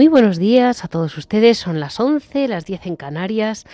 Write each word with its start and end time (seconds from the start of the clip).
Muy 0.00 0.08
buenos 0.08 0.38
días 0.38 0.82
a 0.82 0.88
todos 0.88 1.18
ustedes, 1.18 1.58
son 1.58 1.78
las 1.78 2.00
11, 2.00 2.48
las 2.48 2.64
10 2.64 2.86
en 2.86 2.96
Canarias. 2.96 3.66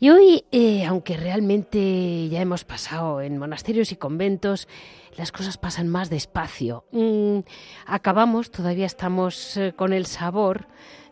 Y 0.00 0.08
hoy, 0.08 0.46
eh, 0.50 0.86
aunque 0.86 1.18
realmente 1.18 2.30
ya 2.30 2.40
hemos 2.40 2.64
pasado 2.64 3.20
en 3.20 3.36
monasterios 3.36 3.92
y 3.92 3.96
conventos, 3.96 4.66
las 5.14 5.32
cosas 5.32 5.58
pasan 5.58 5.88
más 5.88 6.08
despacio. 6.08 6.86
Mm, 6.90 7.40
acabamos, 7.84 8.50
todavía 8.50 8.86
estamos 8.86 9.58
eh, 9.58 9.74
con 9.76 9.92
el 9.92 10.06
sabor 10.06 10.68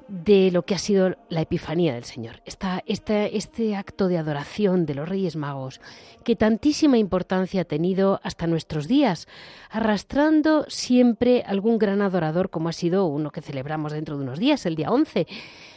de 0.08 0.50
lo 0.50 0.64
que 0.64 0.74
ha 0.74 0.78
sido 0.78 1.16
la 1.28 1.40
Epifanía 1.40 1.94
del 1.94 2.04
Señor, 2.04 2.42
esta, 2.44 2.82
este 2.86 3.76
acto 3.76 4.08
de 4.08 4.18
adoración 4.18 4.86
de 4.86 4.94
los 4.94 5.08
Reyes 5.08 5.36
Magos, 5.36 5.80
que 6.24 6.36
tantísima 6.36 6.98
importancia 6.98 7.62
ha 7.62 7.64
tenido 7.64 8.20
hasta 8.22 8.46
nuestros 8.46 8.86
días, 8.86 9.26
arrastrando 9.70 10.66
siempre 10.68 11.42
algún 11.46 11.78
gran 11.78 12.02
adorador, 12.02 12.50
como 12.50 12.68
ha 12.68 12.72
sido 12.72 13.06
uno 13.06 13.30
que 13.30 13.40
celebramos 13.40 13.92
dentro 13.92 14.16
de 14.16 14.24
unos 14.24 14.38
días, 14.38 14.66
el 14.66 14.76
día 14.76 14.90
11, 14.90 15.26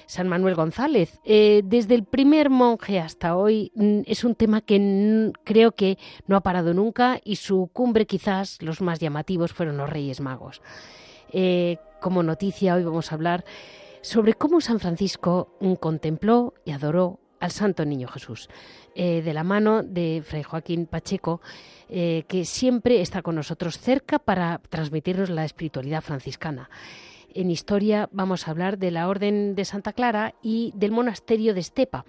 San 0.08 0.28
Manuel 0.28 0.56
González. 0.56 1.20
Eh, 1.24 1.62
desde 1.66 1.96
el 1.96 2.04
primer 2.04 2.50
monje 2.50 3.00
hasta 3.00 3.36
hoy 3.36 3.72
mm, 3.76 4.02
es 4.06 4.24
un 4.24 4.36
tema 4.36 4.62
que 4.62 5.32
creo 5.44 5.74
que 5.74 5.98
no 6.26 6.36
ha 6.36 6.42
parado 6.42 6.74
nunca 6.74 7.20
y 7.24 7.38
su 7.38 7.70
cumbre 7.72 8.06
quizás 8.06 8.62
los 8.62 8.82
más 8.82 9.00
llamativos 9.00 9.54
fueron 9.54 9.78
los 9.78 9.90
Reyes 9.90 10.20
Magos. 10.20 10.62
Eh, 11.32 11.78
como 12.00 12.24
noticia 12.24 12.76
hoy 12.76 12.84
vamos 12.84 13.12
a 13.12 13.16
hablar 13.16 13.44
sobre 14.08 14.36
cómo 14.36 14.62
San 14.62 14.80
Francisco 14.80 15.50
contempló 15.82 16.54
y 16.64 16.72
adoró 16.72 17.20
al 17.42 17.52
Santo 17.52 17.84
Niño 17.84 18.08
Jesús, 18.08 18.48
eh, 18.96 19.22
de 19.22 19.34
la 19.34 19.44
mano 19.44 19.84
de 19.84 20.24
Fray 20.26 20.44
Joaquín 20.44 20.86
Pacheco, 20.86 21.42
eh, 21.90 22.24
que 22.30 22.46
siempre 22.46 23.02
está 23.02 23.22
con 23.22 23.36
nosotros 23.36 23.78
cerca 23.78 24.18
para 24.18 24.62
transmitirnos 24.70 25.30
la 25.30 25.44
espiritualidad 25.44 26.02
franciscana. 26.02 26.70
En 27.34 27.52
historia 27.52 28.08
vamos 28.14 28.48
a 28.48 28.52
hablar 28.52 28.78
de 28.78 28.92
la 28.92 29.10
Orden 29.10 29.56
de 29.56 29.66
Santa 29.66 29.92
Clara 29.92 30.36
y 30.42 30.72
del 30.74 30.92
monasterio 30.92 31.54
de 31.54 31.60
Estepa, 31.60 32.06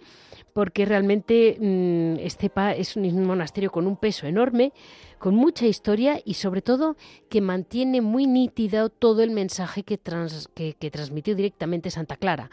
porque 0.58 0.84
realmente 0.84 1.56
mm, 1.60 2.19
Estepa 2.19 2.72
es 2.72 2.96
un 2.96 3.24
monasterio 3.24 3.70
con 3.70 3.86
un 3.86 3.96
peso 3.96 4.26
enorme, 4.26 4.72
con 5.20 5.36
mucha 5.36 5.66
historia 5.66 6.20
y 6.24 6.34
sobre 6.34 6.62
todo 6.62 6.96
que 7.30 7.41
mantiene 7.41 8.00
muy 8.00 8.26
nítido 8.26 8.88
todo 8.88 9.22
el 9.22 9.30
mensaje 9.30 9.84
que, 9.84 10.00
que, 10.00 10.91
transmitió 10.91 11.36
directamente 11.36 11.92
Santa 11.92 12.16
Clara. 12.16 12.50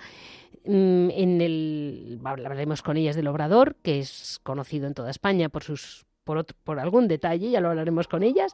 Mm, 0.66 1.10
en 1.10 1.42
el 1.42 2.20
hablaremos 2.24 2.84
con 2.84 2.96
ellas 2.96 3.16
del 3.16 3.26
Obrador, 3.26 3.76
que 3.82 3.98
es 3.98 4.40
conocido 4.44 4.86
en 4.86 4.94
toda 4.94 5.10
España 5.10 5.50
por 5.50 5.64
sus 5.64 6.06
por, 6.26 6.46
por, 6.64 6.80
algún 6.80 7.08
detalle, 7.08 7.50
ya 7.50 7.62
lo 7.62 7.70
hablaremos 7.70 8.08
con 8.08 8.24
ellas, 8.24 8.54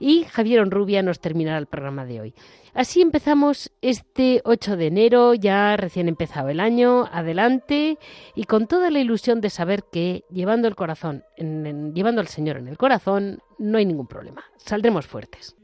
y 0.00 0.24
Javier 0.24 0.60
Onrubia 0.60 1.02
nos 1.02 1.20
terminará 1.20 1.58
el 1.58 1.66
programa 1.66 2.04
de 2.04 2.20
hoy. 2.20 2.34
Así 2.74 3.02
empezamos 3.02 3.70
este 3.82 4.40
8 4.44 4.76
de 4.76 4.86
enero, 4.86 5.34
ya 5.34 5.76
recién 5.76 6.08
empezado 6.08 6.48
el 6.48 6.58
año, 6.58 7.08
adelante, 7.12 7.98
y 8.34 8.44
con 8.44 8.66
toda 8.66 8.90
la 8.90 8.98
ilusión 8.98 9.40
de 9.40 9.50
saber 9.50 9.84
que 9.92 10.24
llevando 10.30 10.66
el 10.66 10.74
corazón, 10.74 11.22
llevando 11.36 12.20
al 12.20 12.28
Señor 12.28 12.56
en 12.56 12.68
el 12.68 12.78
corazón, 12.78 13.38
no 13.58 13.78
hay 13.78 13.86
ningún 13.86 14.08
problema, 14.08 14.42
saldremos 14.56 15.06
fuertes. 15.06 15.54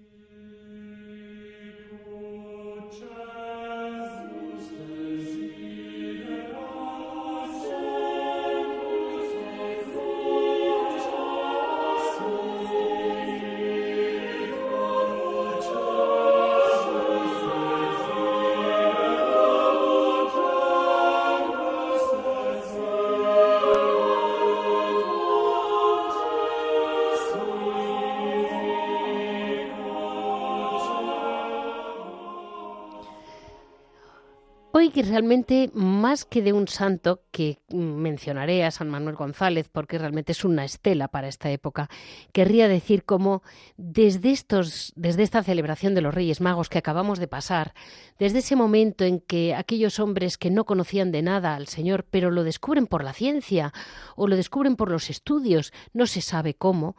Hoy 34.78 34.92
realmente 34.92 35.72
más 35.74 36.24
que 36.24 36.40
de 36.40 36.52
un 36.52 36.68
santo 36.68 37.22
que 37.32 37.58
mencionaré 37.68 38.62
a 38.62 38.70
San 38.70 38.88
Manuel 38.88 39.16
González 39.16 39.68
porque 39.68 39.98
realmente 39.98 40.30
es 40.30 40.44
una 40.44 40.64
estela 40.64 41.08
para 41.08 41.26
esta 41.26 41.50
época, 41.50 41.90
querría 42.32 42.68
decir 42.68 43.02
cómo 43.02 43.42
desde 43.76 44.30
estos 44.30 44.92
desde 44.94 45.24
esta 45.24 45.42
celebración 45.42 45.96
de 45.96 46.00
los 46.00 46.14
Reyes 46.14 46.40
Magos 46.40 46.68
que 46.68 46.78
acabamos 46.78 47.18
de 47.18 47.26
pasar, 47.26 47.74
desde 48.20 48.38
ese 48.38 48.54
momento 48.54 49.02
en 49.02 49.18
que 49.18 49.52
aquellos 49.52 49.98
hombres 49.98 50.38
que 50.38 50.52
no 50.52 50.64
conocían 50.64 51.10
de 51.10 51.22
nada 51.22 51.56
al 51.56 51.66
Señor, 51.66 52.06
pero 52.08 52.30
lo 52.30 52.44
descubren 52.44 52.86
por 52.86 53.02
la 53.02 53.14
ciencia 53.14 53.72
o 54.14 54.28
lo 54.28 54.36
descubren 54.36 54.76
por 54.76 54.92
los 54.92 55.10
estudios, 55.10 55.72
no 55.92 56.06
se 56.06 56.20
sabe 56.20 56.54
cómo, 56.54 56.94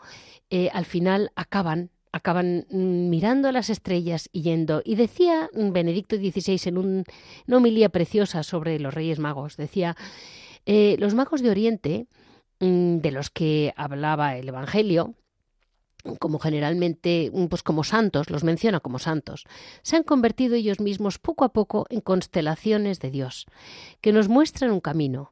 eh, 0.49 0.69
al 0.73 0.83
final 0.83 1.31
acaban 1.37 1.91
acaban 2.11 2.65
mm, 2.69 3.09
mirando 3.09 3.47
a 3.47 3.51
las 3.51 3.69
estrellas 3.69 4.29
y 4.31 4.41
yendo. 4.41 4.81
Y 4.83 4.95
decía 4.95 5.49
Benedicto 5.53 6.15
XVI 6.15 6.59
en 6.65 6.77
un, 6.77 7.03
una 7.47 7.57
homilía 7.57 7.89
preciosa 7.89 8.43
sobre 8.43 8.79
los 8.79 8.93
Reyes 8.93 9.19
Magos, 9.19 9.57
decía, 9.57 9.95
eh, 10.65 10.97
los 10.99 11.13
magos 11.13 11.41
de 11.41 11.49
Oriente, 11.49 12.07
mm, 12.59 12.97
de 12.97 13.11
los 13.11 13.29
que 13.29 13.73
hablaba 13.75 14.35
el 14.37 14.49
Evangelio, 14.49 15.15
como 16.19 16.39
generalmente, 16.39 17.31
mm, 17.33 17.45
pues 17.47 17.63
como 17.63 17.83
santos, 17.83 18.29
los 18.29 18.43
menciona 18.43 18.79
como 18.79 18.99
santos, 18.99 19.45
se 19.81 19.95
han 19.95 20.03
convertido 20.03 20.55
ellos 20.55 20.79
mismos 20.79 21.17
poco 21.19 21.43
a 21.43 21.53
poco 21.53 21.85
en 21.89 22.01
constelaciones 22.01 22.99
de 22.99 23.11
Dios, 23.11 23.45
que 24.01 24.13
nos 24.13 24.29
muestran 24.29 24.71
un 24.71 24.79
camino, 24.79 25.31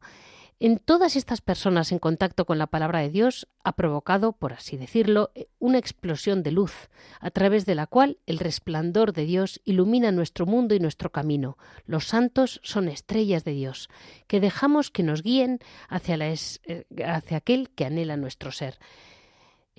en 0.59 0.79
todas 0.79 1.15
estas 1.15 1.41
personas 1.41 1.91
en 1.91 1.99
contacto 1.99 2.45
con 2.45 2.57
la 2.57 2.67
palabra 2.67 2.99
de 2.99 3.09
Dios 3.09 3.47
ha 3.63 3.73
provocado, 3.73 4.31
por 4.33 4.53
así 4.53 4.75
decirlo, 4.75 5.31
una 5.59 5.77
explosión 5.77 6.41
de 6.41 6.51
luz, 6.51 6.89
a 7.19 7.29
través 7.29 7.65
de 7.65 7.75
la 7.75 7.85
cual 7.85 8.17
el 8.25 8.39
resplandor 8.39 9.13
de 9.13 9.25
Dios 9.25 9.61
ilumina 9.65 10.11
nuestro 10.11 10.47
mundo 10.47 10.73
y 10.73 10.79
nuestro 10.79 11.11
camino. 11.11 11.57
Los 11.85 12.05
santos 12.05 12.59
son 12.63 12.87
estrellas 12.87 13.43
de 13.43 13.51
Dios, 13.51 13.89
que 14.25 14.39
dejamos 14.39 14.89
que 14.89 15.03
nos 15.03 15.21
guíen 15.21 15.59
hacia, 15.89 16.17
la 16.17 16.27
eh, 16.29 16.85
hacia 17.05 17.37
aquel 17.37 17.69
que 17.69 17.85
anhela 17.85 18.17
nuestro 18.17 18.51
ser. 18.51 18.79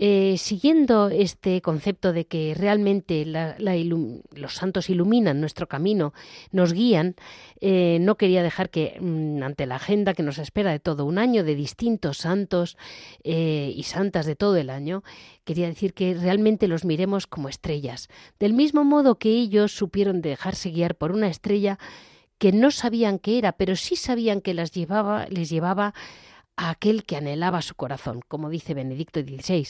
Eh, 0.00 0.36
siguiendo 0.38 1.08
este 1.08 1.60
concepto 1.60 2.12
de 2.12 2.24
que 2.24 2.54
realmente 2.56 3.26
los 3.26 4.54
santos 4.54 4.90
iluminan 4.90 5.40
nuestro 5.40 5.66
camino, 5.66 6.14
nos 6.52 6.72
guían, 6.72 7.16
eh, 7.60 7.98
no 8.00 8.16
quería 8.16 8.44
dejar 8.44 8.70
que 8.70 8.96
mm, 9.00 9.42
ante 9.42 9.66
la 9.66 9.74
agenda 9.74 10.14
que 10.14 10.22
nos 10.22 10.38
espera 10.38 10.70
de 10.70 10.78
todo 10.78 11.04
un 11.04 11.18
año 11.18 11.42
de 11.42 11.56
distintos 11.56 12.18
santos 12.18 12.76
eh, 13.24 13.72
y 13.74 13.82
santas 13.82 14.24
de 14.24 14.36
todo 14.36 14.56
el 14.56 14.70
año, 14.70 15.02
quería 15.42 15.66
decir 15.66 15.94
que 15.94 16.14
realmente 16.14 16.68
los 16.68 16.84
miremos 16.84 17.26
como 17.26 17.48
estrellas, 17.48 18.08
del 18.38 18.52
mismo 18.54 18.84
modo 18.84 19.18
que 19.18 19.30
ellos 19.30 19.72
supieron 19.72 20.22
dejarse 20.22 20.70
guiar 20.70 20.94
por 20.94 21.10
una 21.10 21.26
estrella 21.26 21.76
que 22.38 22.52
no 22.52 22.70
sabían 22.70 23.18
qué 23.18 23.38
era, 23.38 23.50
pero 23.50 23.74
sí 23.74 23.96
sabían 23.96 24.42
que 24.42 24.54
las 24.54 24.70
llevaba, 24.70 25.26
les 25.28 25.50
llevaba 25.50 25.92
a 26.58 26.70
aquel 26.70 27.04
que 27.04 27.16
anhelaba 27.16 27.62
su 27.62 27.76
corazón, 27.76 28.20
como 28.26 28.50
dice 28.50 28.74
Benedicto 28.74 29.20
XVI. 29.20 29.68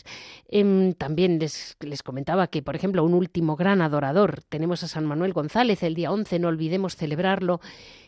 Em, 0.48 0.94
también 0.94 1.38
les, 1.38 1.76
les, 1.80 2.02
comentaba 2.02 2.46
que, 2.46 2.62
por 2.62 2.74
ejemplo, 2.74 3.04
un 3.04 3.12
último 3.12 3.56
gran 3.56 3.82
adorador, 3.82 4.40
tenemos 4.48 4.82
a 4.82 4.88
San 4.88 5.04
Manuel 5.04 5.34
González 5.34 5.82
el 5.82 5.94
día 5.94 6.10
11, 6.10 6.38
no 6.38 6.48
olvidemos 6.48 6.96
celebrarlo, 6.96 7.60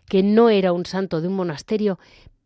que 0.08 0.22
no 0.22 0.48
era 0.48 0.72
un 0.72 0.86
santo 0.86 1.20
de 1.20 1.28
un 1.28 1.34
monasterio, 1.34 1.98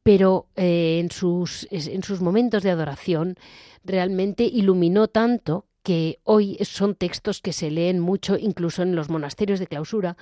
pero 0.03 0.49
eh, 0.57 0.99
en, 1.01 1.13
sus, 1.13 1.69
en 1.71 2.03
sus 2.03 2.21
momentos 2.21 2.65
de 2.65 2.71
adoración 2.71 3.37
realmente 3.85 4.43
iluminó 4.43 5.07
tanto 5.07 5.67
que 5.85 6.19
hoy 6.25 6.57
son 6.63 6.95
textos 6.95 7.43
que 7.43 7.53
se 7.53 7.71
leen 7.71 8.01
mucho 8.01 8.39
incluso 8.39 8.83
en 8.83 8.97
los 8.97 9.11
monasterios 9.11 9.61
de 9.61 9.67
clausura, 9.67 10.17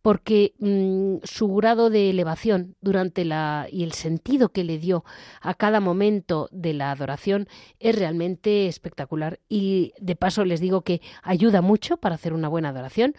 porque 0.00 0.54
mm, 0.60 1.16
su 1.24 1.52
grado 1.54 1.90
de 1.90 2.08
elevación 2.08 2.76
durante 2.80 3.24
la 3.24 3.66
y 3.70 3.82
el 3.82 3.92
sentido 3.92 4.50
que 4.50 4.62
le 4.62 4.78
dio 4.78 5.04
a 5.40 5.54
cada 5.54 5.80
momento 5.80 6.48
de 6.52 6.72
la 6.72 6.92
adoración 6.92 7.48
es 7.80 7.98
realmente 7.98 8.68
espectacular. 8.68 9.40
Y 9.48 9.92
de 9.98 10.14
paso 10.14 10.44
les 10.44 10.60
digo 10.60 10.82
que 10.82 11.02
ayuda 11.24 11.62
mucho 11.62 11.96
para 11.96 12.14
hacer 12.14 12.32
una 12.32 12.48
buena 12.48 12.68
adoración 12.68 13.16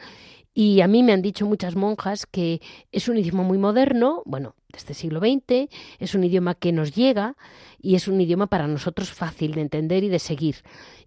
y 0.53 0.81
a 0.81 0.87
mí 0.87 1.03
me 1.03 1.13
han 1.13 1.21
dicho 1.21 1.45
muchas 1.45 1.75
monjas 1.75 2.25
que 2.25 2.61
es 2.91 3.07
un 3.07 3.17
idioma 3.17 3.43
muy 3.43 3.57
moderno, 3.57 4.23
bueno, 4.25 4.55
de 4.71 4.77
este 4.77 4.93
siglo 4.93 5.19
XX, 5.19 5.69
es 5.99 6.15
un 6.15 6.23
idioma 6.23 6.55
que 6.55 6.71
nos 6.71 6.93
llega 6.93 7.35
y 7.81 7.95
es 7.95 8.07
un 8.07 8.19
idioma 8.19 8.47
para 8.47 8.67
nosotros 8.67 9.11
fácil 9.11 9.53
de 9.53 9.61
entender 9.61 10.03
y 10.03 10.09
de 10.09 10.19
seguir. 10.19 10.57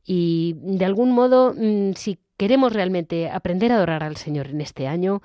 Y 0.04 0.54
de 0.58 0.84
algún 0.84 1.12
modo, 1.12 1.54
mm, 1.56 1.92
si 1.94 2.18
queremos 2.36 2.72
realmente 2.72 3.30
aprender 3.30 3.72
a 3.72 3.76
adorar 3.76 4.02
al 4.02 4.16
Señor 4.16 4.48
en 4.48 4.60
este 4.60 4.86
año, 4.88 5.22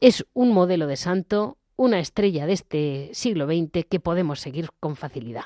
es 0.00 0.26
un 0.34 0.52
modelo 0.52 0.86
de 0.86 0.96
santo, 0.96 1.58
una 1.76 1.98
estrella 1.98 2.46
de 2.46 2.52
este 2.52 3.10
siglo 3.12 3.46
XX 3.46 3.84
que 3.88 4.00
podemos 4.00 4.40
seguir 4.40 4.68
con 4.80 4.96
facilidad. 4.96 5.44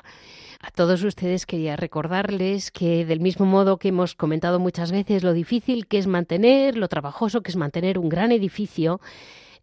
A 0.61 0.71
todos 0.71 1.03
ustedes 1.03 1.45
quería 1.45 1.77
recordarles 1.77 2.69
que 2.69 3.05
del 3.05 3.21
mismo 3.21 3.45
modo 3.45 3.77
que 3.77 3.89
hemos 3.89 4.13
comentado 4.13 4.59
muchas 4.59 4.91
veces 4.91 5.23
lo 5.23 5.31
difícil 5.31 5.87
que 5.87 5.97
es 5.97 6.05
mantener, 6.05 6.75
lo 6.75 6.89
trabajoso 6.89 7.41
que 7.41 7.49
es 7.51 7.55
mantener 7.55 7.97
un 7.97 8.09
gran 8.09 8.33
edificio, 8.33 8.99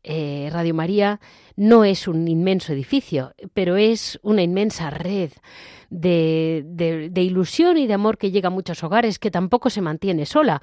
eh, 0.02 0.48
Radio 0.50 0.72
María 0.72 1.20
no 1.56 1.84
es 1.84 2.06
un 2.06 2.28
inmenso 2.28 2.72
edificio, 2.72 3.34
pero 3.54 3.76
es 3.76 4.20
una 4.22 4.42
inmensa 4.42 4.90
red 4.90 5.30
de, 5.88 7.12
ilusión 7.14 7.78
y 7.78 7.86
de 7.86 7.94
amor 7.94 8.18
que 8.18 8.30
llega 8.30 8.48
a 8.48 8.50
muchos 8.50 8.82
hogares, 8.82 9.18
que 9.18 9.30
tampoco 9.30 9.70
se 9.70 9.80
mantiene 9.80 10.26
sola. 10.26 10.60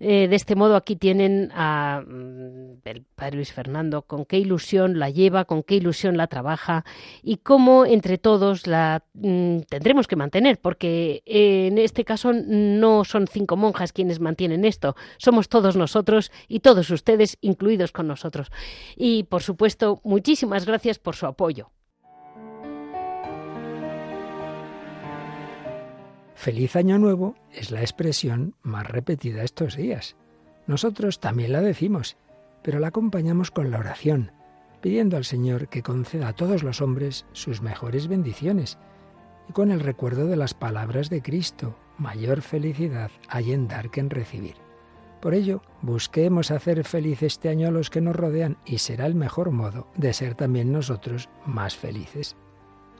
Eh, 0.00 0.28
de 0.28 0.36
este 0.36 0.54
modo 0.54 0.76
aquí 0.76 0.96
tienen 0.96 1.50
a 1.54 2.02
mm, 2.06 2.80
el 2.84 3.02
padre 3.14 3.36
Luis 3.36 3.52
Fernando, 3.52 4.02
con 4.02 4.24
qué 4.24 4.38
ilusión 4.38 4.98
la 4.98 5.10
lleva, 5.10 5.46
con 5.46 5.62
qué 5.62 5.76
ilusión 5.76 6.16
la 6.16 6.26
trabaja 6.26 6.84
y 7.22 7.38
cómo 7.38 7.86
entre 7.86 8.18
todos 8.18 8.66
la 8.66 9.02
mm, 9.14 9.60
tendremos 9.68 10.06
que 10.06 10.16
mantener, 10.16 10.58
porque 10.60 11.22
en 11.24 11.78
este 11.78 12.04
caso 12.04 12.32
no 12.32 13.04
son 13.04 13.26
cinco 13.26 13.56
monjas 13.56 13.92
quienes 13.92 14.20
mantienen 14.20 14.64
esto, 14.64 14.94
somos 15.18 15.48
todos 15.48 15.76
nosotros 15.76 16.30
y 16.48 16.60
todos 16.60 16.90
ustedes 16.90 17.38
incluidos 17.40 17.92
con 17.92 18.06
nosotros. 18.06 18.50
Y 18.96 19.24
por 19.24 19.42
supuesto, 19.42 20.00
muchísimas 20.04 20.35
gracias 20.66 20.98
por 20.98 21.16
su 21.16 21.26
apoyo. 21.26 21.70
Feliz 26.34 26.76
Año 26.76 26.98
Nuevo 26.98 27.34
es 27.50 27.70
la 27.70 27.80
expresión 27.80 28.54
más 28.62 28.86
repetida 28.86 29.42
estos 29.42 29.76
días. 29.76 30.16
Nosotros 30.66 31.18
también 31.18 31.52
la 31.52 31.60
decimos, 31.60 32.16
pero 32.62 32.78
la 32.78 32.88
acompañamos 32.88 33.50
con 33.50 33.70
la 33.70 33.78
oración, 33.78 34.32
pidiendo 34.80 35.16
al 35.16 35.24
Señor 35.24 35.68
que 35.68 35.82
conceda 35.82 36.28
a 36.28 36.32
todos 36.34 36.62
los 36.62 36.80
hombres 36.80 37.26
sus 37.32 37.62
mejores 37.62 38.06
bendiciones 38.06 38.78
y 39.48 39.52
con 39.52 39.70
el 39.70 39.80
recuerdo 39.80 40.26
de 40.26 40.36
las 40.36 40.54
palabras 40.54 41.08
de 41.08 41.22
Cristo, 41.22 41.76
mayor 41.98 42.42
felicidad 42.42 43.10
hay 43.28 43.52
en 43.52 43.68
dar 43.68 43.90
que 43.90 44.00
en 44.00 44.10
recibir. 44.10 44.65
Por 45.26 45.34
ello, 45.34 45.60
busquemos 45.82 46.52
hacer 46.52 46.84
feliz 46.84 47.24
este 47.24 47.48
año 47.48 47.66
a 47.66 47.72
los 47.72 47.90
que 47.90 48.00
nos 48.00 48.14
rodean 48.14 48.58
y 48.64 48.78
será 48.78 49.06
el 49.06 49.16
mejor 49.16 49.50
modo 49.50 49.88
de 49.96 50.12
ser 50.12 50.36
también 50.36 50.70
nosotros 50.70 51.28
más 51.44 51.74
felices. 51.74 52.36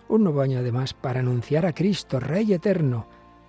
Un 0.09 0.25
nuevo 0.25 0.41
año 0.41 0.59
además 0.59 0.93
para 0.93 1.21
anunciar 1.21 1.67
a 1.67 1.73
Cristo, 1.73 2.19
Rey 2.19 2.53
eterno, 2.53 3.07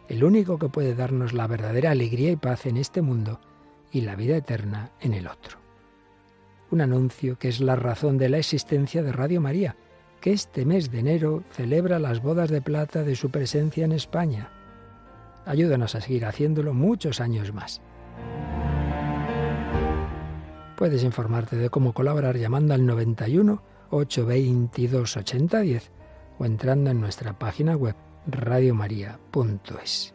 el 0.08 0.24
único 0.24 0.60
que 0.60 0.70
puede 0.70 0.94
darnos 0.94 1.34
la 1.34 1.48
verdadera 1.48 1.90
alegría 1.90 2.30
y 2.30 2.36
paz 2.36 2.68
en 2.68 2.78
este 2.78 3.02
mundo 3.02 3.40
y 3.92 4.02
la 4.02 4.16
vida 4.16 4.38
eterna 4.38 4.92
en 5.02 5.16
el 5.16 5.28
otro. 5.28 5.58
Un 6.70 6.82
anuncio 6.82 7.40
que 7.40 7.50
es 7.50 7.60
la 7.60 7.76
razón 7.76 8.20
de 8.20 8.30
la 8.30 8.38
existencia 8.38 9.02
de 9.02 9.12
Radio 9.12 9.42
María, 9.42 9.76
que 10.22 10.34
este 10.34 10.66
mes 10.66 10.92
de 10.92 11.00
enero 11.00 11.44
celebra 11.50 11.98
las 11.98 12.22
bodas 12.22 12.52
de 12.52 12.62
plata 12.62 13.02
de 13.02 13.16
su 13.16 13.32
presencia 13.32 13.86
en 13.86 13.94
España. 13.94 14.52
Ayúdanos 15.48 15.96
a 15.96 16.02
seguir 16.02 16.28
haciéndolo 16.28 16.76
muchos 16.76 17.22
años 17.22 17.52
más. 17.56 17.82
Puedes 20.78 21.04
informarte 21.04 21.56
de 21.56 21.72
cómo 21.72 21.92
colaborar 21.92 22.38
llamando 22.38 22.76
al 22.76 22.86
91 22.86 23.64
822 23.90 25.18
8010 25.18 25.92
o 26.38 26.46
entrando 26.46 26.92
en 26.92 27.02
nuestra 27.02 27.40
página 27.40 27.76
web 27.76 27.96
radiomaria.es. 28.28 30.14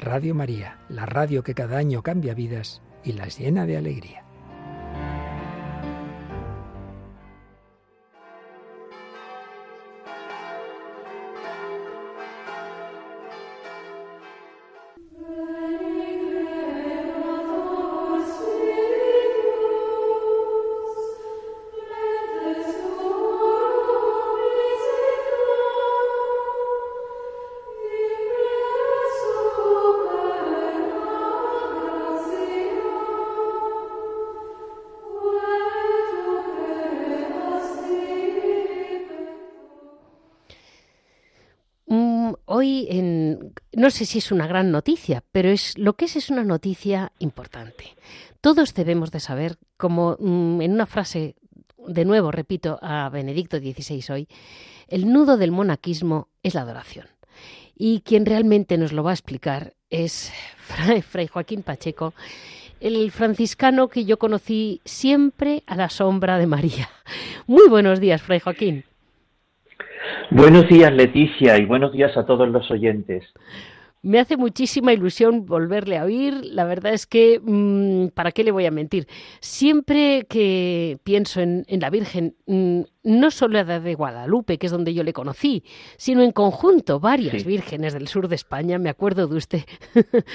Radio 0.00 0.34
María, 0.34 0.80
la 0.88 1.06
radio 1.06 1.44
que 1.44 1.54
cada 1.54 1.78
año 1.78 2.02
cambia 2.02 2.34
vidas 2.34 2.82
y 3.04 3.12
las 3.12 3.38
llena 3.38 3.66
de 3.66 3.76
alegría. 3.76 4.23
No 43.84 43.90
sé 43.90 44.06
si 44.06 44.16
es 44.16 44.32
una 44.32 44.46
gran 44.46 44.70
noticia, 44.70 45.22
pero 45.30 45.50
es 45.50 45.76
lo 45.76 45.92
que 45.92 46.06
es 46.06 46.16
es 46.16 46.30
una 46.30 46.42
noticia 46.42 47.12
importante. 47.18 47.84
Todos 48.40 48.72
debemos 48.72 49.10
de 49.10 49.20
saber, 49.20 49.56
como 49.76 50.16
mm, 50.18 50.62
en 50.62 50.72
una 50.72 50.86
frase, 50.86 51.34
de 51.86 52.06
nuevo 52.06 52.30
repito 52.30 52.78
a 52.80 53.10
Benedicto 53.10 53.58
XVI 53.58 54.02
hoy, 54.10 54.28
el 54.88 55.12
nudo 55.12 55.36
del 55.36 55.52
monaquismo 55.52 56.28
es 56.42 56.54
la 56.54 56.62
adoración. 56.62 57.08
Y 57.76 58.00
quien 58.00 58.24
realmente 58.24 58.78
nos 58.78 58.94
lo 58.94 59.02
va 59.02 59.10
a 59.10 59.12
explicar 59.12 59.74
es 59.90 60.32
Fray 61.10 61.26
Joaquín 61.26 61.62
Pacheco, 61.62 62.14
el 62.80 63.10
franciscano 63.10 63.88
que 63.88 64.06
yo 64.06 64.18
conocí 64.18 64.80
siempre 64.86 65.62
a 65.66 65.76
la 65.76 65.90
sombra 65.90 66.38
de 66.38 66.46
María. 66.46 66.88
Muy 67.46 67.68
buenos 67.68 68.00
días, 68.00 68.22
Fray 68.22 68.40
Joaquín. 68.40 68.84
Buenos 70.30 70.68
días, 70.68 70.90
Leticia, 70.90 71.58
y 71.58 71.66
buenos 71.66 71.92
días 71.92 72.16
a 72.16 72.24
todos 72.24 72.48
los 72.48 72.70
oyentes. 72.70 73.24
Me 74.04 74.20
hace 74.20 74.36
muchísima 74.36 74.92
ilusión 74.92 75.46
volverle 75.46 75.96
a 75.96 76.04
oír. 76.04 76.34
La 76.44 76.64
verdad 76.64 76.92
es 76.92 77.06
que, 77.06 77.40
mm, 77.42 78.08
¿para 78.08 78.32
qué 78.32 78.44
le 78.44 78.50
voy 78.50 78.66
a 78.66 78.70
mentir? 78.70 79.08
Siempre 79.40 80.26
que 80.28 80.98
pienso 81.04 81.40
en, 81.40 81.64
la 81.66 81.88
Virgen, 81.88 82.36
mm, 82.44 82.80
no 83.02 83.30
solo 83.30 83.64
la 83.64 83.80
de 83.80 83.94
Guadalupe, 83.94 84.58
que 84.58 84.66
es 84.66 84.72
donde 84.72 84.92
yo 84.92 85.04
le 85.04 85.14
conocí, 85.14 85.64
sino 85.96 86.22
en 86.22 86.32
conjunto 86.32 87.00
varias 87.00 87.46
vírgenes 87.46 87.94
del 87.94 88.06
sur 88.06 88.28
de 88.28 88.34
España, 88.34 88.78
me 88.78 88.90
acuerdo 88.90 89.26
de 89.26 89.36
usted. 89.36 89.62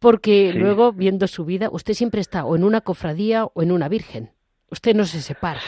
Porque 0.00 0.52
luego, 0.52 0.92
viendo 0.92 1.28
su 1.28 1.44
vida, 1.44 1.68
usted 1.70 1.94
siempre 1.94 2.20
está 2.20 2.44
o 2.44 2.56
en 2.56 2.64
una 2.64 2.80
cofradía 2.80 3.44
o 3.44 3.62
en 3.62 3.70
una 3.70 3.88
virgen. 3.88 4.32
Usted 4.68 4.96
no 4.96 5.04
se 5.04 5.22
separa. 5.22 5.60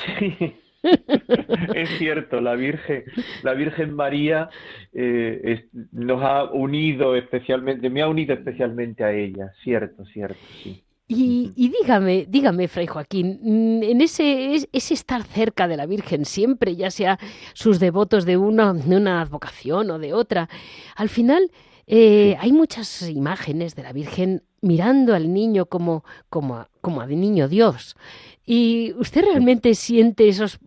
Es 1.75 1.89
cierto, 1.99 2.41
la 2.41 2.55
Virgen, 2.55 3.05
la 3.43 3.55
Virgen 3.55 3.95
María 3.95 4.49
eh, 4.93 5.67
nos 5.93 6.23
ha 6.23 6.45
unido 6.45 7.17
especialmente, 7.17 7.91
me 7.91 8.03
ha 8.03 8.09
unido 8.09 8.35
especialmente 8.35 9.05
a 9.05 9.13
ella, 9.13 9.53
cierto, 9.63 10.05
cierto, 10.07 10.41
sí. 10.63 10.85
Y, 11.07 11.53
dígame, 11.57 12.25
dígame, 12.29 12.67
Fray 12.67 12.87
Joaquín, 12.87 13.39
mm, 13.43 13.83
en 13.83 14.01
ese, 14.01 14.55
ese 14.73 14.95
estar 14.95 15.23
cerca 15.23 15.69
de 15.69 15.77
la 15.77 15.85
Virgen 15.85 16.25
siempre, 16.25 16.77
ya 16.77 16.91
sea 16.91 17.19
sus 17.53 17.79
devotos 17.79 18.25
de 18.25 18.39
una, 18.39 18.73
de 18.73 18.97
una 18.97 19.21
advocación 19.21 19.91
o 19.91 19.99
de 19.99 20.15
otra, 20.15 20.49
al 20.97 21.11
final 21.11 21.51
eh, 21.87 22.37
hay 22.41 22.53
muchas 22.53 23.03
imágenes 23.11 23.75
de 23.75 23.83
la 23.83 23.93
Virgen 23.93 24.45
mirando 24.63 25.15
al 25.15 25.33
niño 25.33 25.67
como, 25.67 26.05
como, 26.31 26.67
como 26.85 27.01
a 27.01 27.07
niño 27.07 27.49
Dios. 27.49 27.97
¿Y 28.45 28.93
usted 28.99 29.25
realmente 29.25 29.75
siente 29.75 30.29
esos, 30.29 30.61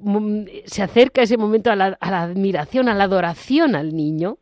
se 0.65 0.81
acerca 0.81 1.21
ese 1.21 1.37
momento 1.37 1.69
a 1.69 1.75
la, 1.75 1.97
a 2.01 2.11
la 2.11 2.23
admiración, 2.23 2.89
a 2.89 2.95
la 2.95 3.03
adoración 3.03 3.75
al 3.75 3.95
niño? 3.95 4.39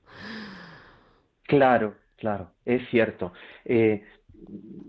Claro, 1.43 1.95
claro, 2.15 2.51
es 2.63 2.81
cierto. 2.89 3.33
Eh, 3.65 4.03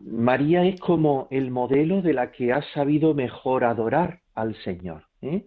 María 0.07 0.65
es 0.65 0.79
como 0.81 1.27
el 1.33 1.51
modelo 1.51 2.03
de 2.03 2.13
la 2.13 2.31
que 2.31 2.53
ha 2.53 2.63
sabido 2.73 3.15
mejor 3.15 3.65
adorar 3.65 4.21
al 4.37 4.55
Señor. 4.63 5.03
¿eh? 5.23 5.45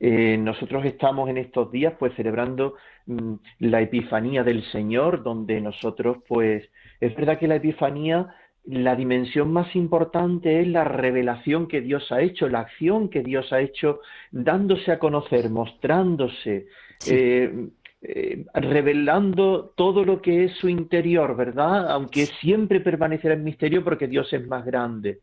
Eh, 0.00 0.36
nosotros 0.36 0.84
estamos 0.84 1.30
en 1.30 1.38
estos 1.38 1.70
días 1.70 1.94
pues 1.96 2.12
celebrando 2.16 2.74
mm, 3.06 3.34
la 3.60 3.82
Epifanía 3.82 4.42
del 4.42 4.64
Señor, 4.72 5.22
donde 5.22 5.60
nosotros 5.60 6.18
pues 6.26 6.68
es 7.00 7.14
verdad 7.14 7.38
que 7.38 7.46
la 7.46 7.56
Epifanía 7.56 8.34
la 8.66 8.96
dimensión 8.96 9.52
más 9.52 9.74
importante 9.76 10.60
es 10.60 10.68
la 10.68 10.84
revelación 10.84 11.68
que 11.68 11.80
Dios 11.80 12.10
ha 12.10 12.20
hecho, 12.20 12.48
la 12.48 12.60
acción 12.60 13.08
que 13.08 13.22
Dios 13.22 13.52
ha 13.52 13.60
hecho, 13.60 14.00
dándose 14.30 14.90
a 14.90 14.98
conocer, 14.98 15.50
mostrándose, 15.50 16.66
eh, 17.06 17.68
eh, 18.02 18.44
revelando 18.54 19.72
todo 19.76 20.04
lo 20.04 20.20
que 20.20 20.44
es 20.44 20.52
su 20.54 20.68
interior, 20.68 21.36
¿verdad? 21.36 21.90
Aunque 21.90 22.26
siempre 22.26 22.80
permanecerá 22.80 23.34
en 23.34 23.44
misterio 23.44 23.84
porque 23.84 24.08
Dios 24.08 24.32
es 24.32 24.46
más 24.46 24.64
grande. 24.64 25.20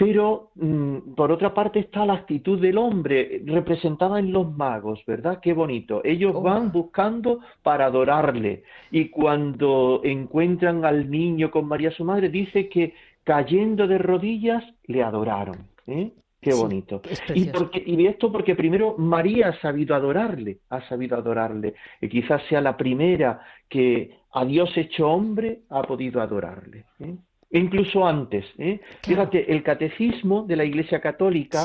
Pero 0.00 0.48
mm, 0.54 1.12
por 1.14 1.30
otra 1.30 1.52
parte 1.52 1.80
está 1.80 2.06
la 2.06 2.14
actitud 2.14 2.58
del 2.58 2.78
hombre 2.78 3.42
representada 3.44 4.18
en 4.18 4.32
los 4.32 4.50
magos, 4.50 5.04
¿verdad? 5.06 5.40
Qué 5.42 5.52
bonito. 5.52 6.00
Ellos 6.02 6.32
oh. 6.34 6.40
van 6.40 6.72
buscando 6.72 7.40
para 7.62 7.84
adorarle 7.84 8.62
y 8.90 9.10
cuando 9.10 10.00
encuentran 10.02 10.86
al 10.86 11.10
niño 11.10 11.50
con 11.50 11.66
María 11.66 11.90
su 11.90 12.06
madre 12.06 12.30
dice 12.30 12.70
que 12.70 12.94
cayendo 13.24 13.86
de 13.86 13.98
rodillas 13.98 14.64
le 14.86 15.02
adoraron. 15.02 15.68
¿eh? 15.86 16.12
Qué 16.40 16.54
bonito. 16.54 17.02
y, 17.34 17.50
porque, 17.50 17.82
y 17.84 18.06
esto 18.06 18.32
porque 18.32 18.54
primero 18.54 18.96
María 18.96 19.48
ha 19.48 19.60
sabido 19.60 19.94
adorarle, 19.94 20.60
ha 20.70 20.80
sabido 20.88 21.18
adorarle. 21.18 21.74
Y 22.00 22.08
quizás 22.08 22.40
sea 22.48 22.62
la 22.62 22.74
primera 22.74 23.42
que 23.68 24.16
a 24.32 24.46
Dios 24.46 24.74
hecho 24.78 25.10
hombre 25.10 25.60
ha 25.68 25.82
podido 25.82 26.22
adorarle. 26.22 26.86
¿eh? 27.00 27.16
E 27.50 27.58
incluso 27.58 28.06
antes. 28.06 28.44
¿eh? 28.58 28.80
Fíjate, 29.02 29.52
el 29.52 29.62
catecismo 29.62 30.44
de 30.44 30.56
la 30.56 30.64
Iglesia 30.64 31.00
Católica 31.00 31.64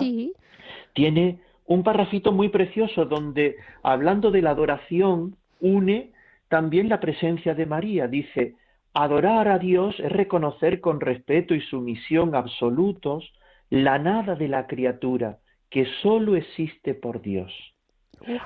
tiene 0.94 1.40
un 1.68 1.84
parrafito 1.84 2.32
muy 2.32 2.50
precioso 2.50 3.06
donde, 3.06 3.58
hablando 3.84 4.32
de 4.32 4.42
la 4.42 4.52
adoración, 4.52 5.36
une 5.60 6.12
también 6.48 6.90
la 6.90 7.00
presencia 7.00 7.54
de 7.54 7.68
María. 7.68 8.08
Dice, 8.08 8.56
adorar 8.94 9.48
a 9.48 9.60
Dios 9.60 10.00
es 10.00 10.12
reconocer 10.12 10.82
con 10.82 11.00
respeto 11.00 11.54
y 11.54 11.62
sumisión 11.62 12.34
absolutos 12.34 13.32
la 13.70 14.00
nada 14.00 14.36
de 14.36 14.48
la 14.48 14.66
criatura, 14.66 15.38
que 15.70 15.86
sólo 16.02 16.36
existe 16.36 16.96
por 16.96 17.22
Dios. 17.22 17.52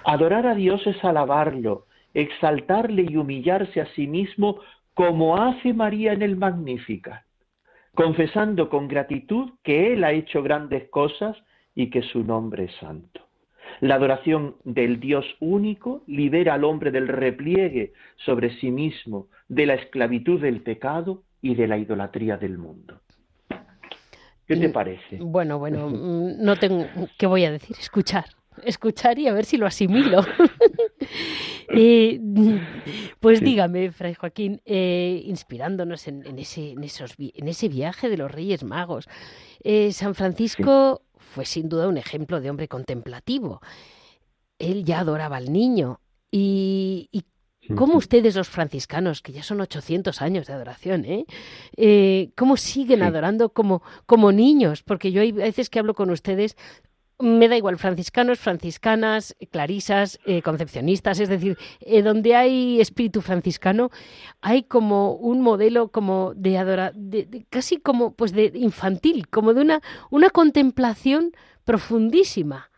Adorar 0.03 0.46
a 0.46 0.55
Dios 0.55 0.86
es 0.88 1.01
alabarlo, 1.05 1.86
exaltarle 2.13 3.05
y 3.10 3.15
humillarse 3.15 3.79
a 3.79 3.86
sí 3.93 4.08
mismo 4.08 4.60
como 4.93 5.38
hace 5.38 5.74
María 5.74 6.12
en 6.12 6.22
el 6.22 6.36
Magnífica 6.36 7.25
confesando 8.00 8.70
con 8.70 8.88
gratitud 8.88 9.50
que 9.62 9.91
Él 9.91 10.06
ha 10.06 10.13
hecho 10.13 10.41
grandes 10.41 10.88
cosas 10.88 11.36
y 11.75 11.89
que 11.89 12.01
su 12.01 12.24
nombre 12.24 12.63
es 12.63 12.75
santo. 12.79 13.20
La 13.82 13.96
adoración 13.96 14.56
del 14.63 15.01
Dios 15.01 15.25
único 15.41 16.01
libera 16.08 16.53
al 16.53 16.63
hombre 16.63 16.91
del 16.91 17.10
repliegue 17.10 17.91
sobre 18.15 18.58
sí 18.62 18.72
mismo, 18.72 19.27
de 19.50 19.65
la 19.65 19.74
esclavitud 19.74 20.39
del 20.39 20.62
pecado 20.62 21.24
y 21.41 21.56
de 21.56 21.68
la 21.68 21.77
idolatría 21.77 22.38
del 22.38 22.58
mundo. 22.58 23.01
¿Qué 24.48 24.56
te 24.56 24.70
mm, 24.70 24.72
parece? 24.72 25.18
Bueno, 25.20 25.60
bueno, 25.60 25.89
mm, 25.89 26.41
no 26.41 26.56
tengo, 26.56 26.86
¿qué 27.18 27.27
voy 27.27 27.44
a 27.44 27.51
decir? 27.51 27.75
Escuchar 27.77 28.24
escuchar 28.63 29.20
y 29.20 29.27
a 29.27 29.34
ver 29.34 29.46
si 29.46 29.58
lo 29.58 29.65
asimilo. 29.65 30.22
Eh, 31.71 32.19
pues 33.19 33.41
dígame, 33.41 33.91
Fray 33.91 34.13
Joaquín, 34.13 34.61
eh, 34.65 35.21
inspirándonos 35.25 36.07
en, 36.07 36.39
ese, 36.39 36.71
en, 36.71 36.83
esos, 36.83 37.15
en 37.17 37.47
ese 37.47 37.69
viaje 37.69 38.09
de 38.09 38.17
los 38.17 38.31
Reyes 38.31 38.63
Magos, 38.63 39.07
eh, 39.63 39.91
San 39.91 40.15
Francisco 40.15 41.03
fue 41.17 41.45
sin 41.45 41.69
duda 41.69 41.88
un 41.88 41.97
ejemplo 41.97 42.41
de 42.41 42.49
hombre 42.49 42.67
contemplativo. 42.67 43.61
Él 44.57 44.83
ya 44.83 44.99
adoraba 44.99 45.38
al 45.38 45.51
niño. 45.51 46.01
¿Y, 46.31 47.09
y 47.11 47.23
cómo 47.75 47.97
ustedes 47.97 48.35
los 48.35 48.49
franciscanos, 48.49 49.21
que 49.21 49.31
ya 49.31 49.43
son 49.43 49.61
800 49.61 50.21
años 50.21 50.47
de 50.47 50.53
adoración, 50.53 51.05
¿eh? 51.05 52.31
cómo 52.35 52.55
siguen 52.55 53.01
adorando 53.01 53.49
como, 53.49 53.81
como 54.05 54.31
niños? 54.31 54.83
Porque 54.83 55.11
yo 55.11 55.21
hay 55.21 55.31
veces 55.31 55.69
que 55.69 55.79
hablo 55.79 55.95
con 55.95 56.11
ustedes 56.11 56.55
me 57.19 57.49
da 57.49 57.57
igual, 57.57 57.77
franciscanos, 57.77 58.39
franciscanas, 58.39 59.35
clarisas, 59.51 60.19
eh, 60.25 60.41
concepcionistas, 60.41 61.19
es 61.19 61.27
decir, 61.27 61.57
eh, 61.81 62.01
donde 62.01 62.35
hay 62.35 62.79
espíritu 62.79 63.21
franciscano, 63.21 63.89
hay 64.41 64.63
como 64.63 65.13
un 65.13 65.41
modelo 65.41 65.89
como 65.89 66.33
de 66.33 66.57
adora, 66.57 66.91
de, 66.95 67.45
casi 67.49 67.77
como 67.77 68.15
pues 68.15 68.31
de 68.31 68.51
infantil, 68.55 69.27
como 69.27 69.53
de 69.53 69.61
una, 69.61 69.81
una 70.09 70.29
contemplación 70.29 71.31
profundísima. 71.65 72.69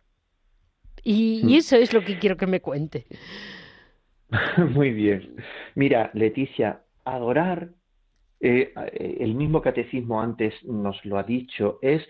Y, 1.03 1.41
hmm. 1.43 1.49
eso 1.53 1.75
es 1.75 1.93
lo 1.93 2.03
que 2.03 2.17
quiero 2.17 2.35
que 2.35 2.47
me 2.47 2.61
cuente. 2.61 3.05
Muy 4.57 4.91
bien. 4.91 5.35
Mira, 5.75 6.09
Leticia, 6.13 6.81
adorar, 7.05 7.69
eh, 8.39 8.73
el 9.19 9.35
mismo 9.35 9.61
catecismo 9.61 10.19
antes 10.19 10.53
nos 10.63 11.03
lo 11.05 11.19
ha 11.19 11.23
dicho, 11.23 11.77
es 11.83 12.01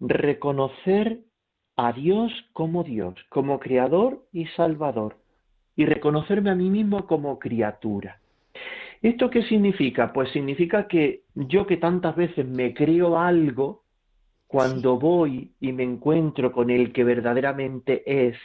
reconocer 0.00 1.20
a 1.76 1.92
Dios 1.92 2.32
como 2.52 2.84
Dios, 2.84 3.14
como 3.28 3.58
Creador 3.58 4.24
y 4.32 4.46
Salvador, 4.46 5.16
y 5.76 5.86
reconocerme 5.86 6.50
a 6.50 6.54
mí 6.54 6.70
mismo 6.70 7.06
como 7.06 7.38
criatura. 7.38 8.20
¿Esto 9.02 9.28
qué 9.28 9.42
significa? 9.42 10.12
Pues 10.12 10.30
significa 10.30 10.86
que 10.88 11.22
yo 11.34 11.66
que 11.66 11.76
tantas 11.76 12.16
veces 12.16 12.46
me 12.46 12.72
creo 12.72 13.18
algo, 13.18 13.84
cuando 14.46 14.98
voy 14.98 15.50
y 15.58 15.72
me 15.72 15.82
encuentro 15.82 16.52
con 16.52 16.70
el 16.70 16.92
que 16.92 17.02
verdaderamente 17.02 18.04
es, 18.06 18.36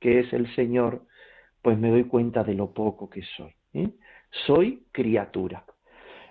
que 0.00 0.20
es 0.20 0.32
el 0.32 0.52
Señor, 0.56 1.02
pues 1.62 1.78
me 1.78 1.90
doy 1.90 2.04
cuenta 2.04 2.42
de 2.42 2.54
lo 2.54 2.72
poco 2.72 3.08
que 3.08 3.22
soy. 3.36 3.52
¿eh? 3.72 3.88
Soy 4.46 4.82
criatura. 4.90 5.64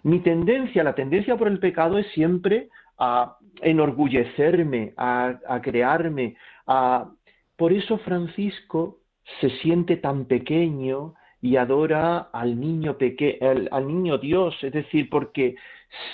Mi 0.04 0.20
tendencia, 0.20 0.84
la 0.84 0.94
tendencia 0.94 1.38
por 1.38 1.48
el 1.48 1.60
pecado 1.60 1.98
es 1.98 2.08
siempre 2.08 2.70
a 2.98 3.38
enorgullecerme, 3.62 4.94
a, 4.98 5.60
crearme. 5.62 6.36
A... 6.68 7.10
Por 7.56 7.74
eso 7.74 7.98
Francisco 8.00 9.00
se 9.40 9.50
siente 9.62 9.98
tan 9.98 10.26
pequeño 10.26 11.14
y 11.42 11.58
adora 11.58 12.30
al 12.32 12.60
niño, 12.60 12.98
peque 12.98 13.38
al, 13.42 13.88
niño 13.88 14.18
Dios, 14.18 14.56
es 14.64 14.72
decir, 14.72 15.10
porque 15.10 15.56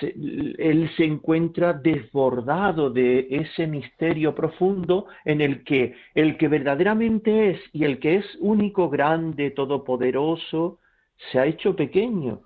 él 0.02 0.90
se 0.98 1.06
encuentra 1.06 1.74
desbordado 1.74 2.90
de 2.90 3.28
ese 3.30 3.68
misterio 3.68 4.34
profundo 4.34 5.06
en 5.24 5.42
el 5.42 5.64
que 5.64 5.94
el 6.16 6.36
que 6.38 6.48
verdaderamente 6.48 7.52
es 7.52 7.62
y 7.72 7.84
el 7.84 8.00
que 8.00 8.16
es 8.16 8.26
único, 8.40 8.90
grande, 8.90 9.52
todopoderoso, 9.52 10.80
se 11.32 11.40
ha 11.40 11.46
hecho 11.46 11.76
pequeño 11.76 12.42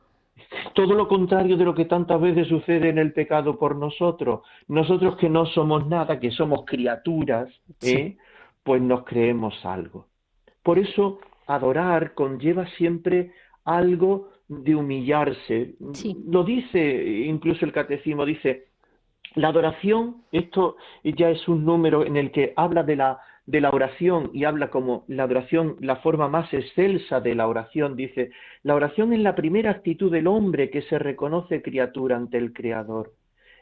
todo 0.74 0.93
lo 0.95 1.07
contrario 1.07 1.57
de 1.57 1.65
lo 1.65 1.75
que 1.75 1.86
tantas 1.86 2.19
veces 2.19 2.48
sucede 2.48 2.89
en 2.89 2.98
el 2.98 3.13
pecado 3.13 3.57
por 3.57 3.75
nosotros. 3.75 4.41
Nosotros 4.67 5.17
que 5.17 5.29
no 5.29 5.45
somos 5.48 5.88
nada, 5.88 6.19
que 6.19 6.31
somos 6.31 6.65
criaturas, 6.65 7.50
¿eh? 7.81 8.17
pues 8.63 8.81
nos 8.81 9.03
creemos 9.03 9.53
algo. 9.65 10.07
Por 10.62 10.79
eso 10.79 11.19
adorar 11.48 12.13
conlleva 12.13 12.65
siempre 12.77 13.31
algo 13.65 14.29
de 14.48 14.75
humillarse. 14.75 15.75
Lo 16.27 16.43
dice 16.43 17.25
incluso 17.27 17.65
el 17.65 17.74
catecismo, 17.74 18.25
dice, 18.25 18.67
la 19.36 19.50
adoración, 19.50 20.24
esto 20.31 20.77
ya 21.03 21.29
es 21.29 21.48
un 21.48 21.65
número 21.65 22.05
en 22.05 22.17
el 22.17 22.31
que 22.31 22.53
habla 22.55 22.83
de 22.83 22.95
la 22.95 23.19
de 23.45 23.59
la 23.59 23.69
oración 23.71 24.31
y 24.33 24.45
habla 24.45 24.69
como 24.69 25.03
la 25.07 25.25
oración, 25.25 25.75
la 25.79 25.97
forma 25.97 26.29
más 26.29 26.53
excelsa 26.53 27.19
de 27.19 27.35
la 27.35 27.47
oración, 27.47 27.95
dice, 27.95 28.31
la 28.63 28.75
oración 28.75 29.12
es 29.12 29.19
la 29.19 29.35
primera 29.35 29.71
actitud 29.71 30.12
del 30.12 30.27
hombre 30.27 30.69
que 30.69 30.81
se 30.83 30.97
reconoce 30.97 31.62
criatura 31.62 32.15
ante 32.15 32.38
el 32.38 32.53
Creador. 32.53 33.13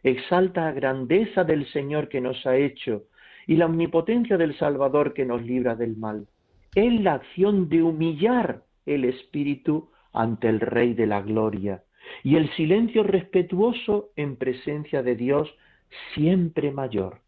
Exalta 0.03 0.65
la 0.65 0.71
grandeza 0.71 1.43
del 1.43 1.67
Señor 1.71 2.09
que 2.09 2.21
nos 2.21 2.45
ha 2.45 2.55
hecho 2.57 3.03
y 3.47 3.55
la 3.55 3.65
omnipotencia 3.65 4.37
del 4.37 4.57
Salvador 4.57 5.13
que 5.13 5.25
nos 5.25 5.41
libra 5.41 5.75
del 5.75 5.97
mal. 5.97 6.27
Es 6.75 6.93
la 7.01 7.15
acción 7.15 7.69
de 7.69 7.81
humillar 7.81 8.63
el 8.85 9.05
espíritu 9.05 9.89
ante 10.13 10.47
el 10.47 10.59
Rey 10.59 10.93
de 10.93 11.07
la 11.07 11.21
Gloria 11.21 11.83
y 12.23 12.35
el 12.35 12.49
silencio 12.55 13.03
respetuoso 13.03 14.09
en 14.15 14.35
presencia 14.35 15.01
de 15.03 15.15
Dios 15.15 15.53
siempre 16.13 16.71
mayor. 16.71 17.19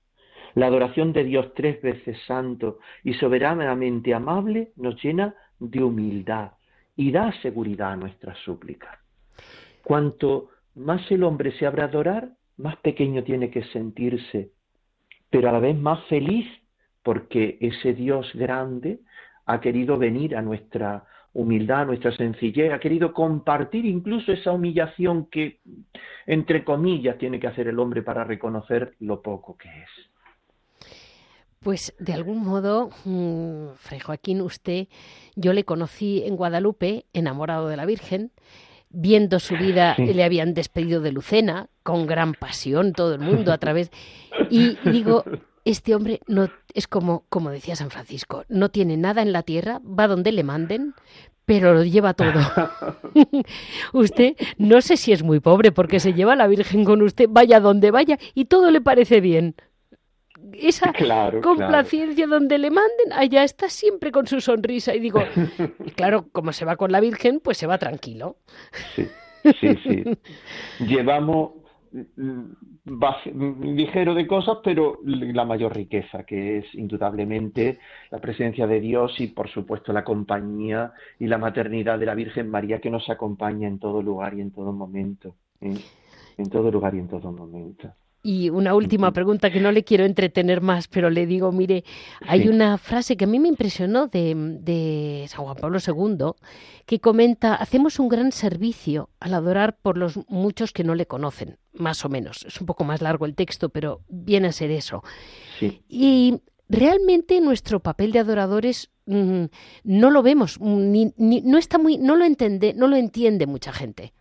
La 0.55 0.67
adoración 0.67 1.13
de 1.13 1.24
Dios 1.24 1.53
tres 1.55 1.81
veces 1.81 2.17
santo 2.27 2.79
y 3.03 3.13
soberanamente 3.15 4.13
amable 4.13 4.72
nos 4.75 5.01
llena 5.03 5.36
de 5.60 5.83
humildad 5.83 6.51
y 6.95 7.12
da 7.12 7.31
seguridad 7.41 7.93
a 7.93 7.98
nuestra 7.98 8.36
súplica. 8.36 9.00
Cuanto 9.83 10.50
más 10.75 11.10
el 11.12 11.24
hombre 11.24 11.51
se 11.53 11.65
abre 11.65 11.81
a 11.81 11.86
adorar, 11.86 12.29
más 12.57 12.75
pequeño 12.77 13.24
tiene 13.24 13.50
que 13.50 13.63
sentirse, 13.65 14.51
pero 15.29 15.50
a 15.50 15.51
la 15.51 15.60
vez 15.60 15.75
más 15.75 16.03
feliz 16.05 16.48
porque 17.01 17.57
ese 17.60 17.93
Dios 17.93 18.31
grande 18.33 19.00
ha 19.45 19.60
querido 19.60 19.98
venir 19.98 20.36
a 20.38 20.41
nuestra 20.41 21.03
humildad, 21.33 21.81
a 21.81 21.86
nuestra 21.86 22.15
sencillez, 22.15 22.72
ha 22.72 22.79
querido 22.79 23.12
compartir 23.12 23.86
incluso 23.86 24.31
esa 24.31 24.51
humillación 24.51 25.25
que, 25.25 25.60
entre 26.27 26.63
comillas, 26.63 27.17
tiene 27.17 27.39
que 27.39 27.48
hacer 27.48 27.67
el 27.67 27.79
hombre 27.79 28.03
para 28.03 28.24
reconocer 28.24 28.93
lo 29.00 29.22
poco 29.22 29.57
que 29.57 29.67
es. 29.67 30.12
Pues 31.63 31.93
de 31.98 32.13
algún 32.13 32.43
modo, 32.43 32.89
mm, 33.05 33.75
Fray 33.77 34.00
Joaquín, 34.00 34.41
usted, 34.41 34.88
yo 35.36 35.53
le 35.53 35.63
conocí 35.63 36.24
en 36.25 36.36
Guadalupe, 36.36 37.05
enamorado 37.13 37.70
de 37.70 37.77
la 37.77 37.86
Virgen, 37.86 38.32
viendo 38.89 39.39
su 39.39 39.55
vida, 39.55 39.96
le 39.98 40.24
habían 40.24 40.53
despedido 40.53 41.01
de 41.01 41.12
Lucena, 41.12 41.70
con 41.82 42.05
gran 42.05 42.34
pasión, 42.34 42.93
todo 42.93 43.15
el 43.15 43.22
mundo 43.22 43.51
a 43.51 43.58
través. 43.58 43.91
Y 44.50 44.77
digo, 44.89 45.24
este 45.65 45.96
hombre 45.96 46.20
no 46.27 46.50
es 46.74 46.88
como, 46.88 47.24
como 47.29 47.50
decía 47.50 47.75
San 47.75 47.89
Francisco, 47.89 48.43
no 48.50 48.70
tiene 48.70 48.98
nada 48.98 49.22
en 49.22 49.32
la 49.32 49.43
tierra, 49.43 49.82
va 49.84 50.08
donde 50.08 50.32
le 50.32 50.43
manden, 50.43 50.93
pero 51.46 51.74
lo 51.74 51.84
lleva 51.84 52.13
todo. 52.13 52.39
usted 53.93 54.36
no 54.58 54.82
sé 54.82 54.98
si 54.98 55.12
es 55.12 55.24
muy 55.24 55.39
pobre 55.39 55.72
porque 55.72 56.00
se 56.00 56.13
lleva 56.13 56.34
a 56.34 56.38
la 56.38 56.48
Virgen 56.48 56.86
con 56.86 57.01
usted, 57.01 57.27
vaya 57.29 57.60
donde 57.60 57.91
vaya 57.91 58.20
y 58.34 58.46
todo 58.46 58.70
le 58.70 58.82
parece 58.82 59.22
bien. 59.22 59.55
Esa 60.54 60.94
complacencia 61.44 62.28
donde 62.28 62.58
le 62.58 62.70
manden, 62.70 63.14
allá 63.14 63.44
está 63.44 63.70
siempre 63.70 64.12
con 64.12 64.28
su 64.28 64.42
sonrisa 64.42 64.94
y 64.96 65.00
digo, 65.00 65.22
claro, 65.96 66.28
como 66.32 66.52
se 66.52 66.66
va 66.66 66.76
con 66.76 66.92
la 66.92 67.00
Virgen, 67.00 67.40
pues 67.40 67.58
se 67.58 67.68
va 67.68 67.78
tranquilo. 67.78 68.38
Sí, 68.96 69.08
sí, 69.60 69.76
sí. 69.84 70.04
Llevamos 70.86 71.52
ligero 72.86 74.14
de 74.16 74.28
cosas, 74.28 74.58
pero 74.64 75.00
la 75.04 75.46
mayor 75.46 75.76
riqueza, 75.76 76.24
que 76.24 76.58
es 76.58 76.66
indudablemente 76.74 77.80
la 78.10 78.20
presencia 78.20 78.66
de 78.68 78.80
Dios 78.80 79.20
y, 79.20 79.28
por 79.28 79.50
supuesto, 79.50 79.94
la 79.94 80.04
compañía 80.04 80.92
y 81.20 81.28
la 81.28 81.38
maternidad 81.38 82.00
de 82.00 82.08
la 82.08 82.16
Virgen 82.16 82.50
María 82.50 82.80
que 82.80 82.90
nos 82.90 83.10
acompaña 83.10 83.68
en 83.68 83.80
todo 83.80 84.02
lugar 84.02 84.34
y 84.34 84.42
en 84.42 84.52
todo 84.52 84.74
momento. 84.74 85.36
¿eh? 85.62 85.78
En 86.38 86.50
todo 86.50 86.72
lugar 86.72 86.96
y 86.96 87.00
en 87.00 87.08
todo 87.08 87.32
momento. 87.32 87.94
Y 88.25 88.50
una 88.50 88.74
última 88.74 89.12
pregunta 89.12 89.51
que 89.51 89.60
no 89.60 89.74
le 89.74 89.84
quiero 89.84 90.06
entretener 90.06 90.62
más, 90.62 90.88
pero 90.88 91.10
le 91.10 91.25
digo, 91.25 91.51
mire, 91.51 91.84
hay 92.22 92.48
una 92.48 92.77
frase 92.77 93.18
que 93.18 93.25
a 93.25 93.27
mí 93.27 93.38
me 93.38 93.50
impresionó 93.50 94.08
de, 94.08 94.34
de, 94.62 95.25
San 95.27 95.44
Juan 95.44 95.58
Pablo 95.58 95.80
II, 95.86 96.32
que 96.86 97.01
comenta, 97.01 97.53
hacemos 97.53 98.00
un 98.00 98.08
gran 98.08 98.32
servicio 98.32 99.10
al 99.20 99.34
adorar 99.34 99.77
por 99.77 99.98
los 99.98 100.18
muchos 100.30 100.72
que 100.72 100.86
no 100.86 100.96
le 100.96 101.06
conocen, 101.06 101.58
más 101.74 102.06
o 102.06 102.10
menos. 102.10 102.46
Es 102.48 102.62
un 102.62 102.65
poco 102.65 102.86
más 102.86 103.01
largo 103.01 103.25
el 103.25 103.36
texto, 103.36 103.68
pero 103.68 104.00
viene 104.08 104.48
a 104.48 104.51
ser 104.53 104.72
eso. 104.72 105.03
Y 105.89 106.39
realmente 106.70 107.42
nuestro 107.42 107.82
papel 107.82 108.13
de 108.13 108.20
adoradores 108.20 108.89
mm, 109.06 109.46
no 109.84 110.12
lo 110.12 110.24
vemos, 110.24 110.62
ni, 110.62 111.13
no 111.18 111.58
está 111.58 111.77
muy, 111.77 111.98
no 111.98 112.15
lo 112.15 112.24
entiende, 112.24 112.74
no 112.74 112.88
lo 112.88 112.96
entiende 112.96 113.48
mucha 113.48 113.74
gente. 113.74 114.13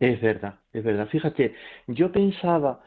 Es 0.00 0.20
verdad, 0.20 0.60
es 0.72 0.84
verdad. 0.84 1.08
Fíjate, 1.08 1.54
yo 1.88 2.12
pensaba, 2.12 2.80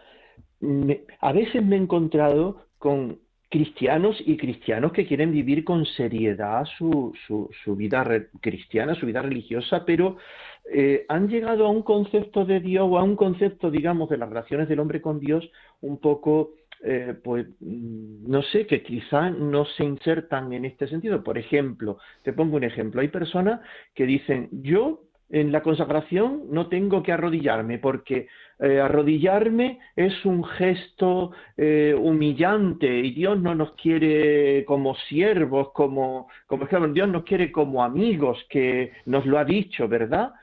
a 1.19 1.33
veces 1.33 1.63
me 1.63 1.75
he 1.75 1.79
encontrado 1.79 2.67
con 2.77 3.19
cristianos 3.49 4.15
y 4.25 4.37
cristianos 4.37 4.93
que 4.93 5.05
quieren 5.05 5.33
vivir 5.33 5.65
con 5.65 5.85
seriedad 5.85 6.63
su, 6.77 7.13
su, 7.27 7.75
vida 7.75 8.05
cristiana, 8.39 8.95
su 8.95 9.05
vida 9.05 9.21
religiosa, 9.21 9.83
pero 9.85 10.15
eh, 10.73 11.05
han 11.09 11.27
llegado 11.27 11.65
a 11.65 11.69
un 11.69 11.81
concepto 11.81 12.45
de 12.45 12.61
Dios 12.61 12.87
o 12.89 12.97
a 12.97 13.03
un 13.03 13.17
concepto, 13.17 13.69
digamos, 13.69 14.09
de 14.09 14.17
las 14.17 14.29
relaciones 14.29 14.69
del 14.69 14.79
hombre 14.79 15.01
con 15.01 15.19
Dios 15.19 15.51
un 15.81 15.99
poco, 15.99 16.51
eh, 16.81 17.13
pues, 17.21 17.45
mm, 17.59 18.31
no 18.31 18.41
sé, 18.41 18.65
que 18.65 18.83
quizá 18.83 19.29
no 19.29 19.65
se 19.65 19.83
insertan 19.83 20.53
en 20.53 20.63
este 20.63 20.87
sentido. 20.87 21.21
Por 21.21 21.37
ejemplo, 21.37 21.97
te 22.23 22.31
pongo 22.31 22.55
un 22.55 22.63
ejemplo, 22.63 23.01
hay 23.01 23.09
personas 23.09 23.59
que 23.93 24.05
dicen, 24.05 24.47
yo 24.51 25.10
en 25.31 25.51
la 25.51 25.61
consagración 25.61 26.43
no 26.49 26.67
tengo 26.67 27.01
que 27.01 27.13
arrodillarme, 27.13 27.79
porque 27.79 28.27
eh, 28.59 28.79
arrodillarme 28.79 29.79
es 29.95 30.25
un 30.25 30.43
gesto 30.43 31.31
eh, 31.55 31.95
humillante 31.97 32.99
y 32.99 33.11
Dios 33.11 33.39
no 33.41 33.55
nos 33.55 33.71
quiere 33.73 34.65
como 34.65 34.93
siervos, 34.95 35.71
como, 35.71 36.27
como 36.47 36.67
Dios 36.89 37.07
nos 37.07 37.23
quiere 37.23 37.51
como 37.51 37.83
amigos, 37.83 38.45
que 38.49 38.91
nos 39.05 39.25
lo 39.25 39.39
ha 39.39 39.45
dicho, 39.45 39.87
¿verdad? 39.87 40.33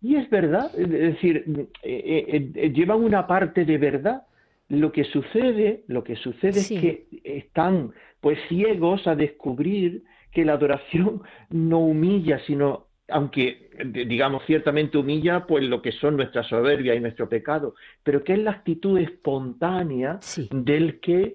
Y 0.00 0.14
es 0.14 0.30
verdad, 0.30 0.70
es 0.78 0.88
decir, 0.88 1.68
eh, 1.82 2.72
llevan 2.72 3.02
una 3.02 3.26
parte 3.26 3.64
de 3.64 3.78
verdad. 3.78 4.22
Lo 4.68 4.92
que 4.92 5.04
sucede, 5.04 5.82
lo 5.88 6.04
que 6.04 6.14
sucede 6.14 6.60
es 6.60 6.68
que 6.68 7.06
están 7.24 7.92
pues 8.20 8.38
ciegos 8.48 9.06
a 9.06 9.16
descubrir 9.16 10.04
que 10.30 10.44
la 10.44 10.52
adoración 10.52 11.22
no 11.50 11.80
humilla, 11.80 12.38
sino 12.46 12.87
aunque 13.08 13.70
digamos 14.06 14.42
ciertamente 14.46 14.98
humilla 14.98 15.46
pues 15.46 15.64
lo 15.64 15.80
que 15.80 15.92
son 15.92 16.16
nuestra 16.16 16.42
soberbia 16.42 16.94
y 16.94 17.00
nuestro 17.00 17.28
pecado, 17.28 17.74
pero 18.02 18.22
que 18.22 18.34
es 18.34 18.38
la 18.38 18.50
actitud 18.52 18.98
espontánea 18.98 20.18
del 20.50 21.00
que 21.00 21.34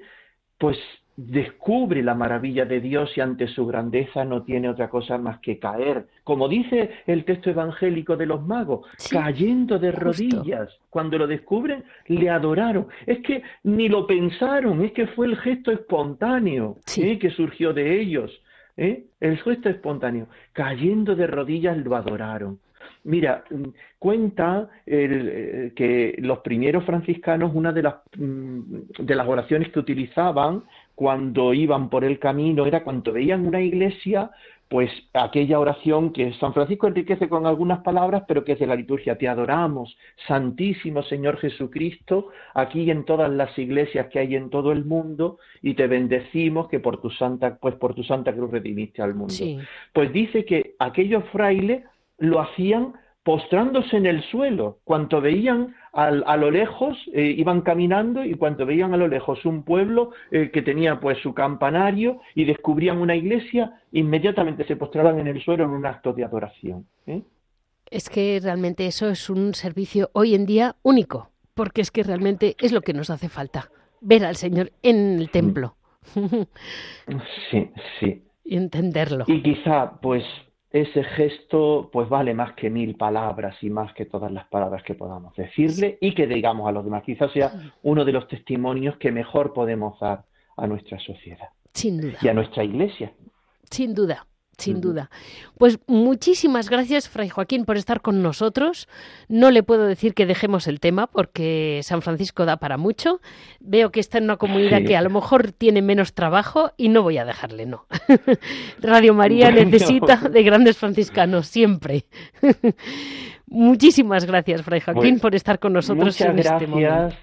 pues 0.58 0.78
descubre 1.16 2.02
la 2.02 2.16
maravilla 2.16 2.66
de 2.66 2.82
Dios 2.82 3.12
y 3.16 3.22
ante 3.22 3.48
su 3.48 3.68
grandeza 3.68 4.26
no 4.26 4.44
tiene 4.44 4.70
otra 4.70 4.90
cosa 4.90 5.18
más 5.18 5.40
que 5.40 5.60
caer. 5.60 6.08
Como 6.24 6.48
dice 6.48 6.90
el 7.06 7.24
texto 7.24 7.52
evangélico 7.52 8.18
de 8.18 8.26
los 8.26 8.46
magos, 8.46 8.88
cayendo 9.12 9.78
de 9.78 9.92
rodillas. 9.92 10.70
Cuando 10.90 11.18
lo 11.18 11.28
descubren, 11.28 11.84
le 12.08 12.30
adoraron. 12.30 12.88
Es 13.06 13.20
que 13.20 13.44
ni 13.64 13.90
lo 13.90 14.08
pensaron, 14.08 14.84
es 14.84 14.92
que 14.92 15.08
fue 15.08 15.28
el 15.28 15.38
gesto 15.38 15.72
espontáneo 15.72 16.78
¿eh? 16.98 17.20
que 17.20 17.30
surgió 17.30 17.74
de 17.74 18.00
ellos. 18.00 18.32
¿Eh? 18.78 19.06
El 19.20 19.38
gesto 19.38 19.70
espontáneo, 19.70 20.28
cayendo 20.52 21.16
de 21.16 21.28
rodillas 21.28 21.78
lo 21.78 21.96
adoraron. 21.96 22.60
Mira, 23.06 23.44
mm, 23.50 23.64
cuenta 24.00 24.70
eh, 24.86 25.72
que 25.76 26.16
los 26.20 26.40
primeros 26.40 26.86
franciscanos, 26.86 27.52
una 27.54 27.72
de 27.72 27.84
las, 27.84 27.96
mm, 28.18 28.62
de 29.00 29.16
las 29.16 29.28
oraciones 29.28 29.72
que 29.72 29.80
utilizaban 29.80 30.64
cuando 30.96 31.54
iban 31.54 31.90
por 31.90 32.04
el 32.04 32.20
camino 32.20 32.66
era 32.66 32.84
cuando 32.84 33.12
veían 33.14 33.46
una 33.46 33.62
iglesia 33.62 34.32
pues 34.70 34.90
aquella 35.14 35.60
oración 35.60 36.14
que 36.14 36.34
San 36.34 36.54
Francisco 36.54 36.88
enriquece 36.88 37.30
con 37.30 37.46
algunas 37.46 37.80
palabras, 37.80 38.24
pero 38.28 38.44
que 38.44 38.54
es 38.54 38.60
de 38.60 38.68
la 38.68 38.76
liturgia. 38.76 39.18
Te 39.18 39.28
adoramos, 39.28 39.96
Santísimo 40.28 41.04
Señor 41.04 41.38
Jesucristo, 41.38 42.30
aquí 42.56 42.90
en 42.90 43.06
todas 43.06 43.32
las 43.32 43.58
iglesias 43.60 44.08
que 44.08 44.20
hay 44.20 44.36
en 44.36 44.50
todo 44.50 44.72
el 44.72 44.86
mundo, 44.86 45.38
y 45.62 45.76
te 45.76 45.88
bendecimos 45.88 46.70
que 46.70 46.80
por 46.80 47.00
tu 47.02 47.10
santa, 47.12 47.58
pues 47.58 47.76
por 47.76 47.94
tu 47.94 48.04
santa 48.04 48.34
cruz 48.34 48.50
redimiste 48.52 49.02
al 49.02 49.14
mundo. 49.14 49.34
Pues 49.94 50.12
dice 50.12 50.44
que 50.46 50.76
aquellos 50.80 51.24
frailes 51.26 51.84
lo 52.18 52.40
hacían 52.40 52.94
postrándose 53.24 53.96
en 53.98 54.06
el 54.06 54.24
suelo, 54.24 54.80
cuando 54.84 55.22
veían 55.22 55.76
a 55.94 56.38
lo 56.38 56.50
lejos, 56.50 56.98
eh, 57.14 57.36
iban 57.38 57.62
caminando 57.62 58.26
y 58.26 58.34
cuando 58.34 58.66
veían 58.66 58.96
a 58.96 58.98
lo 58.98 59.08
lejos 59.08 59.46
un 59.46 59.62
pueblo 59.62 60.12
eh, 60.32 60.50
que 60.52 60.64
tenía 60.64 61.00
pues 61.00 61.20
su 61.20 61.36
campanario 61.36 62.20
y 62.34 62.46
descubrían 62.46 62.98
una 62.98 63.16
iglesia, 63.16 63.80
inmediatamente 63.92 64.66
se 64.66 64.76
postraban 64.76 65.20
en 65.20 65.28
el 65.28 65.44
suelo 65.44 65.66
en 65.66 65.70
un 65.70 65.86
acto 65.86 66.12
de 66.14 66.24
adoración. 66.24 66.88
¿eh? 67.06 67.22
Es 67.92 68.10
que 68.10 68.40
realmente 68.42 68.88
eso 68.88 69.08
es 69.08 69.30
un 69.30 69.54
servicio 69.54 70.10
hoy 70.14 70.34
en 70.34 70.48
día 70.48 70.76
único, 70.82 71.30
porque 71.54 71.82
es 71.82 71.92
que 71.92 72.02
realmente 72.02 72.56
es 72.60 72.72
lo 72.72 72.82
que 72.82 72.94
nos 72.94 73.12
hace 73.12 73.30
falta, 73.30 73.70
ver 74.02 74.26
al 74.26 74.36
Señor 74.36 74.72
en 74.82 75.20
el 75.20 75.30
templo. 75.30 75.76
Sí, 77.52 77.70
sí. 78.00 78.24
Y 78.46 78.58
entenderlo. 78.58 79.24
Y 79.26 79.42
quizá, 79.42 80.02
pues, 80.02 80.22
ese 80.74 81.04
gesto 81.04 81.90
pues 81.94 82.10
vale 82.10 82.34
más 82.34 82.54
que 82.54 82.70
mil 82.70 82.96
palabras 82.96 83.56
y 83.62 83.70
más 83.70 83.94
que 83.94 84.06
todas 84.06 84.32
las 84.32 84.48
palabras 84.48 84.84
que 84.84 84.96
podamos 84.96 85.36
decirle 85.36 86.00
y 86.02 86.14
que 86.16 86.28
digamos 86.28 86.68
a 86.68 86.72
los 86.72 86.84
demás. 86.84 87.04
Quizás 87.04 87.32
sea 87.32 87.54
uno 87.84 88.04
de 88.04 88.12
los 88.12 88.28
testimonios 88.28 88.98
que 88.98 89.12
mejor 89.12 89.54
podemos 89.54 90.00
dar 90.00 90.26
a 90.58 90.68
nuestra 90.68 91.00
sociedad. 91.00 91.50
Sin 91.74 92.02
duda. 92.02 92.18
Y 92.22 92.28
a 92.28 92.34
nuestra 92.34 92.64
iglesia. 92.64 93.14
Sin 93.70 93.94
duda 93.94 94.26
sin 94.64 94.82
duda. 94.82 95.10
Pues 95.58 95.80
muchísimas 95.88 96.70
gracias, 96.70 97.10
Fray 97.10 97.30
Joaquín, 97.30 97.66
por 97.66 97.78
estar 97.78 98.02
con 98.02 98.22
nosotros. 98.22 98.88
No 99.30 99.52
le 99.52 99.64
puedo 99.64 99.86
decir 99.86 100.14
que 100.14 100.26
dejemos 100.26 100.68
el 100.68 100.80
tema 100.80 101.08
porque 101.08 101.82
San 101.84 102.02
Francisco 102.02 102.46
da 102.46 102.58
para 102.58 102.78
mucho. 102.78 103.22
Veo 103.60 103.92
que 103.92 104.00
está 104.00 104.18
en 104.18 104.26
una 104.26 104.38
comunidad 104.38 104.84
que 104.84 104.98
a 104.98 105.02
lo 105.02 105.10
mejor 105.10 105.52
tiene 105.52 105.82
menos 105.82 106.14
trabajo 106.14 106.72
y 106.78 106.90
no 106.90 107.04
voy 107.04 107.18
a 107.18 107.26
dejarle, 107.26 107.66
no. 107.66 107.86
Radio 108.80 109.14
María 109.14 109.52
necesita 109.52 110.18
de 110.18 110.44
grandes 110.44 110.78
franciscanos, 110.78 111.48
siempre. 111.48 112.06
muchísimas 113.48 114.26
gracias, 114.26 114.64
Fray 114.64 114.82
Joaquín, 114.82 115.20
por 115.20 115.36
estar 115.36 115.60
con 115.60 115.74
nosotros 115.74 116.20
en 116.22 116.40
este 116.40 116.68
momento. 116.68 117.16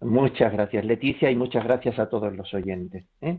Muchas 0.00 0.52
gracias, 0.52 0.84
Leticia, 0.84 1.30
y 1.30 1.34
muchas 1.34 1.64
gracias 1.64 1.98
a 1.98 2.08
todos 2.08 2.32
los 2.32 2.52
oyentes. 2.54 3.04
¿eh? 3.20 3.38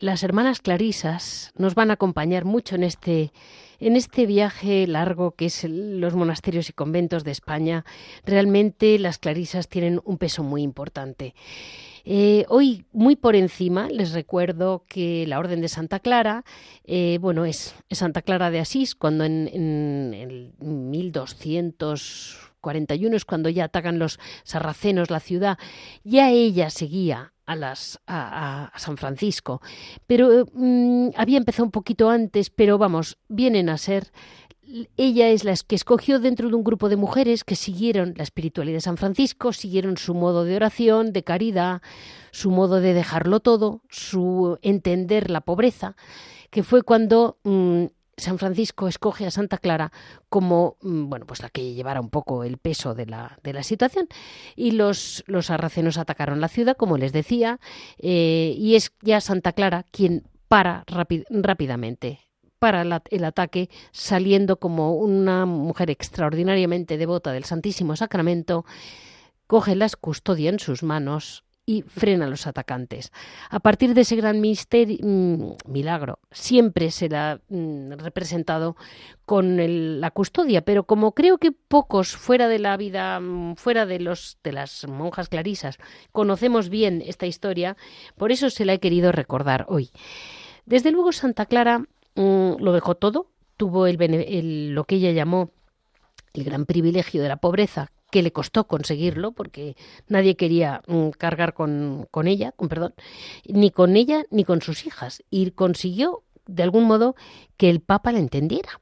Las 0.00 0.22
hermanas 0.22 0.60
clarisas 0.60 1.50
nos 1.56 1.74
van 1.74 1.90
a 1.90 1.94
acompañar 1.94 2.44
mucho 2.44 2.76
en 2.76 2.84
este 2.84 3.32
en 3.80 3.96
este 3.96 4.26
viaje 4.26 4.86
largo 4.86 5.32
que 5.32 5.46
es 5.46 5.64
los 5.68 6.14
monasterios 6.14 6.70
y 6.70 6.72
conventos 6.72 7.24
de 7.24 7.32
España. 7.32 7.84
Realmente 8.24 8.96
las 9.00 9.18
clarisas 9.18 9.68
tienen 9.68 10.00
un 10.04 10.18
peso 10.18 10.44
muy 10.44 10.62
importante. 10.62 11.34
Eh, 12.04 12.44
hoy, 12.48 12.84
muy 12.92 13.16
por 13.16 13.34
encima, 13.34 13.88
les 13.88 14.12
recuerdo 14.12 14.84
que 14.88 15.26
la 15.26 15.40
Orden 15.40 15.60
de 15.60 15.68
Santa 15.68 15.98
Clara, 15.98 16.44
eh, 16.84 17.18
bueno, 17.20 17.44
es, 17.44 17.74
Santa 17.90 18.22
Clara 18.22 18.52
de 18.52 18.60
Asís, 18.60 18.94
cuando 18.94 19.24
en, 19.24 19.50
en 19.52 20.14
el 20.14 20.52
1241 20.60 23.16
es 23.16 23.24
cuando 23.24 23.48
ya 23.48 23.64
atacan 23.64 23.98
los 23.98 24.20
sarracenos 24.44 25.10
la 25.10 25.18
ciudad, 25.18 25.58
ya 26.04 26.30
ella 26.30 26.70
seguía 26.70 27.32
a, 27.48 27.56
las, 27.56 27.98
San 28.76 28.96
Francisco. 28.96 29.60
Pero 30.06 30.46
mm, 30.52 31.08
había 31.16 31.38
empezado 31.38 31.64
un 31.64 31.72
poquito 31.72 32.10
antes, 32.10 32.50
pero 32.50 32.78
vamos, 32.78 33.18
vienen 33.28 33.70
a 33.70 33.78
ser 33.78 34.12
ella 34.98 35.30
es 35.30 35.44
la 35.44 35.54
que 35.66 35.74
escogió 35.74 36.18
dentro 36.18 36.50
de 36.50 36.54
un 36.54 36.62
grupo 36.62 36.90
de 36.90 36.96
mujeres 36.96 37.42
que 37.42 37.56
siguieron 37.56 38.12
la 38.16 38.22
espiritualidad 38.22 38.76
de 38.76 38.82
San 38.82 38.98
Francisco, 38.98 39.54
siguieron 39.54 39.96
su 39.96 40.12
modo 40.12 40.44
de 40.44 40.56
oración, 40.56 41.14
de 41.14 41.24
caridad, 41.24 41.80
su 42.32 42.50
modo 42.50 42.80
de 42.82 42.92
dejarlo 42.92 43.40
todo, 43.40 43.80
su 43.88 44.58
entender 44.60 45.30
la 45.30 45.40
pobreza, 45.40 45.96
que 46.50 46.62
fue 46.62 46.82
cuando 46.82 47.38
mm, 47.44 47.86
San 48.18 48.38
Francisco 48.38 48.88
escoge 48.88 49.26
a 49.26 49.30
Santa 49.30 49.58
Clara 49.58 49.92
como 50.28 50.76
mm, 50.82 51.08
bueno 51.08 51.26
pues 51.26 51.42
la 51.42 51.48
que 51.48 51.74
llevara 51.74 52.00
un 52.00 52.10
poco 52.10 52.44
el 52.44 52.58
peso 52.58 52.94
de 52.94 53.06
la, 53.06 53.38
de 53.42 53.52
la 53.52 53.62
situación. 53.62 54.08
Y 54.56 54.72
los, 54.72 55.24
los 55.26 55.46
sarracenos 55.46 55.98
atacaron 55.98 56.40
la 56.40 56.48
ciudad 56.48 56.76
como 56.76 56.98
les 56.98 57.12
decía 57.12 57.60
eh, 57.98 58.54
y 58.56 58.74
es 58.74 58.92
ya 59.02 59.20
Santa 59.20 59.52
Clara 59.52 59.84
quien 59.90 60.24
para 60.48 60.84
rápidamente 60.86 62.20
para 62.58 62.82
el 62.82 63.24
ataque 63.24 63.70
saliendo 63.92 64.58
como 64.58 64.94
una 64.94 65.46
mujer 65.46 65.90
extraordinariamente 65.90 66.98
devota 66.98 67.32
del 67.32 67.44
Santísimo 67.44 67.94
Sacramento 67.94 68.64
coge 69.46 69.76
las 69.76 69.96
custodia 69.96 70.50
en 70.50 70.58
sus 70.58 70.82
manos 70.82 71.44
y 71.68 71.82
frena 71.82 72.24
a 72.24 72.28
los 72.28 72.46
atacantes. 72.46 73.12
A 73.50 73.60
partir 73.60 73.92
de 73.92 74.00
ese 74.00 74.16
gran 74.16 74.40
misterio, 74.40 74.96
mm, 75.02 75.52
milagro, 75.66 76.18
siempre 76.30 76.90
se 76.90 77.10
la 77.10 77.32
ha 77.32 77.40
mm, 77.50 77.92
representado 77.98 78.74
con 79.26 80.00
la 80.00 80.10
custodia, 80.10 80.62
pero 80.62 80.84
como 80.84 81.12
creo 81.12 81.36
que 81.36 81.52
pocos 81.52 82.16
fuera 82.16 82.48
de 82.48 82.58
la 82.58 82.74
vida, 82.78 83.20
mm, 83.20 83.56
fuera 83.56 83.84
de 83.84 84.00
los 84.00 84.38
de 84.42 84.52
las 84.52 84.88
monjas 84.88 85.28
clarisas, 85.28 85.76
conocemos 86.10 86.70
bien 86.70 87.02
esta 87.04 87.26
historia, 87.26 87.76
por 88.16 88.32
eso 88.32 88.48
se 88.48 88.64
la 88.64 88.72
he 88.72 88.80
querido 88.80 89.12
recordar 89.12 89.66
hoy. 89.68 89.90
Desde 90.64 90.90
luego 90.90 91.12
Santa 91.12 91.44
Clara 91.44 91.84
lo 92.16 92.72
dejó 92.72 92.94
todo, 92.94 93.26
tuvo 93.58 93.86
el, 93.86 94.74
lo 94.74 94.84
que 94.84 94.94
ella 94.94 95.12
llamó 95.12 95.50
el 96.32 96.44
gran 96.44 96.64
privilegio 96.64 97.22
de 97.22 97.28
la 97.28 97.36
pobreza, 97.36 97.90
que 98.10 98.22
le 98.22 98.32
costó 98.32 98.66
conseguirlo 98.66 99.32
porque 99.32 99.76
nadie 100.06 100.36
quería 100.36 100.82
mm, 100.86 101.10
cargar 101.10 101.54
con, 101.54 102.06
con 102.10 102.26
ella, 102.26 102.52
con 102.52 102.68
perdón, 102.68 102.94
ni 103.46 103.70
con 103.70 103.96
ella 103.96 104.24
ni 104.30 104.44
con 104.44 104.62
sus 104.62 104.86
hijas 104.86 105.22
y 105.30 105.50
consiguió 105.50 106.22
de 106.46 106.62
algún 106.62 106.84
modo 106.84 107.14
que 107.56 107.70
el 107.70 107.80
Papa 107.80 108.12
la 108.12 108.18
entendiera. 108.18 108.80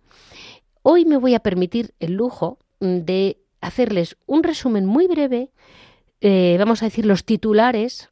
Hoy 0.83 1.05
me 1.05 1.17
voy 1.17 1.35
a 1.35 1.41
permitir 1.41 1.95
el 1.99 2.12
lujo 2.12 2.59
mm, 2.81 2.99
de 2.99 3.39
hacerles 3.61 4.17
un 4.27 4.43
resumen 4.43 4.87
muy 4.87 5.07
breve, 5.07 5.51
eh, 6.21 6.57
vamos 6.59 6.83
a 6.83 6.87
decir 6.87 7.05
los 7.05 7.25
titulares 7.25 8.09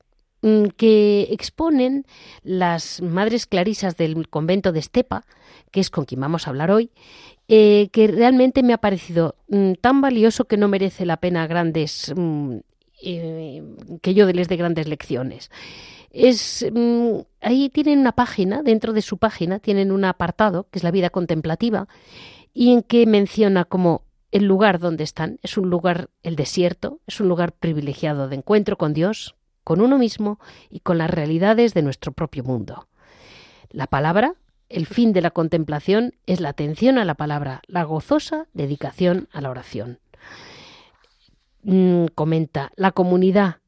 que 0.76 1.28
exponen 1.30 2.04
las 2.42 3.00
madres 3.00 3.46
clarisas 3.46 3.96
del 3.96 4.28
convento 4.28 4.72
de 4.72 4.80
Estepa, 4.80 5.24
que 5.70 5.80
es 5.80 5.90
con 5.90 6.04
quien 6.04 6.20
vamos 6.20 6.46
a 6.46 6.50
hablar 6.50 6.70
hoy, 6.70 6.90
eh, 7.48 7.88
que 7.92 8.06
realmente 8.08 8.62
me 8.62 8.72
ha 8.72 8.78
parecido 8.78 9.36
mm, 9.48 9.74
tan 9.80 10.00
valioso 10.00 10.46
que 10.46 10.56
no 10.56 10.68
merece 10.68 11.06
la 11.06 11.18
pena 11.18 11.46
grandes 11.46 12.12
mm, 12.14 12.56
eh, 13.02 13.62
que 14.00 14.14
yo 14.14 14.30
les 14.32 14.48
dé 14.48 14.56
grandes 14.56 14.88
lecciones. 14.88 15.50
Es, 16.10 16.64
mm, 16.72 17.18
ahí 17.40 17.68
tienen 17.70 17.98
una 17.98 18.12
página, 18.12 18.62
dentro 18.62 18.92
de 18.92 19.02
su 19.02 19.18
página 19.18 19.58
tienen 19.58 19.92
un 19.92 20.04
apartado 20.04 20.68
que 20.70 20.78
es 20.78 20.84
la 20.84 20.90
vida 20.90 21.10
contemplativa 21.10 21.88
y 22.52 22.72
en 22.72 22.82
que 22.82 23.06
menciona 23.06 23.64
como 23.64 24.02
el 24.30 24.44
lugar 24.44 24.78
donde 24.78 25.04
están 25.04 25.38
es 25.42 25.58
un 25.58 25.70
lugar, 25.70 26.10
el 26.22 26.36
desierto, 26.36 27.00
es 27.06 27.20
un 27.20 27.28
lugar 27.28 27.52
privilegiado 27.52 28.28
de 28.28 28.36
encuentro 28.36 28.78
con 28.78 28.94
Dios, 28.94 29.34
con 29.64 29.80
uno 29.80 29.98
mismo 29.98 30.38
y 30.70 30.80
con 30.80 30.98
las 30.98 31.10
realidades 31.10 31.74
de 31.74 31.82
nuestro 31.82 32.12
propio 32.12 32.44
mundo. 32.44 32.88
La 33.70 33.86
palabra 33.86 34.34
el 34.68 34.86
fin 34.86 35.12
de 35.12 35.20
la 35.20 35.30
contemplación 35.30 36.14
es 36.26 36.40
la 36.40 36.48
atención 36.50 36.98
a 36.98 37.04
la 37.04 37.14
palabra, 37.14 37.62
la 37.66 37.84
gozosa 37.84 38.46
dedicación 38.54 39.28
a 39.32 39.40
la 39.40 39.50
oración. 39.50 40.00
Mm, 41.62 42.06
comenta, 42.14 42.72
la 42.76 42.92
comunidad. 42.92 43.58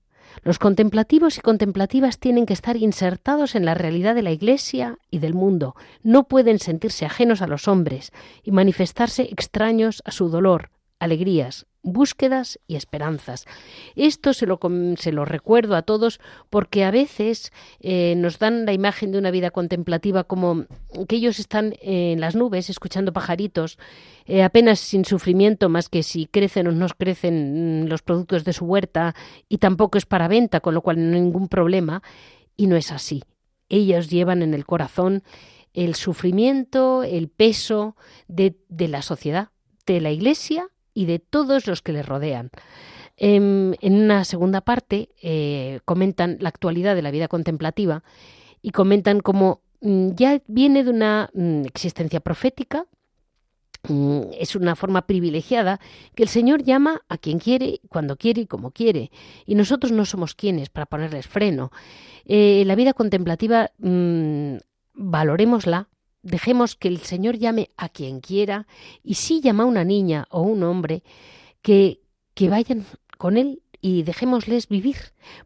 Los 0.43 0.59
contemplativos 0.59 1.39
y 1.39 1.41
contemplativas 1.41 2.19
tienen 2.19 2.45
que 2.45 2.53
estar 2.53 2.77
insertados 2.77 3.55
en 3.55 3.65
la 3.65 3.75
realidad 3.75 4.15
de 4.15 4.23
la 4.23 4.33
Iglesia 4.33 4.99
y 5.11 5.19
del 5.19 5.35
mundo. 5.35 5.77
No 6.03 6.25
pueden 6.25 6.59
sentirse 6.59 7.07
ajenos 7.07 7.41
a 7.41 7.47
los 7.47 7.69
hombres 7.69 8.13
y 8.43 8.51
manifestarse 8.51 9.23
extraños 9.31 10.03
a 10.05 10.11
su 10.11 10.29
dolor, 10.29 10.71
alegrías, 10.99 11.67
búsquedas 11.87 12.59
y 12.67 12.75
esperanzas. 12.77 13.47
Esto 13.95 14.35
se 14.35 14.45
lo, 14.45 14.59
se 14.99 15.13
lo 15.13 15.25
recuerdo 15.25 15.77
a 15.77 15.83
todos 15.83 16.21
porque 16.51 16.85
a 16.85 16.91
veces 16.91 17.53
eh, 17.81 18.15
nos 18.17 18.39
dan 18.39 18.67
la 18.67 18.73
imagen 18.73 19.13
de 19.13 19.19
una 19.19 19.31
vida 19.31 19.51
contemplativa 19.51 20.25
como 20.25 20.67
que 21.09 21.17
ellos 21.17 21.39
están 21.39 21.75
en 21.81 22.21
las 22.21 22.35
nubes 22.35 22.69
escuchando 22.69 23.13
pajaritos, 23.13 23.79
eh, 24.27 24.43
apenas 24.43 24.81
sin 24.81 25.05
sufrimiento 25.05 25.69
más 25.69 25.89
que 25.89 26.03
si 26.03 26.27
crecen 26.27 26.67
o 26.67 26.73
no 26.73 26.87
crecen 26.99 27.85
mm, 27.85 27.87
los 27.87 28.03
productos 28.03 28.45
de 28.45 28.53
su 28.53 28.67
huerta 28.67 29.15
y 29.49 29.59
tampoco 29.59 29.97
es 29.97 30.07
para 30.07 30.29
venta, 30.29 30.61
con 30.61 30.75
lo 30.75 30.83
cual 30.83 30.97
no 30.99 31.17
hay 31.17 31.23
ningún 31.23 31.49
problema. 31.49 32.03
Y 32.57 32.67
no 32.67 32.77
es 32.77 32.91
así. 32.91 33.23
Ellos 33.69 34.09
llevan 34.11 34.43
en 34.43 34.55
el 34.55 34.65
corazón 34.65 35.23
el 35.75 35.95
sufrimiento, 35.95 37.03
el 37.05 37.29
peso 37.29 37.97
de, 38.29 38.57
de 38.69 38.89
la 38.89 39.03
sociedad, 39.03 39.51
de 39.85 40.01
la 40.01 40.11
Iglesia 40.11 40.71
y 40.97 41.05
de 41.05 41.19
todos 41.19 41.67
los 41.67 41.83
que 41.83 41.93
le 41.93 42.03
rodean. 42.03 42.51
Em, 43.19 43.75
en, 43.83 43.95
una 43.95 44.25
segunda 44.25 44.63
parte 44.63 45.11
eh, 45.23 45.81
comentan 45.85 46.39
la 46.41 46.49
actualidad 46.49 46.95
de 46.95 47.03
la 47.03 47.11
vida 47.11 47.29
contemplativa 47.29 48.03
y 48.63 48.71
comentan 48.71 49.21
cómo 49.21 49.61
mm, 49.83 50.13
ya 50.15 50.41
viene 50.47 50.85
de 50.85 50.91
una 50.91 51.29
mm, 51.35 51.67
existencia 51.67 52.21
profética, 52.21 52.87
mm, 53.89 54.21
es 54.39 54.57
una 54.57 54.75
forma 54.75 55.07
privilegiada 55.07 55.81
que 56.15 56.23
el 56.23 56.31
Señor 56.31 56.63
llama 56.63 57.03
a 57.11 57.19
quien 57.19 57.39
quiere, 57.41 57.81
cuando 57.91 58.17
quiere 58.17 58.41
y 58.43 58.47
como 58.47 58.71
quiere. 58.71 59.11
Y 59.45 59.55
nosotros 59.55 59.93
no 59.93 60.07
somos 60.07 60.35
quienes 60.35 60.71
para 60.71 60.87
ponerles 60.87 61.27
freno. 61.27 61.73
Eh, 62.25 62.65
la 62.67 62.75
vida 62.75 62.95
contemplativa, 62.95 63.71
valoremosla, 64.95 65.89
Dejemos 66.27 66.75
que 66.75 66.89
el 66.89 66.99
Señor 67.03 67.39
llame 67.39 67.71
a 67.77 67.89
quien 67.89 68.21
quiera 68.21 68.67
y 69.05 69.15
si 69.15 69.41
llama 69.41 69.63
a 69.63 69.67
una 69.67 69.85
niña 69.85 70.27
o 70.29 70.43
un 70.43 70.65
hombre, 70.65 71.05
que, 71.63 72.01
que 72.35 72.49
vayan 72.49 72.85
con 73.17 73.37
Él 73.37 73.63
y 73.81 74.03
dejémosles 74.03 74.67
vivir, 74.67 74.97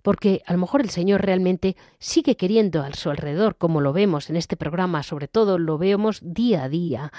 porque 0.00 0.40
a 0.46 0.54
lo 0.54 0.58
mejor 0.58 0.80
el 0.80 0.88
Señor 0.88 1.20
realmente 1.20 1.76
sigue 1.98 2.38
queriendo 2.38 2.80
a 2.80 2.94
su 2.94 3.10
alrededor, 3.10 3.56
como 3.56 3.82
lo 3.82 3.92
vemos 3.92 4.30
en 4.30 4.36
este 4.36 4.56
programa, 4.56 5.02
sobre 5.02 5.28
todo 5.28 5.58
lo 5.58 5.76
vemos 5.76 6.20
día 6.22 6.64
a 6.64 6.68
día, 6.70 7.12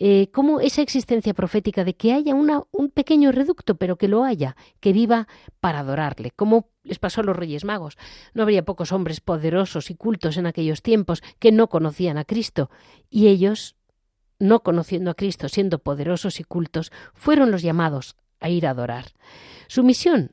eh, 0.00 0.30
como 0.30 0.60
esa 0.60 0.80
existencia 0.80 1.34
profética 1.34 1.82
de 1.82 1.96
que 1.96 2.12
haya 2.12 2.32
una, 2.34 2.62
un 2.70 2.88
pequeño 2.88 3.32
reducto, 3.32 3.74
pero 3.76 3.98
que 3.98 4.06
lo 4.06 4.22
haya, 4.22 4.56
que 4.78 4.92
viva 4.92 5.26
para 5.58 5.80
adorarle, 5.80 6.30
como 6.30 6.70
les 6.84 7.00
pasó 7.00 7.20
a 7.20 7.24
los 7.24 7.36
Reyes 7.36 7.64
Magos. 7.64 7.98
No 8.32 8.42
habría 8.42 8.64
pocos 8.64 8.92
hombres 8.92 9.20
poderosos 9.20 9.90
y 9.90 9.96
cultos 9.96 10.36
en 10.36 10.46
aquellos 10.46 10.82
tiempos 10.82 11.20
que 11.40 11.50
no 11.50 11.68
conocían 11.68 12.16
a 12.16 12.24
Cristo, 12.24 12.70
y 13.10 13.26
ellos, 13.26 13.74
no 14.38 14.62
conociendo 14.62 15.10
a 15.10 15.14
Cristo, 15.14 15.48
siendo 15.48 15.80
poderosos 15.80 16.38
y 16.38 16.44
cultos, 16.44 16.92
fueron 17.12 17.50
los 17.50 17.62
llamados 17.62 18.16
a 18.38 18.50
ir 18.50 18.68
a 18.68 18.70
adorar. 18.70 19.06
Su 19.66 19.82
misión, 19.82 20.32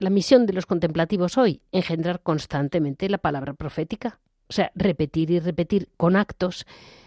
la 0.00 0.10
misión 0.10 0.46
de 0.46 0.52
los 0.52 0.66
contemplativos 0.66 1.38
hoy, 1.38 1.62
engendrar 1.70 2.22
constantemente 2.22 3.08
la 3.08 3.18
palabra 3.18 3.54
profética, 3.54 4.18
o 4.48 4.52
sea, 4.52 4.72
repetir 4.74 5.30
y 5.30 5.38
repetir 5.38 5.90
con 5.96 6.16
actos 6.16 6.66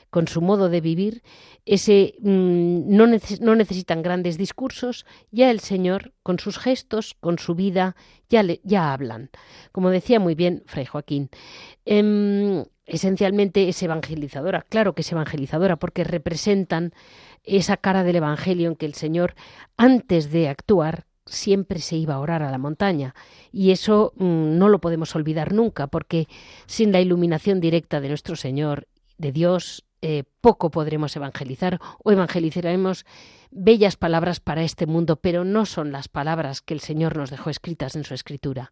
con 0.10 0.28
su 0.28 0.42
modo 0.42 0.70
de 0.70 0.82
vivir, 0.82 1.24
ese 1.66 2.16
mm, 2.20 2.96
no, 2.96 3.06
no, 3.08 3.56
necesitan 3.56 4.02
grandes 4.02 4.38
discursos, 4.38 5.06
ya 5.32 5.52
el 5.52 5.60
Señor, 5.60 6.14
con 6.24 6.40
sus 6.40 6.58
gestos, 6.58 7.16
con 7.20 7.38
su 7.38 7.56
vida, 7.56 7.96
ya, 8.30 8.44
le, 8.44 8.60
ya 8.64 8.94
hablan. 8.94 9.30
Como 9.72 9.90
decía 9.90 10.20
muy 10.20 10.36
bien 10.36 10.64
Fray 10.66 10.86
Joaquín, 10.86 11.30
em, 11.86 12.66
esencialmente 12.86 13.70
es 13.70 13.82
evangelizadora, 13.84 14.66
claro 14.68 14.94
que 14.96 15.02
es 15.02 15.12
evangelizadora, 15.12 15.76
porque 15.78 16.04
representan 16.04 16.94
esa 17.44 17.78
cara 17.78 18.04
del 18.04 18.18
Evangelio 18.18 18.68
en 18.68 18.76
que 18.76 18.86
el 18.86 18.94
Señor, 18.94 19.36
antes 19.78 20.32
de 20.32 20.50
actuar, 20.50 21.06
siempre 21.26 21.80
se 21.80 21.96
iba 21.96 22.16
a 22.16 22.20
orar 22.20 22.44
a 22.44 22.52
la 22.52 22.58
montaña. 22.58 23.16
Y 23.52 23.72
eso 23.72 24.14
mm, 24.18 24.58
no 24.58 24.70
lo 24.70 24.80
podemos 24.80 25.16
olvidar 25.16 25.54
nunca, 25.54 25.88
porque 25.88 26.28
sin 26.66 26.92
la 26.92 27.02
iluminación 27.02 27.60
directa 27.60 28.02
de 28.02 28.10
nuestro 28.10 28.36
Señor, 28.36 28.88
de 29.18 29.32
Dios, 29.32 29.86
eh, 30.02 30.24
poco 30.42 30.72
podremos 30.72 31.16
evangelizar 31.16 31.80
o 32.04 32.12
evangelizaremos 32.12 33.06
bellas 33.52 33.98
palabras 33.98 34.40
para 34.40 34.64
este 34.64 34.86
mundo, 34.86 35.18
pero 35.18 35.44
no 35.44 35.66
son 35.66 35.92
las 35.92 36.08
palabras 36.08 36.62
que 36.62 36.74
el 36.74 36.80
Señor 36.80 37.18
nos 37.18 37.30
dejó 37.30 37.50
escritas 37.50 37.96
en 37.96 38.04
su 38.04 38.14
escritura. 38.14 38.72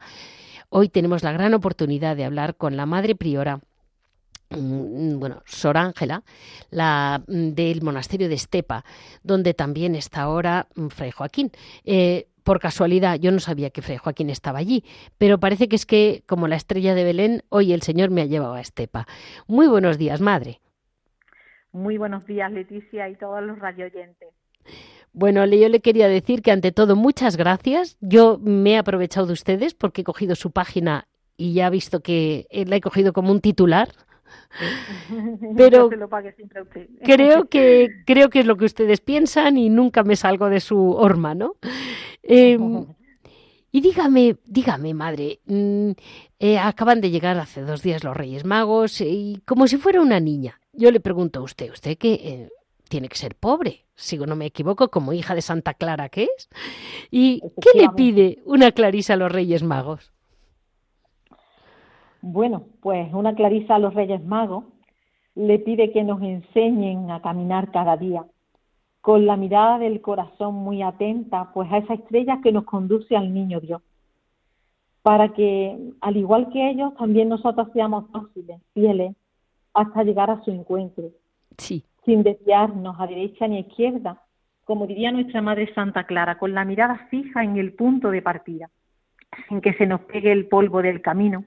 Hoy 0.70 0.90
tenemos 0.90 1.24
la 1.24 1.32
gran 1.32 1.54
oportunidad 1.54 2.16
de 2.16 2.26
hablar 2.26 2.56
con 2.56 2.78
la 2.78 2.86
Madre 2.86 3.16
Priora 3.16 3.60
mm, 4.50 5.20
bueno, 5.20 5.42
Sor 5.46 5.78
Ángela, 5.78 6.24
la 6.70 7.24
mm, 7.28 7.50
del 7.50 7.82
monasterio 7.82 8.30
de 8.30 8.36
Estepa, 8.36 8.86
donde 9.24 9.54
también 9.54 9.96
está 9.96 10.22
ahora 10.22 10.68
Fray 10.90 11.12
Joaquín. 11.12 11.52
Eh, 11.84 12.28
por 12.44 12.62
casualidad, 12.62 13.20
yo 13.20 13.32
no 13.32 13.42
sabía 13.42 13.72
que 13.72 13.82
Fray 13.82 13.98
Joaquín 13.98 14.30
estaba 14.30 14.60
allí, 14.60 14.86
pero 15.18 15.38
parece 15.38 15.68
que 15.68 15.76
es 15.76 15.86
que, 15.86 16.24
como 16.26 16.48
la 16.48 16.56
estrella 16.56 16.96
de 16.96 17.04
Belén, 17.04 17.44
hoy 17.50 17.74
el 17.74 17.82
Señor 17.82 18.10
me 18.10 18.22
ha 18.22 18.26
llevado 18.26 18.54
a 18.54 18.62
Estepa. 18.62 19.06
Muy 19.48 19.68
buenos 19.68 19.98
días, 19.98 20.22
madre. 20.22 20.62
Muy 21.78 22.00
buenos 22.00 22.26
días, 22.26 22.52
Leticia, 22.52 23.08
y 23.08 23.16
todos 23.16 23.44
los 23.44 23.60
radioyentes. 23.60 24.30
Bueno, 25.13 25.46
yo 25.46 25.70
le 25.70 25.80
quería 25.80 26.08
decir 26.08 26.42
que 26.42 26.50
ante 26.50 26.72
todo 26.72 26.96
muchas 26.96 27.38
gracias. 27.38 27.98
Yo 28.02 28.40
me 28.42 28.72
he 28.72 28.78
aprovechado 28.78 29.28
de 29.28 29.34
ustedes 29.34 29.76
porque 29.76 30.02
he 30.02 30.04
cogido 30.04 30.34
su 30.34 30.50
página 30.50 31.08
y 31.38 31.54
ya 31.54 31.68
he 31.68 31.70
visto 31.70 32.00
que 32.00 32.48
la 32.52 32.78
he 32.78 32.82
cogido 32.82 33.13
como 33.13 33.32
un 33.32 33.42
titular. 33.42 33.90
Pero 35.56 35.90
creo 37.04 37.46
que 37.50 37.90
creo 38.08 38.30
que 38.30 38.40
es 38.40 38.46
lo 38.48 38.58
que 38.58 38.66
ustedes 38.66 39.00
piensan 39.00 39.58
y 39.58 39.70
nunca 39.70 40.04
me 40.04 40.16
salgo 40.16 40.50
de 40.50 40.60
su 40.60 40.94
horma, 40.94 41.36
¿no? 41.36 41.58
Em, 42.24 42.88
y 43.72 43.82
dígame, 43.82 44.38
dígame, 44.46 44.96
madre, 44.96 45.42
mm, 45.46 45.92
eh, 46.40 46.58
acaban 46.58 47.02
de 47.02 47.12
llegar 47.12 47.38
hace 47.38 47.62
dos 47.62 47.84
días 47.84 48.04
los 48.04 48.18
Reyes 48.18 48.46
Magos 48.46 49.00
y 49.02 49.44
como 49.46 49.68
si 49.68 49.78
fuera 49.78 50.02
una 50.02 50.20
niña. 50.20 50.60
Yo 50.78 50.92
le 50.92 51.00
pregunto 51.00 51.40
a 51.40 51.44
usted, 51.44 51.72
usted 51.72 51.98
que 51.98 52.13
eh, 52.13 52.50
tiene 52.88 53.10
que 53.10 53.18
ser 53.18 53.34
pobre, 53.34 53.86
si 53.96 54.16
no 54.20 54.36
me 54.36 54.46
equivoco, 54.46 54.90
como 54.90 55.12
hija 55.12 55.34
de 55.34 55.42
Santa 55.42 55.74
Clara 55.74 56.08
que 56.10 56.26
es. 56.26 56.50
¿Y 57.10 57.42
qué 57.60 57.80
le 57.80 57.90
pide 57.90 58.44
una 58.46 58.72
Clarisa 58.72 59.13
a 59.13 59.18
los 59.18 59.32
Reyes 59.32 59.63
Magos? 59.63 60.13
Bueno, 62.22 62.66
pues 62.82 63.12
una 63.12 63.34
Clarisa 63.34 63.76
a 63.76 63.80
los 63.80 63.96
Reyes 63.96 64.24
Magos 64.24 64.66
le 65.34 65.58
pide 65.58 65.92
que 65.92 66.04
nos 66.04 66.22
enseñen 66.22 67.10
a 67.10 67.24
caminar 67.24 67.72
cada 67.72 67.98
día, 67.98 68.26
con 69.02 69.26
la 69.26 69.36
mirada 69.36 69.80
del 69.80 70.00
corazón 70.02 70.54
muy 70.54 70.84
atenta, 70.84 71.52
pues 71.56 71.72
a 71.72 71.80
esa 71.80 71.96
estrella 71.96 72.40
que 72.44 72.52
nos 72.52 72.66
conduce 72.66 73.18
al 73.18 73.34
niño 73.34 73.60
Dios, 73.60 73.82
para 75.02 75.34
que, 75.34 75.76
al 76.02 76.18
igual 76.18 76.50
que 76.52 76.70
ellos, 76.70 76.94
también 76.98 77.30
nosotros 77.30 77.70
seamos 77.74 78.12
dóciles, 78.12 78.62
fieles, 78.74 79.16
hasta 79.78 80.04
llegar 80.04 80.30
a 80.30 80.42
su 80.44 80.52
encuentro, 80.52 81.12
sí. 81.58 81.84
sin 82.06 82.24
desviarnos 82.24 82.96
a 83.00 83.08
derecha 83.08 83.48
ni 83.48 83.58
a 83.58 83.62
izquierda, 83.62 84.22
como 84.63 84.88
diría 84.88 85.12
nuestra 85.12 85.42
Madre 85.42 85.74
Santa 85.74 86.06
Clara, 86.06 86.38
con 86.38 86.54
la 86.54 86.66
mirada 86.66 87.08
fija 87.10 87.44
en 87.44 87.58
el 87.58 87.74
punto 87.74 88.10
de 88.10 88.22
partida, 88.22 88.70
sin 89.48 89.62
que 89.62 89.74
se 89.74 89.86
nos 89.86 90.02
pegue 90.02 90.32
el 90.32 90.48
polvo 90.48 90.82
del 90.82 91.02
camino, 91.02 91.46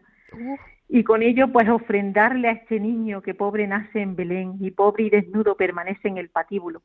y 0.88 1.02
con 1.02 1.22
ello 1.22 1.48
pues 1.52 1.68
ofrendarle 1.68 2.48
a 2.48 2.52
este 2.52 2.78
niño 2.78 3.20
que 3.20 3.34
pobre 3.34 3.66
nace 3.66 4.00
en 4.00 4.16
Belén 4.16 4.56
y 4.60 4.70
pobre 4.70 5.04
y 5.04 5.10
desnudo 5.10 5.56
permanece 5.56 6.08
en 6.08 6.18
el 6.18 6.28
patíbulo, 6.28 6.82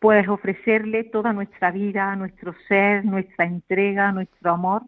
puedes 0.00 0.28
ofrecerle 0.28 1.04
toda 1.04 1.32
nuestra 1.32 1.70
vida, 1.70 2.16
nuestro 2.16 2.54
ser, 2.66 3.04
nuestra 3.04 3.44
entrega, 3.44 4.10
nuestro 4.12 4.52
amor 4.52 4.82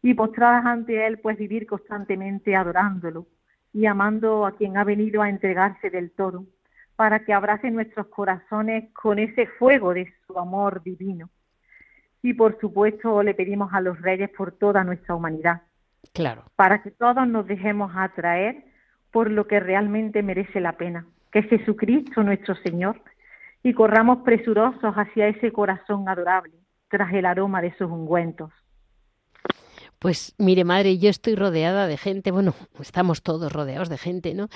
y 0.00 0.14
postradas 0.14 0.64
ante 0.64 1.06
Él, 1.06 1.18
pues 1.18 1.36
vivir 1.36 1.66
constantemente 1.66 2.54
adorándolo 2.54 3.26
y 3.72 3.86
amando 3.86 4.46
a 4.46 4.56
quien 4.56 4.76
ha 4.76 4.84
venido 4.84 5.22
a 5.22 5.28
entregarse 5.28 5.90
del 5.90 6.10
todo, 6.10 6.44
para 6.96 7.24
que 7.24 7.32
abrace 7.32 7.70
nuestros 7.70 8.08
corazones 8.08 8.92
con 8.92 9.18
ese 9.18 9.46
fuego 9.58 9.94
de 9.94 10.12
su 10.26 10.38
amor 10.38 10.82
divino. 10.82 11.30
Y 12.22 12.34
por 12.34 12.58
supuesto 12.60 13.22
le 13.22 13.34
pedimos 13.34 13.72
a 13.72 13.80
los 13.80 14.00
reyes 14.00 14.30
por 14.30 14.52
toda 14.52 14.82
nuestra 14.82 15.14
humanidad. 15.14 15.62
Claro. 16.12 16.44
Para 16.56 16.82
que 16.82 16.90
todos 16.90 17.26
nos 17.28 17.46
dejemos 17.46 17.92
atraer 17.94 18.64
por 19.12 19.30
lo 19.30 19.46
que 19.46 19.60
realmente 19.60 20.22
merece 20.22 20.60
la 20.60 20.72
pena, 20.72 21.06
que 21.30 21.40
es 21.40 21.46
Jesucristo 21.48 22.22
nuestro 22.22 22.54
Señor, 22.56 23.00
y 23.62 23.72
corramos 23.72 24.18
presurosos 24.24 24.94
hacia 24.94 25.28
ese 25.28 25.52
corazón 25.52 26.08
adorable, 26.08 26.54
tras 26.88 27.12
el 27.12 27.26
aroma 27.26 27.60
de 27.60 27.72
sus 27.76 27.90
ungüentos. 27.90 28.52
Pues 29.98 30.34
mire, 30.38 30.64
madre, 30.64 30.98
yo 30.98 31.10
estoy 31.10 31.34
rodeada 31.34 31.86
de 31.86 31.96
gente, 31.96 32.30
bueno, 32.30 32.54
estamos 32.80 33.22
todos 33.22 33.52
rodeados 33.52 33.88
de 33.88 33.98
gente, 33.98 34.34
¿no? 34.34 34.48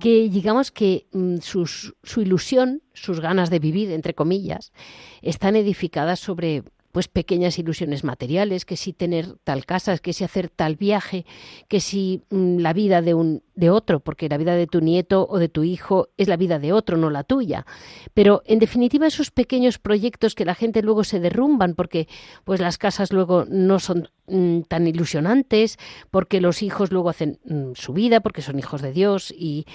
Que 0.00 0.28
digamos 0.30 0.70
que 0.70 1.06
mm, 1.12 1.36
su 1.40 2.20
ilusión, 2.20 2.82
sus 2.94 3.20
ganas 3.20 3.50
de 3.50 3.58
vivir, 3.58 3.90
entre 3.90 4.14
comillas, 4.14 4.72
están 5.20 5.54
edificadas 5.54 6.20
sobre 6.20 6.62
pues 6.96 7.08
pequeñas 7.08 7.58
ilusiones 7.58 8.04
materiales, 8.04 8.64
que 8.64 8.74
si 8.74 8.94
tener 8.94 9.36
tal 9.44 9.66
casa, 9.66 9.98
que 9.98 10.14
si 10.14 10.24
hacer 10.24 10.48
tal 10.48 10.76
viaje, 10.76 11.26
que 11.68 11.80
si 11.80 12.22
mm, 12.30 12.56
la 12.56 12.72
vida 12.72 13.02
de 13.02 13.12
un 13.12 13.42
de 13.54 13.68
otro, 13.68 14.00
porque 14.00 14.30
la 14.30 14.38
vida 14.38 14.54
de 14.54 14.66
tu 14.66 14.80
nieto 14.80 15.26
o 15.28 15.38
de 15.38 15.50
tu 15.50 15.62
hijo 15.62 16.08
es 16.16 16.26
la 16.26 16.38
vida 16.38 16.58
de 16.58 16.72
otro, 16.72 16.96
no 16.96 17.10
la 17.10 17.22
tuya. 17.22 17.66
Pero 18.14 18.42
en 18.46 18.60
definitiva 18.60 19.06
esos 19.06 19.30
pequeños 19.30 19.78
proyectos 19.78 20.34
que 20.34 20.46
la 20.46 20.54
gente 20.54 20.80
luego 20.80 21.04
se 21.04 21.20
derrumban 21.20 21.74
porque 21.74 22.08
pues 22.44 22.60
las 22.60 22.78
casas 22.78 23.12
luego 23.12 23.44
no 23.46 23.78
son 23.78 24.08
mm, 24.28 24.62
tan 24.62 24.86
ilusionantes, 24.86 25.76
porque 26.10 26.40
los 26.40 26.62
hijos 26.62 26.92
luego 26.92 27.10
hacen 27.10 27.40
mm, 27.44 27.72
su 27.74 27.92
vida, 27.92 28.20
porque 28.20 28.40
son 28.40 28.58
hijos 28.58 28.80
de 28.80 28.92
Dios 28.92 29.34
y 29.36 29.66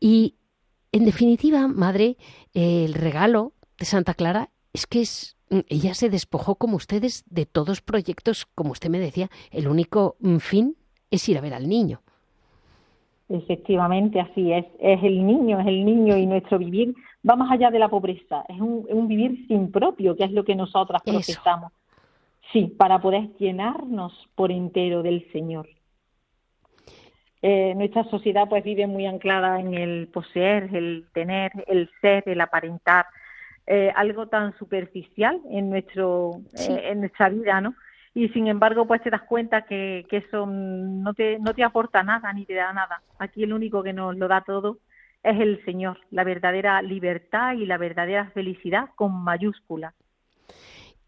y 0.00 0.34
en 0.90 1.04
definitiva, 1.04 1.68
madre, 1.68 2.16
el 2.52 2.94
regalo 2.94 3.52
de 3.78 3.84
Santa 3.84 4.14
Clara 4.14 4.50
es 4.72 4.88
que 4.88 5.02
es 5.02 5.37
ella 5.68 5.94
se 5.94 6.10
despojó 6.10 6.56
como 6.56 6.76
ustedes 6.76 7.24
de 7.28 7.46
todos 7.46 7.80
proyectos, 7.80 8.46
como 8.54 8.72
usted 8.72 8.90
me 8.90 8.98
decía, 8.98 9.28
el 9.50 9.68
único 9.68 10.16
mm, 10.20 10.38
fin 10.38 10.76
es 11.10 11.28
ir 11.28 11.38
a 11.38 11.40
ver 11.40 11.54
al 11.54 11.68
niño. 11.68 12.00
Efectivamente, 13.28 14.20
así 14.20 14.52
es. 14.52 14.64
Es 14.78 15.02
el 15.02 15.26
niño, 15.26 15.60
es 15.60 15.66
el 15.66 15.84
niño 15.84 16.16
y 16.16 16.26
nuestro 16.26 16.58
vivir 16.58 16.94
va 17.28 17.36
más 17.36 17.50
allá 17.50 17.70
de 17.70 17.78
la 17.78 17.88
pobreza. 17.88 18.44
Es 18.48 18.58
un, 18.58 19.06
vivir 19.06 19.46
sin 19.48 19.70
propio, 19.70 20.16
que 20.16 20.24
es 20.24 20.32
lo 20.32 20.44
que 20.44 20.54
nosotras 20.54 21.02
procesamos. 21.02 21.72
Sí, 22.52 22.74
para 22.78 22.98
poder 23.00 23.36
llenarnos 23.38 24.12
por 24.34 24.50
entero 24.50 25.02
del 25.02 25.30
Señor. 25.32 25.68
Eh, 27.42 27.74
nuestra 27.76 28.04
sociedad 28.04 28.48
pues 28.48 28.64
vive 28.64 28.86
muy 28.86 29.06
anclada 29.06 29.60
en 29.60 29.74
el 29.74 30.08
poseer, 30.08 30.74
el 30.74 31.06
tener, 31.12 31.52
el 31.68 31.88
ser, 32.00 32.24
el 32.26 32.40
aparentar, 32.40 33.06
eh, 33.70 33.92
algo 33.94 34.28
tan 34.28 34.56
superficial 34.56 35.38
en 35.50 35.68
nuestro 35.68 36.40
eh, 36.58 36.90
en 36.90 37.00
nuestra 37.00 37.28
vida, 37.28 37.60
¿no? 37.60 37.74
Y 38.14 38.30
sin 38.30 38.46
embargo, 38.46 38.86
pues 38.86 39.02
te 39.02 39.10
das 39.10 39.20
cuenta 39.22 39.66
que, 39.66 40.06
que 40.08 40.16
eso 40.16 40.46
no 40.46 41.12
te, 41.12 41.38
no 41.38 41.52
te 41.52 41.62
aporta 41.62 42.02
nada 42.02 42.32
ni 42.32 42.46
te 42.46 42.54
da 42.54 42.72
nada. 42.72 43.02
Aquí 43.18 43.42
el 43.42 43.52
único 43.52 43.82
que 43.82 43.92
nos 43.92 44.16
lo 44.16 44.26
da 44.26 44.40
todo 44.40 44.78
es 45.22 45.38
el 45.38 45.62
Señor, 45.66 45.98
la 46.10 46.24
verdadera 46.24 46.80
libertad 46.80 47.52
y 47.56 47.66
la 47.66 47.76
verdadera 47.76 48.30
felicidad 48.30 48.88
con 48.96 49.12
mayúscula. 49.22 49.92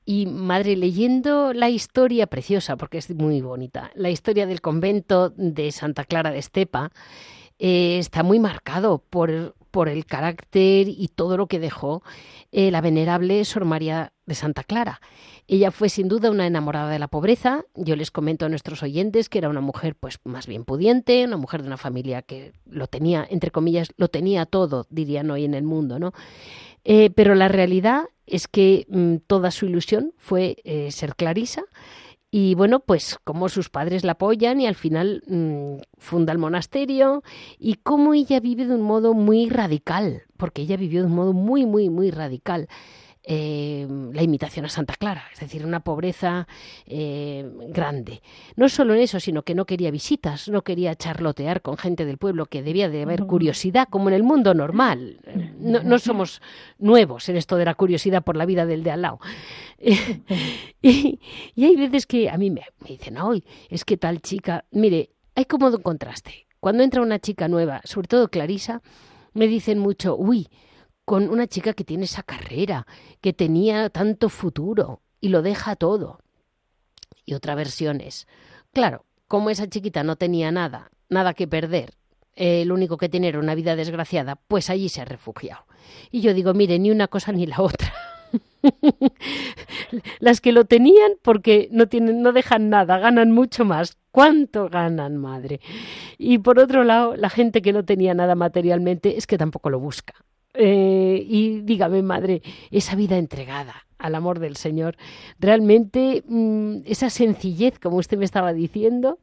Y 0.04 0.26
madre, 0.26 0.76
leyendo 0.76 1.54
la 1.54 1.70
historia 1.70 2.26
preciosa, 2.26 2.76
porque 2.76 2.98
es 2.98 3.08
muy 3.14 3.40
bonita, 3.40 3.90
la 3.94 4.10
historia 4.10 4.46
del 4.46 4.60
convento 4.60 5.30
de 5.30 5.72
Santa 5.72 6.04
Clara 6.04 6.30
de 6.30 6.38
Estepa, 6.38 6.90
eh, 7.58 7.98
está 7.98 8.22
muy 8.22 8.38
marcado 8.38 8.98
por, 8.98 9.54
por 9.70 9.88
el 9.88 10.06
carácter 10.06 10.88
y 10.88 11.08
todo 11.14 11.36
lo 11.36 11.46
que 11.46 11.58
dejó 11.58 12.02
eh, 12.52 12.70
la 12.70 12.80
venerable 12.80 13.44
Sor 13.44 13.64
María 13.64 14.12
de 14.26 14.34
Santa 14.34 14.64
Clara. 14.64 15.00
Ella 15.46 15.70
fue 15.70 15.88
sin 15.88 16.08
duda 16.08 16.30
una 16.30 16.46
enamorada 16.46 16.90
de 16.90 16.98
la 16.98 17.08
pobreza. 17.08 17.64
Yo 17.74 17.96
les 17.96 18.10
comento 18.10 18.46
a 18.46 18.48
nuestros 18.48 18.82
oyentes 18.82 19.28
que 19.28 19.38
era 19.38 19.48
una 19.48 19.60
mujer 19.60 19.96
pues 19.96 20.18
más 20.24 20.46
bien 20.46 20.64
pudiente, 20.64 21.24
una 21.24 21.36
mujer 21.36 21.62
de 21.62 21.68
una 21.68 21.76
familia 21.76 22.22
que 22.22 22.52
lo 22.66 22.86
tenía, 22.86 23.26
entre 23.28 23.50
comillas, 23.50 23.92
lo 23.96 24.08
tenía 24.08 24.46
todo, 24.46 24.86
dirían 24.90 25.30
hoy 25.30 25.44
en 25.44 25.54
el 25.54 25.64
mundo, 25.64 25.98
¿no? 25.98 26.12
Eh, 26.84 27.10
pero 27.10 27.34
la 27.34 27.48
realidad 27.48 28.04
es 28.26 28.48
que 28.48 28.86
mm, 28.88 29.16
toda 29.26 29.50
su 29.50 29.66
ilusión 29.66 30.14
fue 30.16 30.56
eh, 30.64 30.90
ser 30.92 31.16
clarisa 31.16 31.64
Y 32.30 32.54
bueno, 32.54 32.80
pues 32.80 33.18
cómo 33.24 33.48
sus 33.48 33.70
padres 33.70 34.04
la 34.04 34.12
apoyan 34.12 34.60
y 34.60 34.66
al 34.66 34.76
final 34.76 35.22
mm, 35.26 35.82
funda 35.98 36.32
el 36.32 36.38
monasterio 36.38 37.24
y 37.58 37.74
cómo 37.74 38.14
ella 38.14 38.38
vive 38.38 38.66
de 38.66 38.74
un 38.74 38.82
modo 38.82 39.14
muy 39.14 39.48
radical, 39.48 40.22
porque 40.36 40.62
ella 40.62 40.76
vivió 40.76 41.00
de 41.00 41.08
un 41.08 41.14
modo 41.14 41.32
muy, 41.32 41.66
muy, 41.66 41.90
muy 41.90 42.12
radical. 42.12 42.68
Eh, 43.22 43.86
la 44.14 44.22
imitación 44.22 44.64
a 44.64 44.70
Santa 44.70 44.94
Clara, 44.94 45.24
es 45.32 45.40
decir, 45.40 45.66
una 45.66 45.80
pobreza 45.80 46.48
eh, 46.86 47.46
grande. 47.68 48.22
No 48.56 48.70
solo 48.70 48.94
en 48.94 49.00
eso, 49.00 49.20
sino 49.20 49.42
que 49.42 49.54
no 49.54 49.66
quería 49.66 49.90
visitas, 49.90 50.48
no 50.48 50.62
quería 50.62 50.94
charlotear 50.94 51.60
con 51.60 51.76
gente 51.76 52.06
del 52.06 52.16
pueblo, 52.16 52.46
que 52.46 52.62
debía 52.62 52.88
de 52.88 53.02
haber 53.02 53.26
curiosidad, 53.26 53.88
como 53.90 54.08
en 54.08 54.14
el 54.14 54.22
mundo 54.22 54.54
normal. 54.54 55.18
No, 55.58 55.98
somos 55.98 56.40
nuevos 56.78 57.28
en 57.28 57.36
esto 57.36 57.56
de 57.56 57.66
la 57.66 57.74
curiosidad 57.74 58.24
por 58.24 58.36
la 58.36 58.46
vida 58.46 58.64
del 58.64 58.82
de 58.82 58.90
al 58.90 59.02
lado. 59.02 59.20
y, 60.82 61.20
hay 61.56 61.76
veces 61.76 62.06
que 62.06 62.30
a 62.30 62.38
mí 62.38 62.50
me, 62.50 62.62
me 62.80 62.88
dicen, 62.88 63.18
hoy 63.18 63.44
es 63.68 63.84
que 63.84 63.98
tal 63.98 64.22
chica, 64.22 64.64
mire, 64.70 65.10
hay 65.34 65.44
como 65.44 65.66
un 65.66 65.82
contraste. 65.82 66.46
Cuando 66.58 66.82
entra 66.82 67.02
una 67.02 67.18
chica 67.18 67.48
nueva, 67.48 67.82
sobre 67.84 68.08
todo 68.08 68.28
Clarisa, 68.28 68.80
me 69.34 69.46
dicen 69.46 69.78
mucho, 69.78 70.16
uy, 70.16 70.48
con 71.04 71.28
una 71.28 71.46
chica 71.46 71.72
que 71.72 71.84
tiene 71.84 72.04
esa 72.04 72.22
carrera, 72.22 72.86
que 73.20 73.32
tenía 73.32 73.90
tanto 73.90 74.28
futuro 74.28 75.02
y 75.20 75.28
lo 75.28 75.42
deja 75.42 75.76
todo. 75.76 76.20
Y 77.24 77.34
otra 77.34 77.54
versión 77.54 78.00
es, 78.00 78.26
claro, 78.72 79.04
como 79.28 79.50
esa 79.50 79.68
chiquita 79.68 80.02
no 80.02 80.16
tenía 80.16 80.50
nada, 80.50 80.90
nada 81.08 81.34
que 81.34 81.46
perder, 81.46 81.94
lo 82.36 82.74
único 82.74 82.96
que 82.96 83.08
tenía 83.08 83.28
era 83.28 83.38
una 83.38 83.54
vida 83.54 83.76
desgraciada, 83.76 84.36
pues 84.36 84.70
allí 84.70 84.88
se 84.88 85.02
ha 85.02 85.04
refugiado. 85.04 85.64
Y 86.10 86.20
yo 86.20 86.32
digo, 86.34 86.54
mire, 86.54 86.78
ni 86.78 86.90
una 86.90 87.08
cosa 87.08 87.32
ni 87.32 87.46
la 87.46 87.60
otra. 87.60 87.92
Las 90.20 90.40
que 90.40 90.52
lo 90.52 90.64
tenían 90.64 91.12
porque 91.22 91.68
no 91.70 91.88
tienen, 91.88 92.22
no 92.22 92.32
dejan 92.32 92.70
nada, 92.70 92.98
ganan 92.98 93.32
mucho 93.32 93.64
más. 93.64 93.98
¿Cuánto 94.10 94.68
ganan, 94.68 95.16
madre? 95.18 95.60
Y 96.18 96.38
por 96.38 96.58
otro 96.58 96.82
lado, 96.84 97.14
la 97.16 97.30
gente 97.30 97.62
que 97.62 97.72
no 97.72 97.84
tenía 97.84 98.14
nada 98.14 98.34
materialmente 98.34 99.16
es 99.16 99.26
que 99.26 99.38
tampoco 99.38 99.70
lo 99.70 99.78
busca. 99.78 100.14
Eh, 100.54 101.24
y 101.26 101.60
dígame, 101.60 102.02
madre, 102.02 102.42
esa 102.70 102.96
vida 102.96 103.16
entregada 103.16 103.86
al 103.98 104.14
amor 104.14 104.38
del 104.38 104.56
Señor, 104.56 104.96
realmente 105.38 106.24
mm, 106.26 106.78
esa 106.86 107.10
sencillez, 107.10 107.78
como 107.78 107.98
usted 107.98 108.18
me 108.18 108.24
estaba 108.24 108.52
diciendo, 108.52 109.18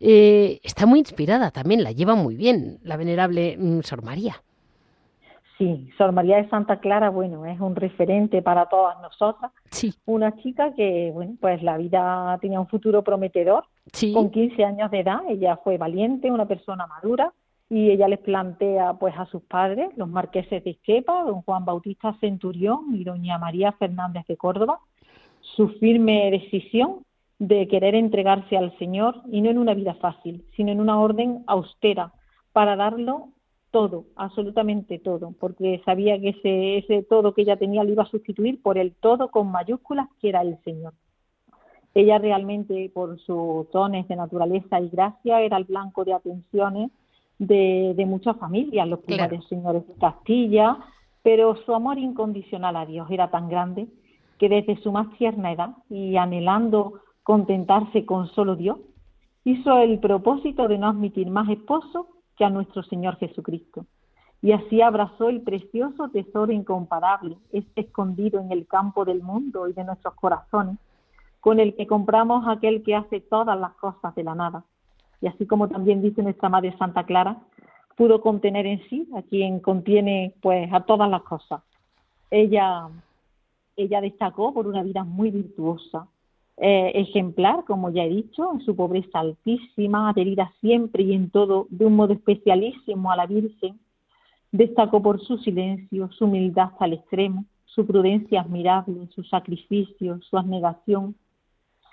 eh, 0.00 0.60
está 0.62 0.86
muy 0.86 0.98
inspirada 0.98 1.50
también, 1.50 1.82
la 1.84 1.92
lleva 1.92 2.14
muy 2.14 2.34
bien 2.34 2.78
la 2.82 2.96
venerable 2.96 3.56
mm, 3.58 3.80
Sor 3.82 4.02
María. 4.02 4.42
Sí, 5.58 5.88
Sor 5.96 6.10
María 6.10 6.38
de 6.38 6.48
Santa 6.48 6.80
Clara, 6.80 7.10
bueno, 7.10 7.46
es 7.46 7.60
un 7.60 7.76
referente 7.76 8.42
para 8.42 8.66
todas 8.66 9.00
nosotras. 9.00 9.52
Sí. 9.70 9.94
Una 10.04 10.34
chica 10.36 10.74
que, 10.74 11.12
bueno, 11.14 11.36
pues 11.40 11.62
la 11.62 11.76
vida 11.76 12.36
tenía 12.40 12.58
un 12.58 12.66
futuro 12.66 13.04
prometedor. 13.04 13.64
Sí. 13.92 14.12
Con 14.12 14.30
15 14.30 14.64
años 14.64 14.90
de 14.90 15.00
edad, 15.00 15.20
ella 15.28 15.56
fue 15.62 15.78
valiente, 15.78 16.30
una 16.30 16.46
persona 16.46 16.88
madura, 16.88 17.32
y 17.70 17.90
ella 17.90 18.08
les 18.08 18.18
plantea 18.20 18.94
pues 18.94 19.14
a 19.16 19.26
sus 19.26 19.42
padres, 19.42 19.90
los 19.96 20.08
marqueses 20.08 20.62
de 20.64 20.70
Esquepa, 20.70 21.24
don 21.24 21.42
Juan 21.42 21.64
Bautista 21.64 22.16
Centurión 22.20 22.94
y 22.94 23.04
doña 23.04 23.38
María 23.38 23.72
Fernández 23.72 24.26
de 24.26 24.36
Córdoba, 24.36 24.80
su 25.40 25.68
firme 25.80 26.30
decisión 26.30 27.04
de 27.38 27.66
querer 27.68 27.94
entregarse 27.94 28.56
al 28.56 28.76
Señor 28.78 29.22
y 29.30 29.40
no 29.40 29.50
en 29.50 29.58
una 29.58 29.74
vida 29.74 29.94
fácil, 29.94 30.44
sino 30.56 30.72
en 30.72 30.80
una 30.80 31.00
orden 31.00 31.42
austera 31.46 32.12
para 32.52 32.76
darlo 32.76 33.28
todo, 33.70 34.04
absolutamente 34.14 35.00
todo, 35.00 35.34
porque 35.40 35.82
sabía 35.84 36.20
que 36.20 36.28
ese, 36.28 36.78
ese 36.78 37.02
todo 37.02 37.34
que 37.34 37.42
ella 37.42 37.56
tenía 37.56 37.82
lo 37.82 37.90
iba 37.90 38.04
a 38.04 38.08
sustituir 38.08 38.62
por 38.62 38.78
el 38.78 38.94
todo 38.94 39.30
con 39.30 39.50
mayúsculas 39.50 40.08
que 40.20 40.28
era 40.28 40.42
el 40.42 40.58
Señor. 40.62 40.92
Ella 41.92 42.18
realmente, 42.18 42.90
por 42.94 43.18
sus 43.20 43.70
dones 43.72 44.06
de 44.06 44.16
naturaleza 44.16 44.80
y 44.80 44.88
gracia, 44.88 45.40
era 45.40 45.56
el 45.56 45.64
blanco 45.64 46.04
de 46.04 46.12
atenciones 46.12 46.90
de, 47.38 48.04
muchas 48.06 48.36
familias, 48.36 48.88
los 48.88 49.00
primeros 49.00 49.46
señores 49.48 49.86
de 49.86 49.94
Castilla, 49.94 50.78
pero 51.22 51.56
su 51.64 51.74
amor 51.74 51.98
incondicional 51.98 52.76
a 52.76 52.86
Dios 52.86 53.08
era 53.10 53.30
tan 53.30 53.48
grande 53.48 53.88
que 54.38 54.48
desde 54.48 54.76
su 54.82 54.92
más 54.92 55.10
tierna 55.16 55.52
edad 55.52 55.70
y 55.88 56.16
anhelando 56.16 57.00
contentarse 57.22 58.04
con 58.04 58.28
solo 58.28 58.56
Dios, 58.56 58.78
hizo 59.44 59.78
el 59.78 59.98
propósito 59.98 60.68
de 60.68 60.78
no 60.78 60.88
admitir 60.88 61.30
más 61.30 61.48
esposo 61.48 62.08
que 62.36 62.44
a 62.44 62.50
nuestro 62.50 62.82
Señor 62.82 63.16
Jesucristo. 63.16 63.86
Y 64.42 64.52
así 64.52 64.82
abrazó 64.82 65.30
el 65.30 65.40
precioso 65.40 66.10
tesoro 66.10 66.52
incomparable, 66.52 67.38
este 67.52 67.82
escondido 67.82 68.40
en 68.40 68.52
el 68.52 68.66
campo 68.66 69.06
del 69.06 69.22
mundo 69.22 69.68
y 69.68 69.72
de 69.72 69.84
nuestros 69.84 70.14
corazones, 70.14 70.76
con 71.40 71.60
el 71.60 71.74
que 71.74 71.86
compramos 71.86 72.46
aquel 72.46 72.82
que 72.82 72.94
hace 72.94 73.20
todas 73.20 73.58
las 73.58 73.72
cosas 73.74 74.14
de 74.14 74.24
la 74.24 74.34
nada, 74.34 74.64
y 75.24 75.26
así 75.26 75.46
como 75.46 75.68
también 75.68 76.02
dice 76.02 76.22
nuestra 76.22 76.50
Madre 76.50 76.76
Santa 76.76 77.04
Clara, 77.04 77.38
pudo 77.96 78.20
contener 78.20 78.66
en 78.66 78.86
sí 78.90 79.08
a 79.16 79.22
quien 79.22 79.58
contiene 79.58 80.34
pues 80.42 80.70
a 80.70 80.80
todas 80.80 81.08
las 81.08 81.22
cosas. 81.22 81.62
Ella, 82.30 82.88
ella 83.74 84.02
destacó 84.02 84.52
por 84.52 84.66
una 84.66 84.82
vida 84.82 85.02
muy 85.02 85.30
virtuosa, 85.30 86.08
eh, 86.58 86.92
ejemplar, 86.94 87.64
como 87.64 87.88
ya 87.88 88.04
he 88.04 88.10
dicho, 88.10 88.52
en 88.52 88.60
su 88.60 88.76
pobreza 88.76 89.20
altísima, 89.20 90.10
adherida 90.10 90.52
siempre 90.60 91.04
y 91.04 91.14
en 91.14 91.30
todo 91.30 91.68
de 91.70 91.86
un 91.86 91.96
modo 91.96 92.12
especialísimo 92.12 93.10
a 93.10 93.16
la 93.16 93.24
Virgen. 93.24 93.80
Destacó 94.52 95.00
por 95.00 95.22
su 95.22 95.38
silencio, 95.38 96.10
su 96.12 96.26
humildad 96.26 96.72
al 96.80 96.92
extremo, 96.92 97.46
su 97.64 97.86
prudencia 97.86 98.42
admirable, 98.42 99.08
su 99.14 99.24
sacrificio, 99.24 100.20
su 100.20 100.36
abnegación, 100.36 101.14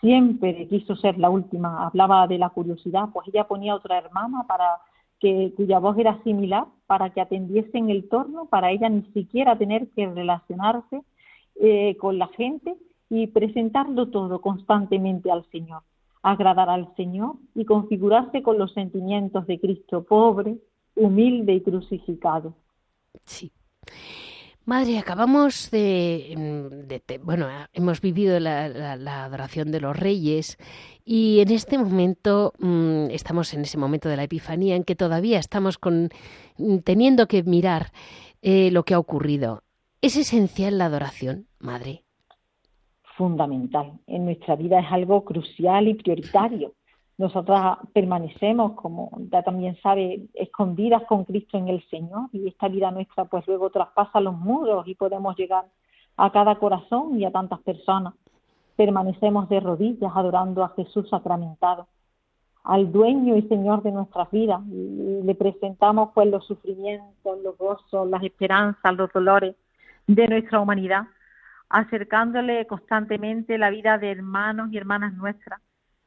siempre 0.02 0.68
quiso 0.68 0.96
ser 0.96 1.18
la 1.18 1.30
última. 1.30 1.88
Hablaba 1.88 2.28
de 2.28 2.38
la 2.38 2.50
curiosidad, 2.50 3.10
pues 3.14 3.28
ella 3.30 3.48
ponía 3.48 3.76
otra 3.76 3.98
hermana 3.98 4.44
para 4.48 4.80
que 5.20 5.54
cuya 5.56 5.80
voz 5.80 5.98
era 5.98 6.22
similar 6.24 6.66
para 6.88 7.12
que 7.12 7.22
atendiese 7.22 7.78
en 7.78 7.90
el 7.90 8.10
torno, 8.10 8.48
para 8.48 8.72
ella 8.72 8.90
ni 8.90 9.04
siquiera 9.14 9.58
tener 9.58 9.88
que 9.92 10.08
relacionarse 10.08 11.04
eh, 11.56 11.96
con 11.98 12.18
la 12.18 12.28
gente 12.28 12.76
y 13.10 13.28
presentarlo 13.28 14.10
todo 14.10 14.42
constantemente 14.42 15.32
al 15.32 15.46
Señor, 15.52 15.84
agradar 16.22 16.70
al 16.70 16.94
Señor 16.96 17.36
y 17.56 17.64
configurarse 17.64 18.42
con 18.42 18.58
los 18.58 18.74
sentimientos 18.74 19.48
de 19.48 19.60
Cristo 19.60 20.04
pobre, 20.04 20.58
humilde 20.96 21.54
y 21.54 21.62
crucificado. 21.62 22.54
Sí. 23.24 23.52
Madre, 24.66 25.00
acabamos 25.00 25.72
de, 25.72 27.02
bueno, 27.24 27.48
hemos 27.74 28.00
vivido 28.00 28.40
la, 28.40 29.24
adoración 29.24 29.72
de 29.72 29.82
los 29.82 29.98
reyes 29.98 30.58
y 31.04 31.40
en 31.40 31.50
este 31.52 31.80
momento 31.80 32.54
mm, 32.60 33.10
estamos 33.10 33.56
en 33.56 33.62
ese 33.62 33.80
momento 33.80 34.08
de 34.08 34.18
la 34.18 34.24
Epifanía 34.24 34.76
en 34.76 34.84
que 34.84 34.96
todavía 34.96 35.40
estamos 35.40 35.80
con, 35.80 36.10
mm, 36.58 36.78
teniendo 36.80 37.28
que 37.28 37.42
mirar 37.42 37.88
eh, 38.44 38.70
lo 38.72 38.84
que 38.84 38.94
ha 38.94 39.00
ocurrido. 39.00 39.64
¿Es 40.00 40.16
esencial 40.16 40.78
la 40.78 40.86
adoración, 40.86 41.48
Madre? 41.60 42.04
Fundamental. 43.18 44.00
En 44.06 44.26
nuestra 44.26 44.56
vida 44.56 44.80
es 44.80 44.92
algo 44.92 45.26
crucial 45.26 45.88
y 45.88 45.96
prioritario 45.96 46.74
nosotras 47.22 47.78
permanecemos, 47.94 48.74
como 48.74 49.12
ya 49.32 49.44
también 49.44 49.78
sabe, 49.82 50.24
escondidas 50.34 51.04
con 51.04 51.24
Cristo 51.24 51.56
en 51.56 51.68
el 51.68 51.88
Señor 51.88 52.30
y 52.34 52.48
esta 52.48 52.68
vida 52.68 52.90
nuestra 52.90 53.26
pues 53.26 53.46
luego 53.46 53.70
traspasa 53.70 54.20
los 54.20 54.36
muros 54.36 54.88
y 54.88 54.96
podemos 54.96 55.38
llegar 55.38 55.66
a 56.18 56.32
cada 56.32 56.56
corazón 56.56 57.20
y 57.20 57.26
a 57.26 57.32
tantas 57.32 57.60
personas. 57.60 58.16
Permanecemos 58.76 59.48
de 59.50 59.60
rodillas 59.60 60.12
adorando 60.16 60.64
a 60.64 60.70
Jesús 60.70 61.10
sacramentado, 61.10 61.88
al 62.64 62.92
dueño 62.92 63.38
y 63.38 63.44
Señor 63.44 63.84
de 63.84 63.92
nuestras 63.92 64.32
vidas 64.32 64.62
y 64.72 65.22
le 65.24 65.36
presentamos 65.36 66.10
pues 66.16 66.28
los 66.28 66.44
sufrimientos, 66.48 67.40
los 67.44 67.56
gozos, 67.56 68.10
las 68.10 68.24
esperanzas, 68.24 68.96
los 68.96 69.14
dolores 69.14 69.56
de 70.08 70.28
nuestra 70.28 70.60
humanidad, 70.60 71.04
acercándole 71.70 72.66
constantemente 72.66 73.60
la 73.60 73.70
vida 73.70 74.00
de 74.00 74.10
hermanos 74.10 74.70
y 74.72 74.78
hermanas 74.78 75.14
nuestras 75.14 75.62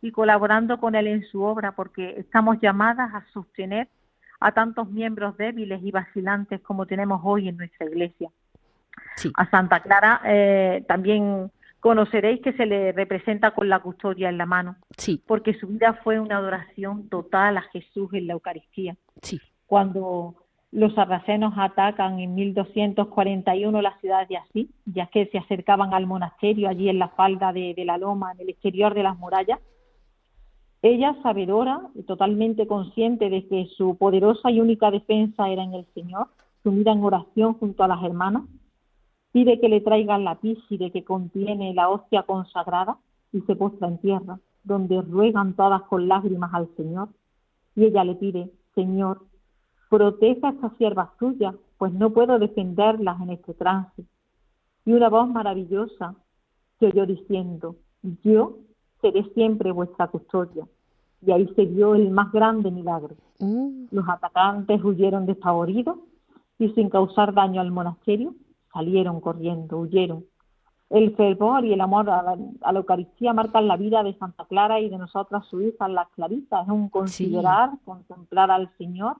y 0.05 0.13
colaborando 0.13 0.79
con 0.79 0.95
Él 0.95 1.07
en 1.07 1.25
su 1.25 1.43
obra, 1.43 1.73
porque 1.73 2.17
estamos 2.19 2.59
llamadas 2.61 3.15
a 3.15 3.25
sostener 3.33 3.89
a 4.39 4.53
tantos 4.53 4.91
miembros 4.91 5.35
débiles 5.39 5.83
y 5.83 5.91
vacilantes 5.91 6.61
como 6.61 6.85
tenemos 6.85 7.23
hoy 7.25 7.49
en 7.49 7.57
nuestra 7.57 7.87
iglesia. 7.87 8.29
A 9.35 9.49
Santa 9.49 9.81
Clara 9.81 10.21
eh, 10.27 10.85
también 10.87 11.51
conoceréis 11.81 12.43
que 12.43 12.53
se 12.53 12.67
le 12.67 12.93
representa 12.93 13.53
con 13.53 13.71
la 13.71 13.79
custodia 13.79 14.29
en 14.29 14.37
la 14.37 14.45
mano, 14.45 14.77
sí. 14.99 15.23
porque 15.27 15.55
su 15.55 15.69
vida 15.69 15.99
fue 16.05 16.21
una 16.21 16.37
adoración 16.37 17.09
total 17.09 17.57
a 17.57 17.63
Jesús 17.63 18.13
en 18.13 18.27
la 18.27 18.35
Eucaristía. 18.35 18.97
Sí. 19.23 19.41
Cuando 19.65 20.35
los 20.71 20.95
sarracenos 20.95 21.55
atacan 21.57 22.21
en 22.21 22.35
1241 22.35 23.81
la 23.81 23.99
ciudad 24.01 24.29
de 24.29 24.37
Asís, 24.37 24.69
ya 24.85 25.07
que 25.07 25.25
se 25.29 25.39
acercaban 25.39 25.95
al 25.95 26.07
monasterio 26.07 26.69
allí 26.69 26.91
en 26.91 26.99
la 26.99 27.09
falda 27.09 27.55
de 27.55 27.75
la 27.87 27.97
loma, 27.97 28.33
en 28.33 28.43
el 28.43 28.51
exterior 28.51 28.93
de 28.93 29.03
las 29.03 29.17
murallas, 29.17 29.61
ella, 30.85 31.17
sabedora 31.23 31.81
y 31.95 32.03
totalmente 32.03 32.67
consciente 32.67 33.31
de 33.31 33.49
que 33.49 33.69
su 33.75 33.97
poderosa 33.97 34.51
y 34.51 34.61
única 34.61 34.91
defensa 34.91 35.49
era 35.49 35.65
en 35.65 35.73
el 35.73 35.87
Señor, 35.95 36.29
sumida 36.63 36.93
en 36.93 37.03
oración 37.03 37.55
junto 37.55 37.85
a 37.85 37.89
las 37.89 38.05
hermanas, 38.05 38.43
pide 39.33 39.59
que 39.61 39.71
le 39.71 39.81
traigan 39.81 40.25
la 40.25 40.35
píside 40.35 40.93
que 40.93 41.03
contiene 41.03 41.73
la 41.73 41.89
hostia 41.89 42.25
consagrada 42.25 42.99
y 43.33 43.41
se 43.41 43.57
postra 43.57 43.89
en 43.89 43.99
tierra, 43.99 44.39
donde 44.63 45.01
ruegan 45.01 45.55
todas 45.55 45.81
con 45.85 46.07
lágrimas 46.07 46.53
al 46.53 46.69
Señor. 46.77 47.09
Y 47.75 47.85
ella 47.85 48.05
le 48.05 48.17
pide, 48.17 48.51
Señor, 48.75 49.23
proteja 49.89 50.49
a 50.49 50.51
estas 50.51 50.77
siervas 50.77 51.17
tuyas, 51.17 51.55
pues 51.79 51.95
no 51.95 52.11
puedo 52.11 52.39
defenderlas 52.39 53.23
en 53.23 53.31
este 53.31 53.55
trance. 53.55 54.05
Y 54.85 54.93
una 54.93 55.09
voz 55.09 55.31
maravillosa 55.31 56.15
se 56.79 56.89
oyó 56.89 57.07
diciendo, 57.07 57.77
yo 58.23 58.59
seré 59.05 59.23
siempre 59.35 59.71
vuestra 59.71 60.09
custodia. 60.09 60.67
Y 61.21 61.31
ahí 61.31 61.47
se 61.55 61.67
dio 61.67 61.95
el 61.95 62.11
más 62.11 62.33
grande 62.33 62.71
milagro. 62.71 63.17
Mm. 63.39 63.89
Los 63.91 64.09
atacantes 64.09 64.83
huyeron 64.83 65.27
despavoridos 65.27 65.99
y 66.59 66.71
sin 66.71 66.89
causar 66.89 67.35
daño 67.35 67.61
al 67.61 67.71
monasterio, 67.71 68.35
salieron 68.73 69.21
corriendo, 69.21 69.79
huyeron. 69.79 70.25
El 70.89 71.15
fervor 71.17 71.67
y 71.67 71.75
el 71.75 71.83
amor 71.83 72.09
a 72.09 72.23
la, 72.23 72.79
Eucaristía 72.79 73.35
marcan 73.35 73.69
la 73.69 73.77
vida 73.77 74.03
de 74.03 74.15
Santa 74.15 74.47
Clara 74.47 74.81
y 74.81 74.89
de 74.89 74.97
nosotras, 74.97 75.45
su 75.51 75.61
hija, 75.61 75.87
las 75.89 76.09
Claritas. 76.11 76.65
Es 76.65 76.73
un 76.73 76.89
considerar, 76.89 77.73
contemplar 77.85 78.51
al 78.51 78.71
Señor, 78.79 79.17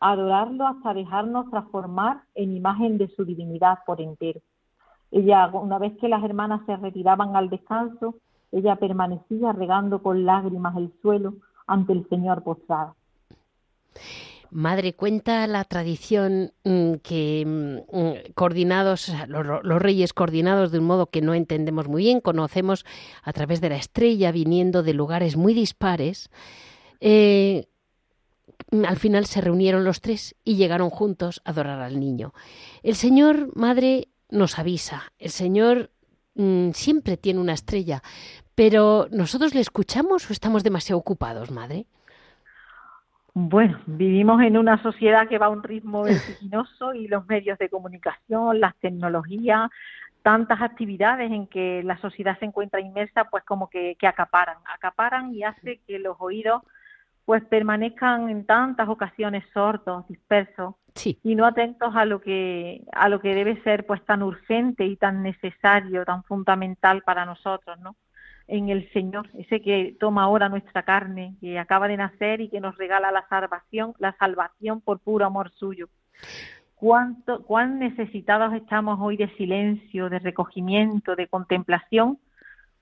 adorarlo 0.00 0.66
hasta 0.66 0.92
dejarnos 0.92 1.48
transformar 1.50 2.22
en 2.34 2.54
imagen 2.54 2.98
de 2.98 3.08
su 3.08 3.24
divinidad 3.24 3.78
por 3.86 4.00
entero. 4.00 4.40
Ella, 5.10 5.48
una 5.52 5.78
vez 5.78 5.96
que 5.98 6.08
las 6.08 6.22
hermanas 6.22 6.62
se 6.66 6.76
retiraban 6.76 7.36
al 7.36 7.48
descanso, 7.48 8.16
ella 8.52 8.76
permanecía 8.76 9.52
regando 9.52 10.02
con 10.02 10.24
lágrimas 10.24 10.76
el 10.76 10.92
suelo 11.00 11.34
ante 11.66 11.92
el 11.94 12.08
Señor 12.08 12.42
postrado. 12.42 12.94
Madre, 14.50 14.92
cuenta 14.92 15.46
la 15.46 15.64
tradición 15.64 16.52
mm, 16.64 16.96
que 17.02 17.44
mm, 17.46 17.96
mm, 17.96 18.32
coordinados, 18.34 19.10
los, 19.26 19.82
reyes 19.82 20.12
coordinados 20.12 20.70
de 20.70 20.78
un 20.78 20.84
modo 20.84 21.06
que 21.06 21.22
no 21.22 21.32
entendemos 21.32 21.88
muy 21.88 22.02
bien, 22.02 22.20
conocemos 22.20 22.84
a 23.22 23.32
través 23.32 23.62
de 23.62 23.70
la 23.70 23.76
estrella 23.76 24.30
viniendo 24.30 24.82
de 24.82 24.92
lugares 24.92 25.38
muy 25.38 25.54
dispares, 25.54 26.30
eh, 27.00 27.66
al 28.86 28.98
final 28.98 29.24
se 29.24 29.40
reunieron 29.40 29.84
los 29.84 30.02
tres 30.02 30.36
y 30.44 30.56
llegaron 30.56 30.90
juntos 30.90 31.40
a 31.46 31.50
adorar 31.50 31.80
al 31.80 31.98
niño. 31.98 32.34
El 32.82 32.94
Señor, 32.94 33.56
Madre, 33.56 34.08
nos 34.28 34.58
avisa, 34.58 35.12
el 35.18 35.30
Señor 35.30 35.90
siempre 36.72 37.16
tiene 37.16 37.40
una 37.40 37.52
estrella, 37.52 38.02
pero 38.54 39.06
¿nosotros 39.10 39.54
le 39.54 39.60
escuchamos 39.60 40.28
o 40.28 40.32
estamos 40.32 40.62
demasiado 40.62 40.98
ocupados, 40.98 41.50
Madre? 41.50 41.86
Bueno, 43.34 43.80
vivimos 43.86 44.42
en 44.42 44.58
una 44.58 44.82
sociedad 44.82 45.26
que 45.26 45.38
va 45.38 45.46
a 45.46 45.50
un 45.50 45.62
ritmo 45.62 46.02
vertiginoso 46.04 46.92
y 46.94 47.08
los 47.08 47.26
medios 47.26 47.58
de 47.58 47.70
comunicación, 47.70 48.60
las 48.60 48.76
tecnologías, 48.76 49.70
tantas 50.22 50.60
actividades 50.60 51.30
en 51.32 51.46
que 51.46 51.82
la 51.82 51.98
sociedad 51.98 52.38
se 52.38 52.44
encuentra 52.44 52.80
inmersa, 52.80 53.24
pues 53.24 53.42
como 53.44 53.68
que, 53.68 53.96
acaparan, 54.02 54.58
acaparan 54.72 55.34
y 55.34 55.44
hace 55.44 55.80
que 55.86 55.98
los 55.98 56.16
oídos 56.20 56.62
pues 57.24 57.42
permanezcan 57.44 58.28
en 58.28 58.44
tantas 58.44 58.88
ocasiones 58.88 59.44
sordos, 59.54 60.06
dispersos 60.08 60.74
y 61.22 61.36
no 61.36 61.46
atentos 61.46 61.94
a 61.94 62.04
lo 62.04 62.20
que 62.20 62.82
a 62.92 63.08
lo 63.08 63.20
que 63.20 63.34
debe 63.34 63.62
ser 63.62 63.86
pues 63.86 64.04
tan 64.04 64.22
urgente 64.22 64.84
y 64.84 64.96
tan 64.96 65.22
necesario, 65.22 66.04
tan 66.04 66.24
fundamental 66.24 67.02
para 67.02 67.24
nosotros, 67.24 67.78
¿no? 67.78 67.94
En 68.48 68.68
el 68.68 68.90
Señor, 68.92 69.28
ese 69.34 69.60
que 69.60 69.96
toma 69.98 70.24
ahora 70.24 70.48
nuestra 70.48 70.82
carne, 70.82 71.36
que 71.40 71.58
acaba 71.58 71.88
de 71.88 71.96
nacer 71.96 72.40
y 72.40 72.48
que 72.48 72.60
nos 72.60 72.76
regala 72.76 73.12
la 73.12 73.26
salvación, 73.28 73.94
la 73.98 74.16
salvación 74.18 74.80
por 74.80 75.00
puro 75.00 75.24
amor 75.24 75.50
suyo. 75.52 75.88
Cuánto, 76.74 77.44
cuán 77.44 77.78
necesitados 77.78 78.52
estamos 78.54 78.98
hoy 79.00 79.16
de 79.16 79.28
silencio, 79.36 80.08
de 80.08 80.18
recogimiento, 80.18 81.14
de 81.14 81.28
contemplación, 81.28 82.18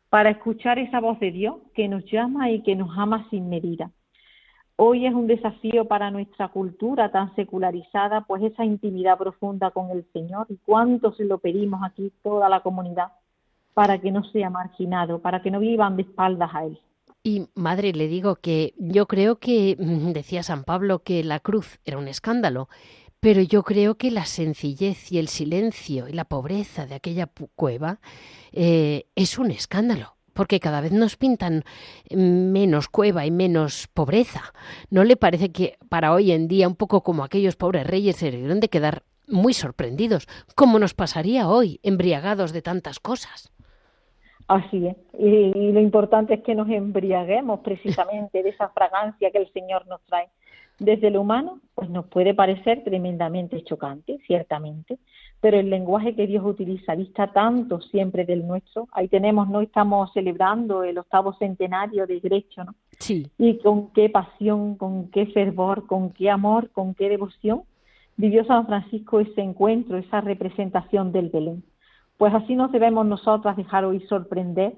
para 0.08 0.30
escuchar 0.30 0.78
esa 0.78 1.00
voz 1.00 1.20
de 1.20 1.30
Dios 1.30 1.56
que 1.74 1.86
nos 1.88 2.04
llama 2.06 2.50
y 2.50 2.62
que 2.62 2.74
nos 2.74 2.90
ama 2.98 3.26
sin 3.30 3.48
medida. 3.48 3.90
Hoy 4.76 5.06
es 5.06 5.12
un 5.12 5.26
desafío 5.26 5.84
para 5.84 6.10
nuestra 6.10 6.48
cultura 6.48 7.12
tan 7.12 7.34
secularizada, 7.36 8.22
pues 8.22 8.42
esa 8.42 8.64
intimidad 8.64 9.18
profunda 9.18 9.70
con 9.70 9.90
el 9.90 10.06
Señor 10.12 10.46
y 10.48 10.56
cuánto 10.64 11.12
se 11.12 11.24
lo 11.26 11.38
pedimos 11.38 11.82
aquí 11.84 12.10
toda 12.22 12.48
la 12.48 12.60
comunidad 12.60 13.08
para 13.74 14.00
que 14.00 14.10
no 14.10 14.24
sea 14.24 14.50
marginado, 14.50 15.20
para 15.20 15.42
que 15.42 15.50
no 15.50 15.60
vivan 15.60 15.96
de 15.96 16.02
espaldas 16.02 16.50
a 16.54 16.64
él. 16.64 16.80
Y 17.22 17.48
madre, 17.54 17.92
le 17.92 18.08
digo 18.08 18.36
que 18.36 18.74
yo 18.78 19.06
creo 19.06 19.38
que, 19.38 19.76
mm, 19.78 20.12
decía 20.12 20.42
San 20.42 20.64
Pablo, 20.64 21.00
que 21.02 21.22
la 21.22 21.40
cruz 21.40 21.78
era 21.84 21.98
un 21.98 22.08
escándalo, 22.08 22.68
pero 23.20 23.42
yo 23.42 23.62
creo 23.62 23.96
que 23.96 24.10
la 24.10 24.24
sencillez 24.24 25.12
y 25.12 25.18
el 25.18 25.28
silencio 25.28 26.08
y 26.08 26.12
la 26.12 26.24
pobreza 26.24 26.86
de 26.86 26.94
aquella 26.94 27.28
cueva 27.54 28.00
eh, 28.52 29.04
es 29.14 29.38
un 29.38 29.50
escándalo, 29.50 30.16
porque 30.32 30.60
cada 30.60 30.80
vez 30.80 30.92
nos 30.92 31.16
pintan 31.16 31.64
menos 32.10 32.88
cueva 32.88 33.26
y 33.26 33.30
menos 33.30 33.88
pobreza. 33.92 34.54
¿No 34.88 35.04
le 35.04 35.16
parece 35.16 35.52
que 35.52 35.76
para 35.90 36.14
hoy 36.14 36.32
en 36.32 36.48
día, 36.48 36.66
un 36.66 36.76
poco 36.76 37.02
como 37.02 37.22
aquellos 37.22 37.56
pobres 37.56 37.86
reyes, 37.86 38.16
se 38.16 38.30
debieron 38.30 38.60
de 38.60 38.70
quedar 38.70 39.02
muy 39.28 39.52
sorprendidos, 39.52 40.26
como 40.54 40.78
nos 40.78 40.94
pasaría 40.94 41.48
hoy, 41.48 41.78
embriagados 41.82 42.52
de 42.52 42.62
tantas 42.62 42.98
cosas? 42.98 43.52
Así 44.50 44.84
es. 44.84 44.96
Y, 45.16 45.70
lo 45.70 45.80
importante 45.80 46.34
es 46.34 46.42
que 46.42 46.56
nos 46.56 46.68
embriaguemos 46.68 47.60
precisamente 47.60 48.42
de 48.42 48.48
esa 48.48 48.68
fragancia 48.70 49.30
que 49.30 49.38
el 49.38 49.52
Señor 49.52 49.86
nos 49.86 50.02
trae. 50.02 50.28
Desde 50.80 51.10
lo 51.10 51.20
humano, 51.20 51.60
pues 51.76 51.88
nos 51.88 52.06
puede 52.06 52.34
parecer 52.34 52.82
tremendamente 52.82 53.62
chocante, 53.62 54.18
ciertamente, 54.26 54.98
pero 55.40 55.56
el 55.56 55.70
lenguaje 55.70 56.16
que 56.16 56.26
Dios 56.26 56.44
utiliza 56.44 56.96
dista 56.96 57.28
tanto 57.32 57.80
siempre 57.80 58.24
del 58.24 58.44
nuestro. 58.44 58.88
Ahí 58.90 59.06
tenemos, 59.06 59.48
no 59.48 59.60
estamos 59.60 60.12
celebrando 60.12 60.82
el 60.82 60.98
octavo 60.98 61.32
centenario 61.34 62.08
de 62.08 62.18
Grecho, 62.18 62.64
¿no? 62.64 62.74
Sí. 62.98 63.30
Y 63.38 63.58
con 63.58 63.92
qué 63.92 64.08
pasión, 64.10 64.74
con 64.74 65.10
qué 65.10 65.26
fervor, 65.26 65.86
con 65.86 66.10
qué 66.10 66.28
amor, 66.28 66.70
con 66.70 66.94
qué 66.94 67.08
devoción 67.08 67.62
vivió 68.16 68.44
San 68.46 68.66
Francisco 68.66 69.20
ese 69.20 69.42
encuentro, 69.42 69.96
esa 69.96 70.20
representación 70.20 71.12
del 71.12 71.28
Belén. 71.28 71.62
Pues 72.20 72.34
así 72.34 72.54
nos 72.54 72.70
debemos 72.70 73.06
nosotras 73.06 73.56
dejar 73.56 73.86
hoy 73.86 74.00
sorprender 74.00 74.74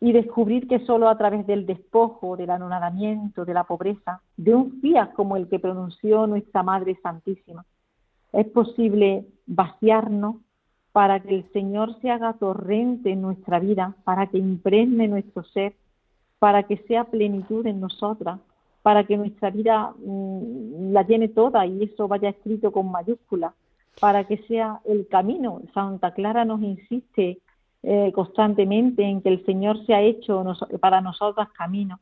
y 0.00 0.10
descubrir 0.10 0.66
que 0.66 0.80
solo 0.80 1.08
a 1.08 1.16
través 1.16 1.46
del 1.46 1.64
despojo, 1.64 2.36
del 2.36 2.50
anonadamiento, 2.50 3.44
de 3.44 3.54
la 3.54 3.62
pobreza, 3.62 4.20
de 4.36 4.52
un 4.52 4.80
fiat 4.80 5.12
como 5.12 5.36
el 5.36 5.48
que 5.48 5.60
pronunció 5.60 6.26
nuestra 6.26 6.64
Madre 6.64 6.98
Santísima, 7.00 7.64
es 8.32 8.48
posible 8.48 9.24
vaciarnos 9.46 10.38
para 10.90 11.20
que 11.20 11.36
el 11.36 11.52
Señor 11.52 12.00
se 12.00 12.10
haga 12.10 12.32
torrente 12.32 13.12
en 13.12 13.22
nuestra 13.22 13.60
vida, 13.60 13.94
para 14.02 14.26
que 14.26 14.38
impregne 14.38 15.06
nuestro 15.06 15.44
ser, 15.44 15.74
para 16.40 16.64
que 16.64 16.78
sea 16.88 17.04
plenitud 17.04 17.64
en 17.64 17.80
nosotras, 17.80 18.40
para 18.82 19.04
que 19.04 19.16
nuestra 19.16 19.50
vida 19.50 19.94
mm, 20.04 20.90
la 20.92 21.04
llene 21.04 21.28
toda 21.28 21.64
y 21.64 21.84
eso 21.84 22.08
vaya 22.08 22.30
escrito 22.30 22.72
con 22.72 22.90
mayúsculas, 22.90 23.52
para 24.00 24.24
que 24.24 24.38
sea 24.48 24.80
el 24.84 25.06
camino. 25.08 25.60
Santa 25.74 26.12
Clara 26.12 26.44
nos 26.44 26.62
insiste 26.62 27.38
eh, 27.82 28.12
constantemente 28.14 29.02
en 29.02 29.22
que 29.22 29.28
el 29.28 29.44
Señor 29.44 29.84
se 29.86 29.94
ha 29.94 30.02
hecho 30.02 30.44
para 30.80 31.00
nosotras 31.00 31.48
camino 31.50 31.98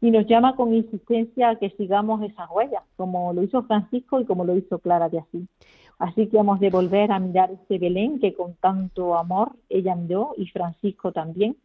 y 0.00 0.10
nos 0.10 0.26
llama 0.26 0.56
con 0.56 0.74
insistencia 0.74 1.50
a 1.50 1.56
que 1.56 1.70
sigamos 1.70 2.22
esas 2.22 2.48
huellas, 2.50 2.82
como 2.96 3.32
lo 3.32 3.42
hizo 3.42 3.62
Francisco 3.64 4.20
y 4.20 4.24
como 4.24 4.44
lo 4.44 4.56
hizo 4.56 4.78
Clara 4.78 5.08
de 5.08 5.18
así. 5.18 5.46
Así 5.98 6.28
que 6.28 6.38
vamos 6.38 6.60
de 6.60 6.70
volver 6.70 7.12
a 7.12 7.18
mirar 7.18 7.50
ese 7.50 7.78
Belén 7.78 8.18
que 8.18 8.32
con 8.32 8.54
tanto 8.54 9.16
amor 9.16 9.52
ella 9.68 9.94
miró 9.94 10.32
y 10.38 10.46
Francisco 10.46 11.12
también, 11.12 11.56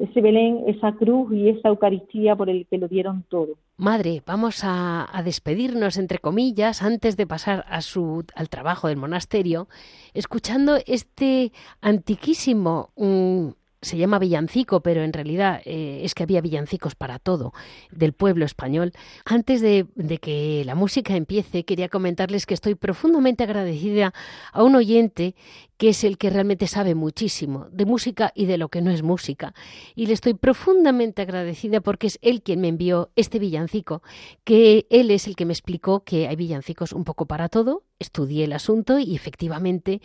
ese 0.00 0.20
Belén, 0.20 0.64
esa 0.66 0.92
cruz 0.92 1.32
y 1.32 1.48
esa 1.50 1.68
Eucaristía 1.68 2.34
por 2.34 2.48
el 2.48 2.66
que 2.66 2.78
lo 2.78 2.88
dieron 2.88 3.24
todo. 3.28 3.58
Madre, 3.76 4.22
vamos 4.26 4.60
a, 4.62 5.08
despedirnos, 5.24 5.96
entre 5.96 6.18
comillas, 6.18 6.82
antes 6.82 7.16
de 7.16 7.26
pasar 7.26 7.64
a 7.68 7.80
su, 7.82 8.24
al 8.34 8.48
trabajo 8.48 8.88
del 8.88 8.96
monasterio, 8.96 9.68
escuchando 10.14 10.78
este 10.86 11.52
antiquísimo 11.80 12.90
mm, 12.96 13.48
se 13.82 13.96
llama 13.96 14.18
villancico, 14.18 14.80
pero 14.80 15.02
en 15.02 15.12
realidad 15.12 15.62
eh, 15.64 16.00
es 16.02 16.14
que 16.14 16.22
había 16.22 16.40
villancicos 16.40 16.94
para 16.94 17.18
todo 17.18 17.52
del 17.90 18.12
pueblo 18.12 18.44
español. 18.44 18.92
Antes 19.24 19.60
de, 19.60 19.86
de, 19.94 20.18
que 20.18 20.62
la 20.66 20.74
música 20.74 21.16
empiece, 21.16 21.64
quería 21.64 21.88
comentarles 21.88 22.46
que 22.46 22.54
estoy 22.54 22.74
profundamente 22.74 23.44
agradecida 23.44 24.12
a 24.52 24.62
un 24.62 24.76
oyente 24.76 25.34
que 25.80 25.88
es 25.88 26.04
el 26.04 26.18
que 26.18 26.28
realmente 26.28 26.66
sabe 26.66 26.94
muchísimo 26.94 27.66
de 27.72 27.86
música 27.86 28.32
y 28.34 28.44
de 28.44 28.58
lo 28.58 28.68
que 28.68 28.82
no 28.82 28.90
es 28.90 29.02
música. 29.02 29.54
Y 29.94 30.06
le 30.06 30.12
estoy 30.12 30.34
profundamente 30.34 31.22
agradecida 31.22 31.80
porque 31.80 32.08
es 32.08 32.18
él 32.20 32.42
quien 32.42 32.60
me 32.60 32.68
envió 32.68 33.10
este 33.16 33.38
villancico, 33.38 34.02
que 34.44 34.86
él 34.90 35.10
es 35.10 35.26
el 35.26 35.36
que 35.36 35.46
me 35.46 35.54
explicó 35.54 36.04
que 36.04 36.28
hay 36.28 36.36
villancicos 36.36 36.92
un 36.92 37.04
poco 37.04 37.24
para 37.24 37.48
todo. 37.48 37.84
Estudié 38.00 38.44
el 38.44 38.54
asunto 38.54 38.98
y 38.98 39.14
efectivamente 39.14 40.00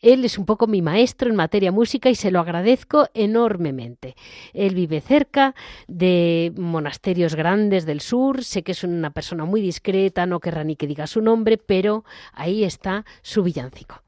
él 0.00 0.24
es 0.24 0.38
un 0.38 0.46
poco 0.46 0.66
mi 0.66 0.80
maestro 0.80 1.28
en 1.28 1.36
materia 1.36 1.72
música 1.72 2.08
y 2.08 2.14
se 2.14 2.30
lo 2.30 2.40
agradezco 2.40 3.08
enormemente. 3.12 4.16
Él 4.54 4.74
vive 4.74 5.02
cerca 5.02 5.54
de 5.86 6.52
monasterios 6.56 7.34
grandes 7.34 7.84
del 7.84 8.00
sur, 8.00 8.44
sé 8.44 8.62
que 8.62 8.72
es 8.72 8.82
una 8.82 9.10
persona 9.10 9.44
muy 9.44 9.60
discreta, 9.60 10.24
no 10.24 10.40
querrá 10.40 10.64
ni 10.64 10.74
que 10.74 10.86
diga 10.86 11.06
su 11.06 11.20
nombre, 11.20 11.58
pero 11.58 12.04
ahí 12.32 12.64
está 12.64 13.04
su 13.22 13.42
villancico. 13.42 14.03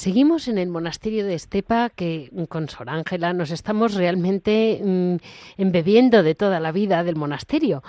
Seguimos 0.00 0.48
en 0.48 0.56
el 0.56 0.70
monasterio 0.70 1.26
de 1.26 1.34
Estepa 1.34 1.90
que 1.90 2.32
con 2.48 2.70
Sor 2.70 2.88
Ángela 2.88 3.34
nos 3.34 3.50
estamos 3.50 3.92
realmente 3.92 4.80
mm, 4.82 5.16
embebiendo 5.58 6.22
de 6.22 6.34
toda 6.34 6.58
la 6.58 6.72
vida 6.72 7.04
del 7.04 7.16
monasterio 7.16 7.82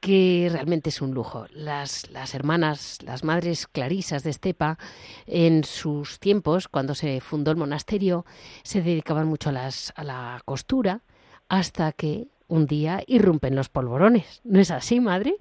que 0.00 0.48
realmente 0.50 0.88
es 0.88 1.02
un 1.02 1.12
lujo. 1.12 1.44
Las, 1.52 2.08
las, 2.12 2.34
hermanas, 2.34 3.00
las 3.02 3.24
madres 3.24 3.66
clarisas 3.66 4.22
de 4.22 4.30
Estepa, 4.30 4.78
en 5.26 5.62
sus 5.64 6.18
tiempos, 6.18 6.66
cuando 6.66 6.94
se 6.94 7.20
fundó 7.20 7.50
el 7.50 7.58
monasterio, 7.58 8.24
se 8.62 8.80
dedicaban 8.80 9.28
mucho 9.28 9.50
a, 9.50 9.52
las, 9.52 9.92
a 9.96 10.04
la 10.04 10.40
costura, 10.46 11.02
hasta 11.50 11.92
que 11.92 12.28
un 12.48 12.64
día 12.64 13.02
irrumpen 13.06 13.54
los 13.54 13.68
polvorones. 13.68 14.40
¿No 14.44 14.60
es 14.60 14.70
así, 14.70 14.98
madre? 14.98 15.36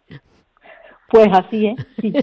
Pues 1.09 1.27
así 1.33 1.65
es, 1.65 1.87
sí. 1.99 2.13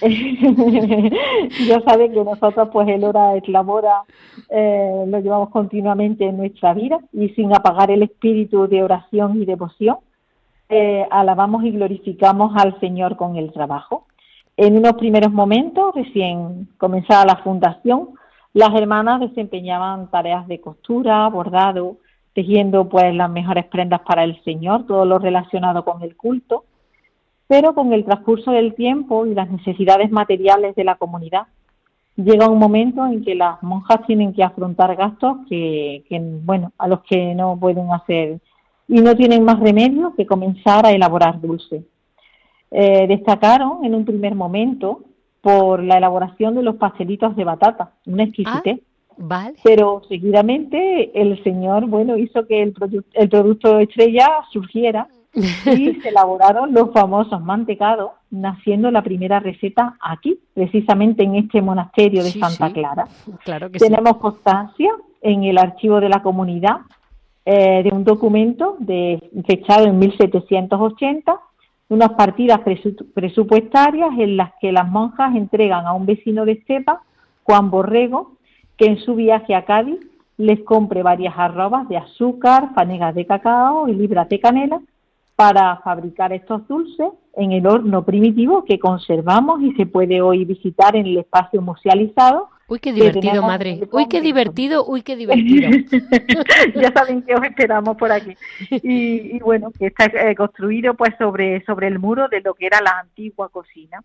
ya 1.66 1.80
saben 1.80 2.12
que 2.12 2.24
nosotros 2.24 2.68
pues 2.72 2.88
el 2.88 3.02
hora 3.04 3.30
de 3.30 3.42
clamora 3.42 4.02
eh, 4.48 5.04
lo 5.08 5.18
llevamos 5.18 5.50
continuamente 5.50 6.24
en 6.26 6.36
nuestra 6.36 6.72
vida 6.72 7.00
y 7.12 7.30
sin 7.30 7.54
apagar 7.54 7.90
el 7.90 8.02
espíritu 8.04 8.68
de 8.68 8.82
oración 8.82 9.42
y 9.42 9.44
devoción, 9.44 9.96
eh, 10.68 11.06
alabamos 11.10 11.64
y 11.64 11.72
glorificamos 11.72 12.52
al 12.56 12.78
Señor 12.78 13.16
con 13.16 13.36
el 13.36 13.52
trabajo. 13.52 14.06
En 14.56 14.76
unos 14.76 14.94
primeros 14.94 15.32
momentos, 15.32 15.94
recién 15.94 16.68
comenzada 16.78 17.24
la 17.24 17.36
fundación, 17.36 18.10
las 18.54 18.74
hermanas 18.74 19.20
desempeñaban 19.20 20.10
tareas 20.10 20.46
de 20.46 20.60
costura, 20.60 21.28
bordado, 21.28 21.96
tejiendo 22.34 22.88
pues 22.88 23.12
las 23.14 23.30
mejores 23.30 23.64
prendas 23.66 24.00
para 24.02 24.22
el 24.22 24.40
Señor, 24.44 24.86
todo 24.86 25.04
lo 25.04 25.18
relacionado 25.18 25.84
con 25.84 26.02
el 26.02 26.16
culto 26.16 26.64
pero 27.48 27.74
con 27.74 27.92
el 27.92 28.04
transcurso 28.04 28.52
del 28.52 28.74
tiempo 28.74 29.26
y 29.26 29.34
las 29.34 29.50
necesidades 29.50 30.10
materiales 30.10 30.76
de 30.76 30.84
la 30.84 30.96
comunidad, 30.96 31.46
llega 32.14 32.48
un 32.48 32.58
momento 32.58 33.06
en 33.06 33.24
que 33.24 33.34
las 33.34 33.62
monjas 33.62 34.06
tienen 34.06 34.34
que 34.34 34.44
afrontar 34.44 34.94
gastos 34.96 35.38
que, 35.48 36.04
bueno, 36.44 36.72
a 36.76 36.86
los 36.86 37.00
que 37.04 37.34
no 37.34 37.58
pueden 37.58 37.90
hacer 37.92 38.38
y 38.86 39.00
no 39.00 39.16
tienen 39.16 39.44
más 39.44 39.60
remedio 39.60 40.14
que 40.14 40.26
comenzar 40.26 40.84
a 40.84 40.92
elaborar 40.92 41.40
dulce. 41.40 41.84
Eh, 42.70 43.06
destacaron 43.08 43.82
en 43.84 43.94
un 43.94 44.04
primer 44.04 44.34
momento 44.34 45.04
por 45.40 45.82
la 45.82 45.96
elaboración 45.96 46.54
de 46.54 46.62
los 46.62 46.76
pastelitos 46.76 47.34
de 47.34 47.44
batata, 47.44 47.92
una 48.04 48.24
exquisitez. 48.24 48.80
Ah, 48.80 49.14
vale. 49.16 49.54
Pero 49.64 50.02
seguidamente 50.06 51.18
el 51.18 51.42
Señor, 51.44 51.86
bueno, 51.86 52.18
hizo 52.18 52.46
que 52.46 52.62
el, 52.62 52.74
el 53.14 53.28
producto 53.30 53.78
estrella 53.78 54.28
surgiera 54.52 55.08
y 55.34 55.94
se 56.00 56.08
elaboraron 56.08 56.72
los 56.72 56.92
famosos 56.92 57.40
mantecados, 57.40 58.12
naciendo 58.30 58.90
la 58.90 59.02
primera 59.02 59.40
receta 59.40 59.96
aquí, 60.00 60.38
precisamente 60.54 61.22
en 61.22 61.36
este 61.36 61.62
monasterio 61.62 62.22
de 62.22 62.30
Santa 62.30 62.72
Clara. 62.72 63.06
Claro 63.44 63.70
que 63.70 63.78
Tenemos 63.78 64.16
constancia 64.18 64.90
en 65.20 65.44
el 65.44 65.58
archivo 65.58 66.00
de 66.00 66.08
la 66.08 66.22
comunidad 66.22 66.78
eh, 67.44 67.82
de 67.82 67.90
un 67.90 68.04
documento 68.04 68.76
de, 68.78 69.30
fechado 69.46 69.86
en 69.86 69.98
1780, 69.98 71.40
unas 71.90 72.10
partidas 72.10 72.60
presupuestarias 73.14 74.10
en 74.18 74.36
las 74.36 74.52
que 74.60 74.72
las 74.72 74.86
monjas 74.88 75.34
entregan 75.34 75.86
a 75.86 75.94
un 75.94 76.04
vecino 76.04 76.44
de 76.44 76.52
Estepa, 76.52 77.02
Juan 77.44 77.70
Borrego, 77.70 78.32
que 78.76 78.86
en 78.86 78.98
su 78.98 79.14
viaje 79.14 79.54
a 79.54 79.64
Cádiz 79.64 79.98
les 80.36 80.60
compre 80.60 81.02
varias 81.02 81.34
arrobas 81.36 81.88
de 81.88 81.96
azúcar, 81.96 82.74
fanegas 82.74 83.14
de 83.14 83.26
cacao 83.26 83.88
y 83.88 83.94
libras 83.94 84.28
de 84.28 84.38
canela 84.38 84.80
para 85.38 85.76
fabricar 85.84 86.32
estos 86.32 86.66
dulces 86.66 87.10
en 87.34 87.52
el 87.52 87.64
horno 87.64 88.04
primitivo 88.04 88.64
que 88.64 88.80
conservamos 88.80 89.62
y 89.62 89.72
se 89.74 89.86
puede 89.86 90.20
hoy 90.20 90.44
visitar 90.44 90.96
en 90.96 91.06
el 91.06 91.18
espacio 91.18 91.62
musealizado. 91.62 92.48
Uy, 92.66 92.80
qué 92.80 92.92
divertido, 92.92 93.40
madre. 93.40 93.82
Uy, 93.92 94.08
qué 94.08 94.20
divertido, 94.20 94.84
uy, 94.84 95.02
qué 95.02 95.14
divertido. 95.14 95.70
ya 96.74 96.90
saben 96.90 97.22
que 97.22 97.36
os 97.36 97.44
esperamos 97.44 97.96
por 97.96 98.10
aquí. 98.10 98.34
Y, 98.82 99.38
bueno, 99.38 99.70
que 99.78 99.86
está 99.86 100.06
eh, 100.06 100.34
construido 100.34 100.94
pues 100.94 101.14
sobre, 101.16 101.64
sobre 101.64 101.86
el 101.86 102.00
muro 102.00 102.26
de 102.26 102.40
lo 102.40 102.54
que 102.54 102.66
era 102.66 102.80
la 102.80 102.98
antigua 102.98 103.48
cocina. 103.48 104.02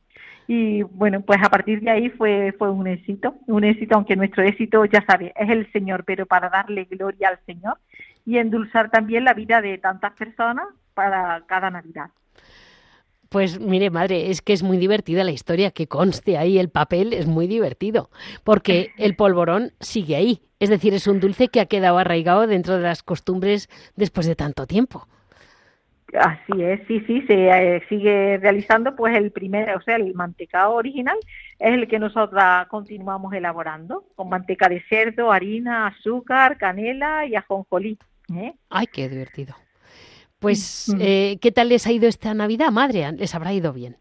Y 0.47 0.83
bueno, 0.83 1.21
pues 1.21 1.39
a 1.41 1.49
partir 1.49 1.81
de 1.81 1.89
ahí 1.89 2.09
fue, 2.11 2.53
fue 2.59 2.69
un 2.69 2.85
éxito, 2.85 3.33
un 3.47 3.63
éxito, 3.63 3.95
aunque 3.95 4.15
nuestro 4.15 4.43
éxito, 4.43 4.85
ya 4.85 5.03
sabe, 5.07 5.33
es 5.35 5.49
el 5.49 5.71
Señor, 5.71 6.03
pero 6.05 6.27
para 6.27 6.49
darle 6.49 6.83
gloria 6.83 7.29
al 7.29 7.39
Señor 7.47 7.79
y 8.23 8.37
endulzar 8.37 8.91
también 8.91 9.23
la 9.23 9.33
vida 9.33 9.61
de 9.61 9.79
tantas 9.79 10.13
personas 10.13 10.67
para 10.93 11.43
cada 11.47 11.69
Navidad. 11.69 12.09
Pues 13.29 13.59
mire, 13.59 13.89
madre, 13.89 14.29
es 14.29 14.43
que 14.43 14.53
es 14.53 14.61
muy 14.61 14.77
divertida 14.77 15.23
la 15.23 15.31
historia 15.31 15.71
que 15.71 15.87
conste 15.87 16.37
ahí 16.37 16.59
el 16.59 16.69
papel, 16.69 17.13
es 17.13 17.25
muy 17.25 17.47
divertido, 17.47 18.11
porque 18.43 18.91
el 18.99 19.15
polvorón 19.15 19.71
sigue 19.79 20.15
ahí, 20.15 20.41
es 20.59 20.69
decir, 20.69 20.93
es 20.93 21.07
un 21.07 21.19
dulce 21.19 21.47
que 21.47 21.59
ha 21.59 21.65
quedado 21.65 21.97
arraigado 21.97 22.45
dentro 22.45 22.75
de 22.75 22.83
las 22.83 23.01
costumbres 23.01 23.69
después 23.95 24.27
de 24.27 24.35
tanto 24.35 24.67
tiempo. 24.67 25.07
Así 26.13 26.61
es, 26.61 26.81
sí, 26.87 26.99
sí, 27.07 27.23
se 27.23 27.47
eh, 27.47 27.81
sigue 27.89 28.37
realizando, 28.37 28.95
pues 28.95 29.17
el 29.17 29.31
primer, 29.31 29.75
o 29.75 29.81
sea, 29.81 29.95
el 29.95 30.13
mantecado 30.13 30.75
original 30.75 31.17
es 31.57 31.73
el 31.73 31.87
que 31.87 31.97
nosotros 31.97 32.43
continuamos 32.69 33.33
elaborando, 33.33 34.05
con 34.15 34.29
manteca 34.29 34.69
de 34.69 34.83
cerdo, 34.87 35.31
harina, 35.31 35.87
azúcar, 35.87 36.57
canela 36.57 37.25
y 37.25 37.35
ajonjolí. 37.35 37.97
¿eh? 38.35 38.53
Ay, 38.69 38.85
qué 38.93 39.09
divertido. 39.09 39.55
Pues, 40.43 40.93
mm. 40.93 40.99
eh, 40.99 41.37
¿qué 41.41 41.53
tal 41.53 41.69
les 41.69 41.87
ha 41.87 41.93
ido 41.93 42.05
esta 42.05 42.33
Navidad, 42.33 42.69
madre? 42.69 43.09
¿Les 43.13 43.33
habrá 43.33 43.53
ido 43.53 43.71
bien? 43.71 43.95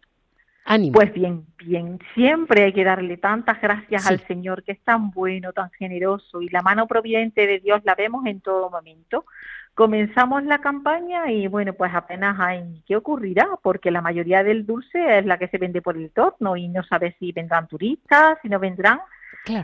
Ánimo. 0.65 0.95
Pues 0.95 1.15
bien, 1.15 1.47
bien. 1.57 2.01
Siempre 2.15 2.65
hay 2.65 2.73
que 2.73 2.83
darle 2.83 3.17
tantas 3.17 3.61
gracias 3.61 4.09
al 4.09 4.19
Señor, 4.27 4.65
que 4.65 4.73
es 4.73 4.81
tan 4.81 5.13
bueno, 5.13 5.53
tan 5.53 5.71
generoso, 5.71 6.43
y 6.43 6.49
la 6.49 6.61
mano 6.61 6.89
providente 6.89 7.47
de 7.47 7.61
Dios 7.61 7.83
la 7.85 7.95
vemos 7.95 8.27
en 8.27 8.41
todo 8.41 8.71
momento. 8.71 9.25
Comenzamos 9.75 10.43
la 10.43 10.59
campaña 10.59 11.31
y 11.31 11.47
bueno, 11.47 11.75
pues 11.75 11.95
apenas 11.95 12.39
hay 12.41 12.83
qué 12.89 12.97
ocurrirá, 12.97 13.47
porque 13.63 13.93
la 13.93 14.03
mayoría 14.03 14.43
del 14.43 14.67
dulce 14.67 15.19
es 15.19 15.25
la 15.25 15.39
que 15.39 15.47
se 15.47 15.59
vende 15.59 15.81
por 15.81 15.97
el 15.97 16.11
torno 16.11 16.57
y 16.57 16.67
no 16.67 16.83
sabe 16.83 17.15
si 17.21 17.31
vendrán 17.31 17.69
turistas, 17.69 18.37
si 18.43 18.49
no 18.49 18.59
vendrán. 18.59 18.99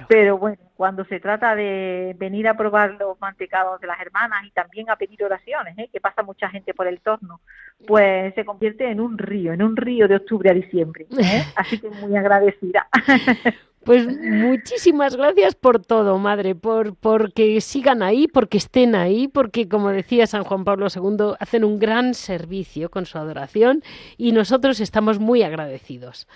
Pero 0.08 0.38
bueno, 0.38 0.58
cuando 0.74 1.04
se 1.04 1.20
trata 1.20 1.54
de 1.54 2.14
venir 2.18 2.48
a 2.48 2.56
probar 2.56 2.92
los 2.92 3.20
mantecados 3.20 3.80
de 3.80 3.86
las 3.86 4.00
hermanas 4.00 4.44
y 4.44 4.50
también 4.50 4.90
a 4.90 4.96
pedir 4.96 5.22
oraciones, 5.24 5.78
¿eh? 5.78 5.88
que 5.92 6.00
pasa 6.00 6.22
mucha 6.22 6.48
gente 6.50 6.74
por 6.74 6.86
el 6.86 7.00
torno, 7.00 7.40
pues 7.86 8.34
se 8.34 8.44
convierte 8.44 8.90
en 8.90 9.00
un 9.00 9.18
río, 9.18 9.52
en 9.52 9.62
un 9.62 9.76
río 9.76 10.08
de 10.08 10.16
octubre 10.16 10.50
a 10.50 10.54
diciembre. 10.54 11.06
¿eh? 11.18 11.44
Así 11.56 11.78
que 11.78 11.90
muy 11.90 12.16
agradecida. 12.16 12.88
Pues 13.84 14.06
muchísimas 14.06 15.16
gracias 15.16 15.54
por 15.54 15.82
todo, 15.82 16.18
madre, 16.18 16.54
por 16.54 16.94
porque 16.94 17.58
sigan 17.62 18.02
ahí, 18.02 18.28
porque 18.28 18.58
estén 18.58 18.94
ahí, 18.94 19.28
porque 19.28 19.66
como 19.66 19.88
decía 19.88 20.26
San 20.26 20.44
Juan 20.44 20.64
Pablo 20.64 20.88
II, 20.94 21.36
hacen 21.40 21.64
un 21.64 21.78
gran 21.78 22.12
servicio 22.12 22.90
con 22.90 23.06
su 23.06 23.16
adoración 23.16 23.82
y 24.18 24.32
nosotros 24.32 24.80
estamos 24.80 25.18
muy 25.18 25.42
agradecidos. 25.42 26.28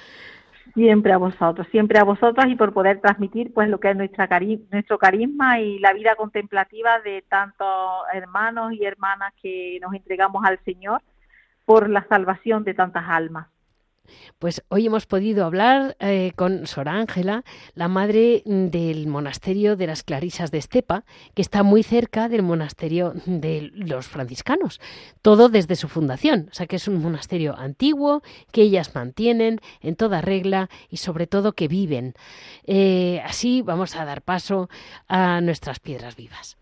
Siempre 0.74 1.12
a 1.12 1.18
vosotros, 1.18 1.66
siempre 1.70 1.98
a 1.98 2.04
vosotros 2.04 2.46
y 2.48 2.56
por 2.56 2.72
poder 2.72 3.00
transmitir 3.00 3.52
pues 3.52 3.68
lo 3.68 3.78
que 3.78 3.90
es 3.90 3.96
nuestra 3.96 4.26
nuestro 4.70 4.98
carisma 4.98 5.60
y 5.60 5.78
la 5.78 5.92
vida 5.92 6.14
contemplativa 6.16 6.98
de 7.00 7.22
tantos 7.28 7.68
hermanos 8.14 8.72
y 8.72 8.84
hermanas 8.84 9.34
que 9.42 9.78
nos 9.82 9.92
entregamos 9.94 10.42
al 10.46 10.58
Señor 10.64 11.02
por 11.66 11.90
la 11.90 12.06
salvación 12.08 12.64
de 12.64 12.72
tantas 12.72 13.04
almas. 13.06 13.51
Pues 14.38 14.62
hoy 14.68 14.86
hemos 14.86 15.06
podido 15.06 15.44
hablar 15.44 15.96
eh, 16.00 16.32
con 16.36 16.66
Sor 16.66 16.88
Ángela, 16.88 17.44
la 17.74 17.88
madre 17.88 18.42
del 18.44 19.06
monasterio 19.06 19.76
de 19.76 19.86
las 19.86 20.02
Clarisas 20.02 20.50
de 20.50 20.58
Estepa, 20.58 21.04
que 21.34 21.42
está 21.42 21.62
muy 21.62 21.82
cerca 21.82 22.28
del 22.28 22.42
monasterio 22.42 23.14
de 23.26 23.70
los 23.74 24.06
franciscanos. 24.06 24.80
Todo 25.22 25.48
desde 25.48 25.76
su 25.76 25.88
fundación, 25.88 26.48
o 26.50 26.54
sea 26.54 26.66
que 26.66 26.76
es 26.76 26.88
un 26.88 27.00
monasterio 27.00 27.56
antiguo 27.56 28.22
que 28.50 28.62
ellas 28.62 28.94
mantienen 28.94 29.60
en 29.80 29.96
toda 29.96 30.20
regla 30.20 30.68
y 30.88 30.98
sobre 30.98 31.26
todo 31.26 31.52
que 31.52 31.68
viven. 31.68 32.14
Eh, 32.64 33.20
así 33.24 33.62
vamos 33.62 33.96
a 33.96 34.04
dar 34.04 34.22
paso 34.22 34.68
a 35.08 35.40
nuestras 35.40 35.80
piedras 35.80 36.16
vivas. 36.16 36.56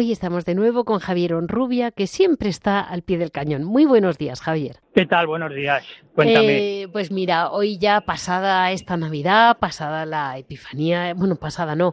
Hoy 0.00 0.12
estamos 0.12 0.46
de 0.46 0.54
nuevo 0.54 0.86
con 0.86 0.98
Javier 0.98 1.34
Onrubia, 1.34 1.90
que 1.90 2.06
siempre 2.06 2.48
está 2.48 2.80
al 2.80 3.02
pie 3.02 3.18
del 3.18 3.30
cañón. 3.30 3.64
Muy 3.64 3.84
buenos 3.84 4.16
días, 4.16 4.40
Javier. 4.40 4.76
¿Qué 4.94 5.04
tal? 5.04 5.26
Buenos 5.26 5.54
días. 5.54 5.84
Cuéntame. 6.14 6.80
Eh, 6.82 6.88
pues 6.88 7.10
mira, 7.10 7.50
hoy 7.50 7.76
ya 7.76 8.00
pasada 8.00 8.72
esta 8.72 8.96
Navidad, 8.96 9.58
pasada 9.58 10.06
la 10.06 10.38
Epifanía, 10.38 11.12
bueno, 11.12 11.36
pasada 11.36 11.76
no, 11.76 11.92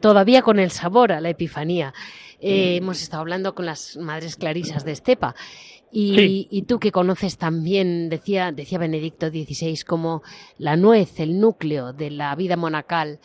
todavía 0.00 0.42
con 0.42 0.58
el 0.58 0.72
sabor 0.72 1.12
a 1.12 1.20
la 1.20 1.30
Epifanía. 1.30 1.94
Eh, 2.40 2.74
hemos 2.74 3.00
estado 3.00 3.20
hablando 3.20 3.54
con 3.54 3.66
las 3.66 3.96
madres 3.98 4.34
clarisas 4.34 4.84
de 4.84 4.90
Estepa. 4.90 5.36
Y, 5.92 6.64
tú 6.66 6.80
que 6.80 6.90
conoces 6.90 7.38
también, 7.38 8.08
decía, 8.08 8.50
decía 8.50 8.78
Benedicto 8.78 9.28
XVI, 9.28 9.78
como 9.86 10.24
la 10.58 10.76
nuez, 10.76 11.20
el 11.20 11.38
núcleo 11.38 11.92
de 11.92 12.10
la 12.10 12.34
vida 12.34 12.56
monacal 12.56 13.20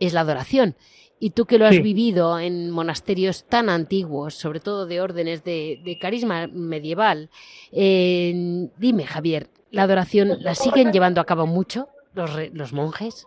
es 0.00 0.14
la 0.14 0.22
adoración. 0.22 0.76
Y 1.18 1.30
tú 1.30 1.46
que 1.46 1.58
lo 1.58 1.66
has 1.66 1.80
vivido 1.82 2.38
en 2.38 2.70
monasterios 2.70 3.46
tan 3.48 3.70
antiguos, 3.70 4.34
sobre 4.34 4.60
todo 4.60 4.86
de 4.86 5.00
órdenes 5.00 5.44
de, 5.44 5.98
carisma 6.00 6.46
medieval, 6.46 7.30
eh, 7.72 8.68
dime, 8.76 9.04
Javier, 9.04 9.46
¿la 9.70 9.84
adoración 9.84 10.36
la 10.40 10.54
siguen 10.54 10.92
llevando 10.92 11.20
a 11.20 11.24
cabo 11.24 11.46
mucho 11.46 11.88
los, 12.14 12.30
los 12.52 12.72
monjes? 12.74 13.26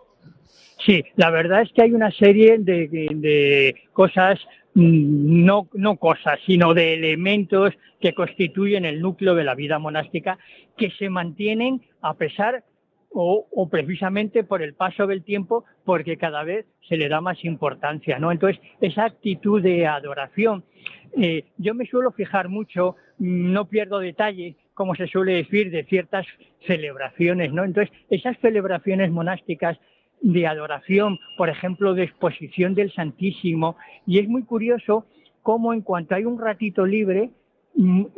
Sí, 0.86 1.04
la 1.16 1.30
verdad 1.30 1.62
es 1.62 1.72
que 1.72 1.82
hay 1.82 1.92
una 1.92 2.10
serie 2.12 2.58
de, 2.58 2.88
de 2.88 3.74
cosas 3.92 4.38
Mm, 4.74 5.44
no, 5.44 5.68
no 5.72 5.96
cosas, 5.96 6.38
sino 6.46 6.74
de 6.74 6.94
elementos 6.94 7.74
que 8.00 8.14
constituyen 8.14 8.84
el 8.84 9.00
núcleo 9.00 9.34
de 9.34 9.42
la 9.42 9.56
vida 9.56 9.80
monástica 9.80 10.38
que 10.76 10.90
se 10.92 11.08
mantienen 11.08 11.82
a 12.02 12.14
pesar 12.14 12.62
o, 13.10 13.46
o, 13.50 13.68
precisamente 13.68 14.44
por 14.44 14.62
el 14.62 14.74
paso 14.74 15.06
del 15.06 15.24
tiempo, 15.24 15.64
porque 15.84 16.16
cada 16.16 16.44
vez 16.44 16.66
se 16.88 16.96
le 16.96 17.08
da 17.08 17.20
más 17.20 17.44
importancia, 17.44 18.18
¿no? 18.18 18.30
Entonces, 18.30 18.62
esa 18.80 19.04
actitud 19.04 19.60
de 19.60 19.86
adoración, 19.86 20.64
eh, 21.20 21.44
yo 21.58 21.74
me 21.74 21.86
suelo 21.86 22.12
fijar 22.12 22.48
mucho, 22.48 22.96
mm, 23.18 23.52
no 23.52 23.68
pierdo 23.68 23.98
detalle, 23.98 24.56
como 24.74 24.94
se 24.94 25.08
suele 25.08 25.34
decir, 25.34 25.70
de 25.70 25.84
ciertas 25.84 26.26
celebraciones, 26.66 27.52
¿no? 27.52 27.64
Entonces, 27.64 27.94
esas 28.10 28.38
celebraciones 28.38 29.10
monásticas 29.10 29.78
de 30.22 30.46
adoración, 30.46 31.18
por 31.36 31.48
ejemplo, 31.48 31.94
de 31.94 32.04
exposición 32.04 32.74
del 32.74 32.92
Santísimo. 32.92 33.76
Y 34.06 34.18
es 34.18 34.28
muy 34.28 34.44
curioso 34.44 35.06
cómo 35.42 35.72
en 35.72 35.80
cuanto 35.80 36.14
hay 36.14 36.24
un 36.24 36.38
ratito 36.38 36.86
libre, 36.86 37.30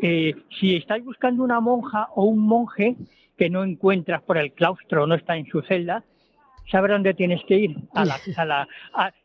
eh, 0.02 0.34
si 0.58 0.76
estás 0.76 1.02
buscando 1.04 1.42
una 1.42 1.60
monja 1.60 2.08
o 2.14 2.24
un 2.24 2.40
monje 2.40 2.96
que 3.36 3.50
no 3.50 3.64
encuentras 3.64 4.22
por 4.22 4.38
el 4.38 4.52
claustro, 4.52 5.06
no 5.06 5.14
está 5.14 5.36
en 5.36 5.46
su 5.46 5.62
celda, 5.62 6.04
sabes 6.70 6.90
dónde 6.90 7.14
tienes 7.14 7.42
que 7.44 7.56
ir. 7.56 7.76
A 7.94 8.04
la, 8.04 8.16
a 8.36 8.44
la, 8.44 8.68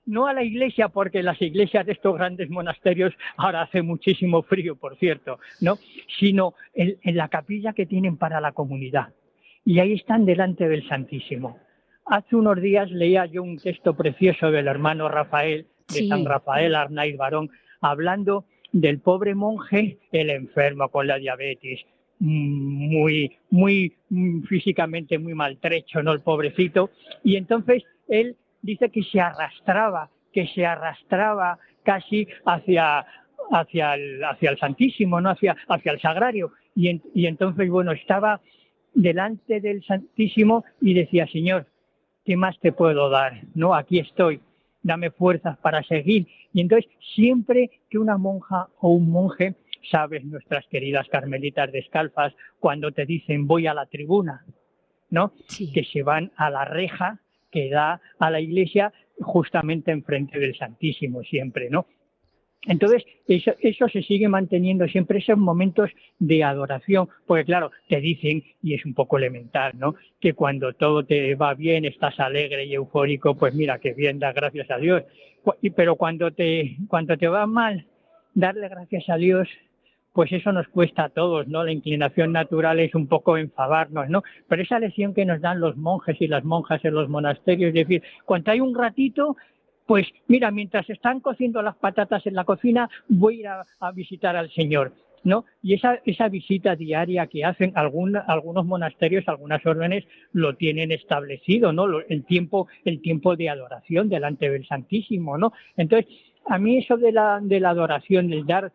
no 0.05 0.27
a 0.27 0.33
la 0.33 0.43
iglesia, 0.43 0.89
porque 0.89 1.23
las 1.23 1.41
iglesias 1.41 1.85
de 1.85 1.93
estos 1.93 2.15
grandes 2.15 2.49
monasterios 2.49 3.13
ahora 3.37 3.63
hace 3.63 3.81
muchísimo 3.81 4.43
frío, 4.43 4.75
por 4.75 4.97
cierto, 4.97 5.39
¿no? 5.61 5.77
Sino 6.19 6.53
en 6.73 7.15
la 7.15 7.29
capilla 7.29 7.73
que 7.73 7.85
tienen 7.85 8.17
para 8.17 8.41
la 8.41 8.51
comunidad. 8.51 9.13
Y 9.65 9.79
ahí 9.79 9.93
están 9.93 10.25
delante 10.25 10.67
del 10.67 10.87
Santísimo. 10.87 11.59
Hace 12.05 12.37
unos 12.37 12.61
días 12.61 12.89
leía 12.89 13.25
yo 13.25 13.43
un 13.43 13.57
texto 13.57 13.95
precioso 13.95 14.49
del 14.49 14.67
hermano 14.67 15.09
Rafael, 15.09 15.67
de 15.93 16.07
San 16.07 16.25
Rafael 16.25 16.73
Arnaiz 16.73 17.17
Barón, 17.17 17.49
hablando 17.81 18.45
del 18.71 18.99
pobre 18.99 19.35
monje, 19.35 19.97
el 20.11 20.29
enfermo 20.29 20.89
con 20.89 21.07
la 21.07 21.17
diabetes, 21.17 21.81
mm, 22.19 22.95
muy, 22.95 23.35
muy 23.49 23.95
mm, 24.09 24.43
físicamente 24.43 25.17
muy 25.17 25.33
maltrecho, 25.33 26.03
¿no? 26.03 26.13
El 26.13 26.21
pobrecito. 26.21 26.89
Y 27.23 27.35
entonces 27.35 27.83
él 28.07 28.35
dice 28.61 28.89
que 28.89 29.03
se 29.03 29.19
arrastraba, 29.19 30.09
que 30.33 30.47
se 30.47 30.65
arrastraba 30.65 31.59
casi 31.83 32.27
hacia, 32.45 33.05
hacia, 33.51 33.93
el, 33.95 34.23
hacia 34.23 34.51
el 34.51 34.57
Santísimo, 34.57 35.21
¿no? 35.21 35.29
Hacia, 35.29 35.55
hacia 35.67 35.91
el 35.91 36.01
Sagrario. 36.01 36.51
Y, 36.75 37.01
y 37.13 37.27
entonces, 37.27 37.69
bueno, 37.69 37.91
estaba 37.91 38.41
delante 38.93 39.61
del 39.61 39.83
Santísimo 39.83 40.65
y 40.81 40.93
decía, 40.93 41.27
Señor, 41.27 41.67
¿qué 42.25 42.35
más 42.35 42.59
te 42.59 42.71
puedo 42.71 43.09
dar? 43.09 43.41
No, 43.55 43.73
aquí 43.73 43.99
estoy, 43.99 44.41
dame 44.87 45.11
fuerzas 45.11 45.57
para 45.59 45.83
seguir. 45.83 46.27
Y 46.53 46.61
entonces, 46.61 46.89
siempre 47.15 47.69
que 47.89 47.99
una 47.99 48.17
monja 48.17 48.67
o 48.79 48.89
un 48.89 49.11
monje, 49.11 49.55
sabes, 49.91 50.23
nuestras 50.25 50.65
queridas 50.67 51.07
carmelitas 51.09 51.71
descalzas, 51.71 52.33
cuando 52.59 52.91
te 52.91 53.05
dicen 53.05 53.45
voy 53.45 53.67
a 53.67 53.73
la 53.73 53.85
tribuna, 53.85 54.45
¿no? 55.09 55.33
Que 55.73 55.83
se 55.83 56.03
van 56.03 56.31
a 56.35 56.49
la 56.49 56.65
reja 56.65 57.19
que 57.51 57.69
da 57.69 58.01
a 58.19 58.29
la 58.31 58.41
iglesia 58.41 58.91
justamente 59.19 59.91
enfrente 59.91 60.39
del 60.39 60.57
Santísimo 60.57 61.23
siempre, 61.23 61.69
¿no? 61.69 61.85
Entonces, 62.65 63.05
eso, 63.27 63.87
se 63.87 64.01
sigue 64.01 64.27
manteniendo 64.27 64.87
siempre, 64.87 65.19
esos 65.19 65.37
momentos 65.37 65.89
de 66.19 66.43
adoración, 66.43 67.07
porque 67.25 67.45
claro, 67.45 67.71
te 67.87 68.01
dicen, 68.01 68.43
y 68.61 68.73
es 68.73 68.85
un 68.85 68.93
poco 68.93 69.17
elemental, 69.17 69.73
¿no? 69.77 69.95
Que 70.19 70.33
cuando 70.33 70.73
todo 70.73 71.05
te 71.05 71.35
va 71.35 71.53
bien, 71.53 71.85
estás 71.85 72.19
alegre 72.19 72.65
y 72.65 72.73
eufórico, 72.73 73.35
pues 73.35 73.53
mira, 73.53 73.79
que 73.79 73.93
bien, 73.93 74.19
das 74.19 74.35
gracias 74.35 74.69
a 74.69 74.77
Dios. 74.77 75.03
Pero 75.75 75.95
cuando 75.95 76.31
te, 76.31 76.75
cuando 76.89 77.15
te 77.15 77.27
va 77.27 77.45
mal, 77.45 77.85
darle 78.33 78.67
gracias 78.67 79.07
a 79.09 79.15
Dios, 79.15 79.47
pues 80.17 80.31
eso 80.31 80.51
nos 80.51 80.67
cuesta 80.69 81.05
a 81.05 81.09
todos, 81.09 81.47
¿no? 81.47 81.63
La 81.63 81.71
inclinación 81.71 82.31
natural 82.31 82.79
es 82.79 82.95
un 82.95 83.05
poco 83.07 83.37
enfadarnos, 83.37 84.09
¿no? 84.09 84.23
Pero 84.47 84.63
esa 84.63 84.79
lección 84.79 85.13
que 85.13 85.25
nos 85.25 85.41
dan 85.41 85.59
los 85.59 85.77
monjes 85.77 86.19
y 86.19 86.27
las 86.27 86.43
monjas 86.43 86.83
en 86.83 86.95
los 86.95 87.07
monasterios, 87.07 87.69
es 87.69 87.75
decir, 87.75 88.01
cuando 88.25 88.51
hay 88.51 88.59
un 88.59 88.73
ratito, 88.73 89.37
pues 89.87 90.05
mira, 90.27 90.51
mientras 90.51 90.87
están 90.89 91.21
cociendo 91.21 91.61
las 91.61 91.77
patatas 91.77 92.27
en 92.27 92.35
la 92.35 92.43
cocina, 92.43 92.89
voy 93.07 93.37
a 93.37 93.39
ir 93.39 93.47
a, 93.79 93.91
visitar 93.91 94.35
al 94.35 94.51
Señor. 94.51 94.93
¿No? 95.23 95.45
Y 95.61 95.73
esa, 95.73 95.99
esa 96.05 96.29
visita 96.29 96.75
diaria 96.75 97.27
que 97.27 97.43
hacen 97.43 97.73
algunos 97.75 98.65
monasterios, 98.65 99.27
algunas 99.27 99.65
órdenes, 99.65 100.05
lo 100.31 100.55
tienen 100.55 100.91
establecido, 100.91 101.73
¿no? 101.73 101.99
El 102.07 102.23
tiempo, 102.23 102.67
el 102.85 103.01
tiempo 103.01 103.35
de 103.35 103.49
adoración 103.49 104.07
delante 104.07 104.49
del 104.49 104.65
Santísimo, 104.65 105.37
¿no? 105.37 105.51
Entonces, 105.75 106.09
a 106.45 106.59
mí 106.59 106.77
eso 106.77 106.95
de 106.95 107.11
la, 107.11 107.39
de 107.41 107.59
la 107.59 107.71
adoración, 107.71 108.31
el 108.31 108.45
dar, 108.45 108.71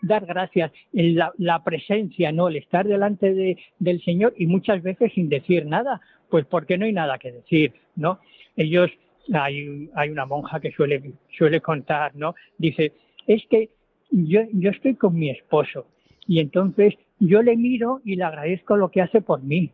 dar 0.00 0.24
gracias, 0.24 0.72
la, 0.92 1.32
la, 1.36 1.62
presencia, 1.64 2.32
¿no? 2.32 2.48
El 2.48 2.56
estar 2.56 2.86
delante 2.86 3.34
de, 3.34 3.58
del 3.78 4.02
Señor 4.02 4.32
y 4.38 4.46
muchas 4.46 4.82
veces 4.82 5.12
sin 5.12 5.28
decir 5.28 5.66
nada, 5.66 6.00
pues 6.30 6.46
porque 6.46 6.78
no 6.78 6.86
hay 6.86 6.92
nada 6.92 7.18
que 7.18 7.32
decir, 7.32 7.74
¿no? 7.96 8.20
Ellos 8.56 8.90
hay, 9.32 9.88
hay 9.94 10.10
una 10.10 10.26
monja 10.26 10.60
que 10.60 10.72
suele, 10.72 11.12
suele 11.36 11.60
contar, 11.60 12.14
¿no? 12.14 12.34
Dice, 12.58 12.92
es 13.26 13.42
que 13.48 13.70
yo, 14.10 14.40
yo 14.52 14.70
estoy 14.70 14.94
con 14.94 15.14
mi 15.14 15.30
esposo 15.30 15.86
y 16.26 16.40
entonces 16.40 16.94
yo 17.18 17.42
le 17.42 17.56
miro 17.56 18.00
y 18.04 18.16
le 18.16 18.24
agradezco 18.24 18.76
lo 18.76 18.90
que 18.90 19.02
hace 19.02 19.20
por 19.20 19.42
mí. 19.42 19.72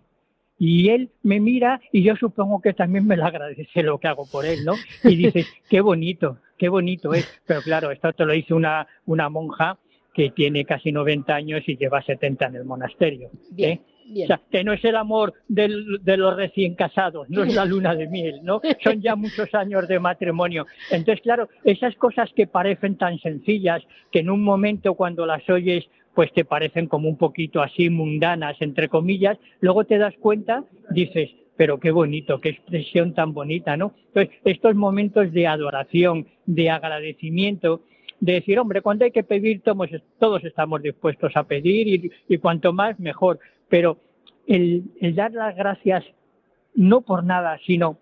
Y 0.58 0.88
él 0.88 1.10
me 1.22 1.38
mira 1.38 1.80
y 1.92 2.02
yo 2.02 2.16
supongo 2.16 2.60
que 2.62 2.72
también 2.72 3.06
me 3.06 3.16
lo 3.16 3.26
agradece 3.26 3.82
lo 3.82 3.98
que 3.98 4.08
hago 4.08 4.26
por 4.30 4.46
él, 4.46 4.64
¿no? 4.64 4.72
Y 5.04 5.16
dice, 5.16 5.44
qué 5.70 5.80
bonito, 5.80 6.38
qué 6.56 6.68
bonito 6.68 7.12
es. 7.12 7.40
Pero 7.46 7.60
claro, 7.60 7.90
esto 7.90 8.12
te 8.12 8.24
lo 8.24 8.32
dice 8.32 8.54
una, 8.54 8.86
una 9.04 9.28
monja 9.28 9.78
que 10.14 10.30
tiene 10.30 10.64
casi 10.64 10.92
90 10.92 11.34
años 11.34 11.62
y 11.66 11.76
lleva 11.76 12.02
70 12.02 12.46
en 12.46 12.54
el 12.56 12.64
monasterio. 12.64 13.30
¿eh? 13.58 13.80
O 14.22 14.26
sea, 14.26 14.40
que 14.50 14.64
no 14.64 14.72
es 14.72 14.84
el 14.84 14.96
amor 14.96 15.34
del, 15.48 15.98
de 16.02 16.16
los 16.16 16.36
recién 16.36 16.74
casados, 16.74 17.28
no 17.28 17.44
es 17.44 17.54
la 17.54 17.64
luna 17.64 17.94
de 17.94 18.06
miel, 18.06 18.40
¿no? 18.42 18.60
Son 18.84 19.00
ya 19.00 19.16
muchos 19.16 19.54
años 19.54 19.88
de 19.88 19.98
matrimonio. 19.98 20.66
Entonces, 20.90 21.22
claro, 21.22 21.48
esas 21.64 21.94
cosas 21.96 22.30
que 22.34 22.46
parecen 22.46 22.96
tan 22.96 23.18
sencillas, 23.18 23.82
que 24.12 24.20
en 24.20 24.30
un 24.30 24.42
momento 24.42 24.94
cuando 24.94 25.26
las 25.26 25.48
oyes, 25.48 25.84
pues 26.14 26.32
te 26.32 26.44
parecen 26.44 26.86
como 26.86 27.08
un 27.08 27.18
poquito 27.18 27.60
así 27.60 27.90
mundanas, 27.90 28.56
entre 28.60 28.88
comillas, 28.88 29.38
luego 29.60 29.84
te 29.84 29.98
das 29.98 30.14
cuenta, 30.18 30.64
dices, 30.90 31.30
pero 31.56 31.78
qué 31.80 31.90
bonito, 31.90 32.40
qué 32.40 32.50
expresión 32.50 33.14
tan 33.14 33.32
bonita, 33.32 33.76
¿no? 33.76 33.94
Entonces, 34.08 34.34
estos 34.44 34.74
momentos 34.74 35.32
de 35.32 35.46
adoración, 35.46 36.26
de 36.46 36.70
agradecimiento, 36.70 37.82
de 38.20 38.32
decir, 38.34 38.58
hombre, 38.58 38.82
cuando 38.82 39.04
hay 39.04 39.10
que 39.10 39.24
pedir, 39.24 39.62
todos, 39.62 39.90
todos 40.18 40.44
estamos 40.44 40.82
dispuestos 40.82 41.32
a 41.36 41.44
pedir 41.44 41.88
y, 41.88 42.10
y 42.28 42.38
cuanto 42.38 42.72
más, 42.72 42.98
mejor 42.98 43.38
pero 43.68 43.98
el, 44.46 44.84
dar 45.14 45.32
las 45.32 45.56
gracias 45.56 46.04
no 46.74 47.00
por 47.00 47.24
nada, 47.24 47.58
sino 47.66 47.98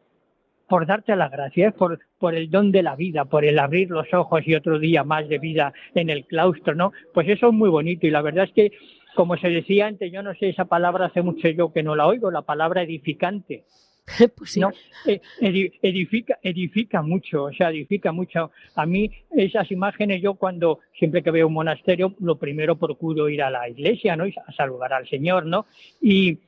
por 0.69 0.87
darte 0.87 1.15
las 1.15 1.31
gracias, 1.31 1.75
por, 1.75 2.01
por 2.19 2.35
el 2.35 2.51
don 2.51 2.73
de 2.73 2.83
la 2.83 2.97
vida, 2.97 3.27
por 3.27 3.45
el 3.45 3.59
abrir 3.59 3.91
los 3.91 4.12
ojos 4.12 4.43
y 4.47 4.55
otro 4.55 4.79
día 4.79 5.05
más 5.05 5.29
de 5.29 5.39
vida 5.39 5.73
en 5.95 6.11
el 6.11 6.25
claustro, 6.25 6.75
¿no? 6.75 6.93
Pues 7.12 7.29
eso 7.29 7.49
es 7.49 7.53
muy 7.53 7.69
bonito 7.69 8.07
y 8.07 8.11
la 8.11 8.23
verdad 8.23 8.45
es 8.45 8.53
que, 8.53 8.73
como 9.15 9.37
se 9.37 9.49
decía 9.49 9.87
antes, 9.87 10.11
yo 10.11 10.23
no 10.23 10.35
sé 10.35 10.49
esa 10.49 10.65
palabra 10.65 11.07
hace 11.07 11.23
mucho 11.23 11.49
yo 11.49 11.73
que 11.73 11.83
no 11.83 11.95
la 11.95 12.07
oigo, 12.07 12.31
la 12.31 12.43
palabra 12.43 12.83
edificante. 12.83 13.65
Pues 14.36 14.57
no, 14.59 14.70
eh, 15.07 15.20
edifica, 15.40 16.38
edifica 16.42 17.02
mucho, 17.02 17.44
o 17.44 17.52
sea, 17.52 17.70
edifica 17.70 18.12
mucho. 18.12 18.50
A 18.74 18.86
mí 18.86 19.11
esas 19.30 19.70
imágenes, 19.70 20.20
yo 20.22 20.34
cuando 20.34 20.80
siempre 20.98 21.22
que 21.22 21.30
veo 21.30 21.48
un 21.48 21.55
monasterio, 21.55 22.14
lo 22.20 22.38
primero 22.38 22.76
procuro 22.76 23.28
ir 23.28 23.42
a 23.42 23.50
la 23.50 23.68
iglesia, 23.68 24.16
¿no? 24.16 24.24
A 24.24 24.52
saludar 24.52 24.92
al 24.92 25.09
Señor, 25.09 25.46
¿no? 25.46 25.66
Y, 26.00 26.38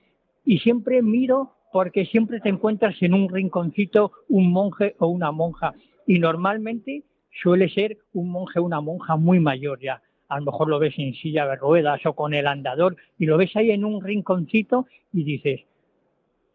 y 0.45 0.59
siempre 0.59 1.03
miro 1.03 1.53
porque 1.73 2.07
siempre 2.07 2.41
te 2.41 2.49
encuentras 2.49 2.95
en 3.03 3.15
un 3.15 3.29
rinconcito 3.29 4.13
un 4.29 4.51
monje 4.51 4.95
o 4.99 5.09
una 5.09 5.33
monja 5.33 5.75
y 6.07 6.19
normalmente 6.19 7.05
suele 7.43 7.69
ser 7.69 7.99
un 8.13 8.31
monje 8.31 8.61
o 8.61 8.65
una 8.65 8.81
monja 8.81 9.17
muy 9.17 9.41
mayor 9.41 9.81
ya. 9.81 10.03
A 10.29 10.39
lo 10.39 10.47
mejor 10.47 10.69
lo 10.69 10.79
ves 10.79 10.95
en 10.99 11.15
silla 11.15 11.47
de 11.47 11.57
ruedas 11.57 12.05
o 12.05 12.15
con 12.15 12.35
el 12.35 12.47
andador 12.47 12.97
y 13.19 13.27
lo 13.27 13.37
ves 13.37 13.55
ahí 13.57 13.71
en 13.71 13.85
un 13.85 14.03
rinconcito 14.03 14.87
y 15.13 15.25
dices, 15.25 15.61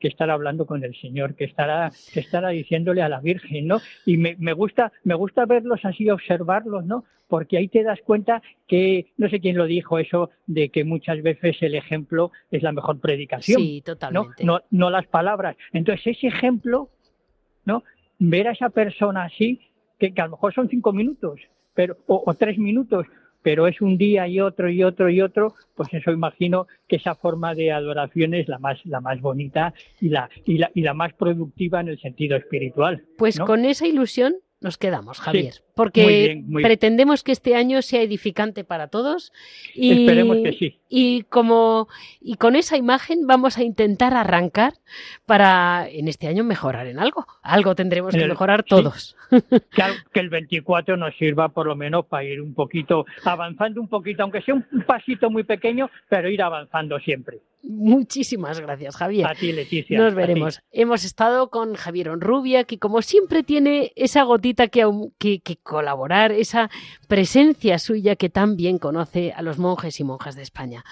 que 0.01 0.07
estará 0.09 0.33
hablando 0.33 0.65
con 0.65 0.83
el 0.83 0.93
Señor, 0.95 1.35
que 1.35 1.45
estará, 1.45 1.91
que 2.13 2.19
estará 2.19 2.49
diciéndole 2.49 3.01
a 3.01 3.07
la 3.07 3.21
Virgen, 3.21 3.67
¿no? 3.67 3.79
Y 4.05 4.17
me, 4.17 4.35
me, 4.39 4.51
gusta, 4.51 4.91
me 5.03 5.13
gusta 5.13 5.45
verlos 5.45 5.79
así, 5.85 6.09
observarlos, 6.09 6.83
¿no? 6.85 7.05
Porque 7.27 7.57
ahí 7.57 7.69
te 7.69 7.83
das 7.83 7.99
cuenta 8.01 8.41
que, 8.67 9.13
no 9.15 9.29
sé 9.29 9.39
quién 9.39 9.55
lo 9.55 9.65
dijo 9.65 9.99
eso, 9.99 10.31
de 10.47 10.69
que 10.69 10.83
muchas 10.83 11.21
veces 11.21 11.55
el 11.61 11.75
ejemplo 11.75 12.31
es 12.49 12.63
la 12.63 12.73
mejor 12.73 12.99
predicación. 12.99 13.61
Sí, 13.61 13.81
totalmente. 13.85 14.43
No, 14.43 14.61
no, 14.71 14.89
las 14.89 15.07
palabras. 15.07 15.55
Entonces, 15.71 16.17
ese 16.17 16.27
ejemplo, 16.27 16.89
¿no? 17.63 17.83
Ver 18.19 18.49
a 18.49 18.51
esa 18.51 18.69
persona 18.69 19.23
así, 19.23 19.61
que, 19.97 20.11
a 20.17 20.25
lo 20.25 20.31
mejor 20.31 20.53
son 20.53 20.67
cinco 20.67 20.91
minutos, 20.91 21.39
pero, 21.73 21.95
o 22.07 22.33
tres 22.33 22.57
minutos, 22.57 23.05
pero 23.43 23.67
es 23.67 23.81
un 23.81 23.97
día 23.97 24.27
y 24.27 24.39
otro 24.39 24.69
y 24.69 24.83
otro 24.83 25.09
y 25.09 25.21
otro, 25.21 25.55
pues 25.75 25.89
eso 25.93 26.11
imagino 26.11 26.67
que 26.87 26.97
esa 26.97 27.15
forma 27.15 27.55
de 27.55 27.71
adoración 27.71 28.33
es 28.33 28.47
la 28.47 28.59
más, 28.59 28.79
la 28.85 29.01
más 29.01 29.21
bonita 29.21 29.73
y 29.99 30.09
la, 30.09 30.29
y 30.45 30.57
la, 30.57 30.71
y 30.73 30.81
la 30.81 30.93
más 30.93 31.13
productiva 31.13 31.81
en 31.81 31.89
el 31.89 31.99
sentido 31.99 32.37
espiritual. 32.37 33.03
Pues 33.17 33.39
con 33.39 33.65
esa 33.65 33.87
ilusión 33.87 34.35
nos 34.61 34.77
quedamos, 34.77 35.19
Javier, 35.19 35.55
porque 35.73 36.43
pretendemos 36.61 37.23
que 37.23 37.31
este 37.31 37.55
año 37.55 37.81
sea 37.81 38.03
edificante 38.03 38.63
para 38.63 38.89
todos 38.89 39.33
y, 39.73 40.01
Esperemos 40.01 40.37
que 40.43 40.53
sí. 40.53 40.79
y 40.87 41.23
como 41.23 41.87
y 42.21 42.35
con 42.35 42.55
esa 42.55 42.77
imagen 42.77 43.25
vamos 43.25 43.57
a 43.57 43.63
intentar 43.63 44.13
arrancar 44.13 44.73
para 45.25 45.87
en 45.89 46.07
este 46.07 46.27
año 46.27 46.43
mejorar 46.43 46.85
en 46.85 46.99
algo. 46.99 47.25
Algo 47.41 47.73
tendremos 47.73 48.13
que 48.15 48.27
mejorar 48.27 48.63
todos. 48.63 49.17
Que, 50.11 50.19
el 50.19 50.29
24 50.29 50.97
nos 50.97 51.15
sirva 51.15 51.49
por 51.49 51.65
lo 51.65 51.75
menos 51.75 52.05
para 52.05 52.25
ir 52.25 52.41
un 52.41 52.53
poquito 52.53 53.05
avanzando 53.23 53.79
un 53.79 53.87
poquito, 53.87 54.23
aunque 54.23 54.41
sea 54.41 54.53
un 54.53 54.65
pasito 54.85 55.29
muy 55.29 55.43
pequeño, 55.43 55.89
pero 56.09 56.29
ir 56.29 56.41
avanzando 56.41 56.99
siempre. 56.99 57.39
Muchísimas 57.63 58.59
gracias, 58.59 58.95
Javier. 58.95 59.27
A 59.27 59.35
ti, 59.35 59.51
Leticia. 59.51 59.97
Nos 59.97 60.15
veremos. 60.15 60.61
Hemos 60.71 61.03
estado 61.03 61.49
con 61.49 61.75
Javier 61.75 62.09
Onrubia, 62.09 62.63
que 62.63 62.79
como 62.79 63.01
siempre 63.01 63.43
tiene 63.43 63.93
esa 63.95 64.23
gotita 64.23 64.67
que, 64.67 64.83
que, 65.17 65.57
colaborar, 65.57 66.31
esa 66.31 66.69
presencia 67.07 67.77
suya 67.79 68.15
que 68.15 68.29
tan 68.29 68.55
bien 68.55 68.79
conoce 68.79 69.31
a 69.33 69.41
los 69.41 69.59
monjes 69.59 69.99
y 69.99 70.03
monjas 70.03 70.35
de 70.35 70.41
España. 70.41 70.83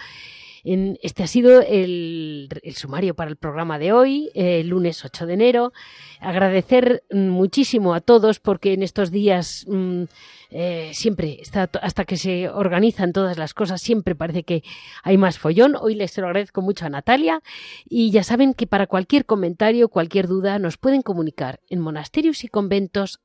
Este 0.63 1.23
ha 1.23 1.27
sido 1.27 1.61
el, 1.61 2.49
sumario 2.75 3.15
para 3.15 3.29
el 3.29 3.37
programa 3.37 3.79
de 3.79 3.91
hoy, 3.91 4.29
el 4.33 4.69
lunes 4.69 5.03
8 5.03 5.25
de 5.25 5.33
enero. 5.33 5.73
Agradecer 6.19 7.03
muchísimo 7.11 7.93
a 7.93 8.01
todos 8.01 8.39
porque 8.39 8.73
en 8.73 8.83
estos 8.83 9.11
días 9.11 9.65
mm, 9.67 10.03
eh, 10.51 10.91
siempre, 10.93 11.41
hasta 11.81 12.05
que 12.05 12.17
se 12.17 12.49
organizan 12.49 13.13
todas 13.13 13.37
las 13.37 13.53
cosas, 13.53 13.81
siempre 13.81 14.15
parece 14.15 14.43
que 14.43 14.63
hay 15.03 15.17
más 15.17 15.37
follón. 15.37 15.75
Hoy 15.75 15.95
les 15.95 16.17
lo 16.17 16.25
agradezco 16.25 16.61
mucho 16.61 16.85
a 16.85 16.89
Natalia 16.89 17.41
y 17.87 18.11
ya 18.11 18.23
saben 18.23 18.53
que 18.53 18.67
para 18.67 18.87
cualquier 18.87 19.25
comentario, 19.25 19.89
cualquier 19.89 20.27
duda, 20.27 20.59
nos 20.59 20.77
pueden 20.77 21.01
comunicar 21.01 21.59
en 21.69 21.79
monasterios 21.79 22.43
y 22.43 22.47
conventos 22.47 23.19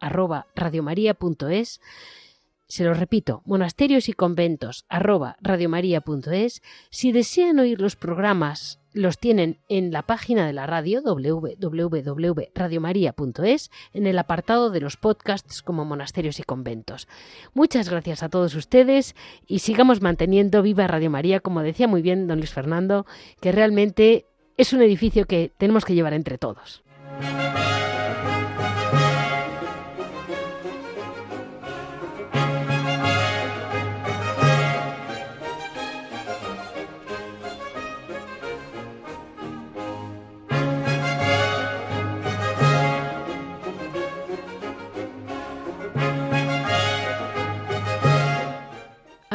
se 2.75 2.83
lo 2.83 2.93
repito, 2.93 3.43
monasterios 3.45 4.09
y 4.09 4.15
conventos 4.15 4.85
radiomaria.es. 4.91 6.61
Si 6.91 7.13
desean 7.13 7.61
oír 7.61 7.81
los 7.81 7.95
programas, 7.95 8.81
los 8.93 9.21
tienen 9.21 9.61
en 9.69 9.93
la 9.93 10.03
página 10.03 10.45
de 10.45 10.55
la 10.55 10.67
radio 10.67 11.01
www.radiomaria.es 11.01 13.71
en 13.93 14.09
el 14.09 14.19
apartado 14.19 14.71
de 14.71 14.81
los 14.81 14.97
podcasts 14.97 15.63
como 15.63 15.85
monasterios 15.85 16.41
y 16.41 16.43
conventos. 16.43 17.07
Muchas 17.53 17.89
gracias 17.89 18.25
a 18.25 18.29
todos 18.29 18.57
ustedes 18.57 19.15
y 19.47 19.61
sigamos 19.61 20.03
manteniendo 20.03 20.61
viva 20.61 20.89
Radio 20.89 21.11
María, 21.11 21.39
como 21.39 21.63
decía 21.63 21.87
muy 21.87 22.03
bien 22.03 22.27
don 22.27 22.39
Luis 22.39 22.53
Fernando, 22.53 23.07
que 23.41 23.53
realmente 23.53 24.27
es 24.57 24.73
un 24.73 24.83
edificio 24.83 25.27
que 25.27 25.53
tenemos 25.59 25.85
que 25.85 25.95
llevar 25.95 26.13
entre 26.13 26.39
todos. 26.39 26.83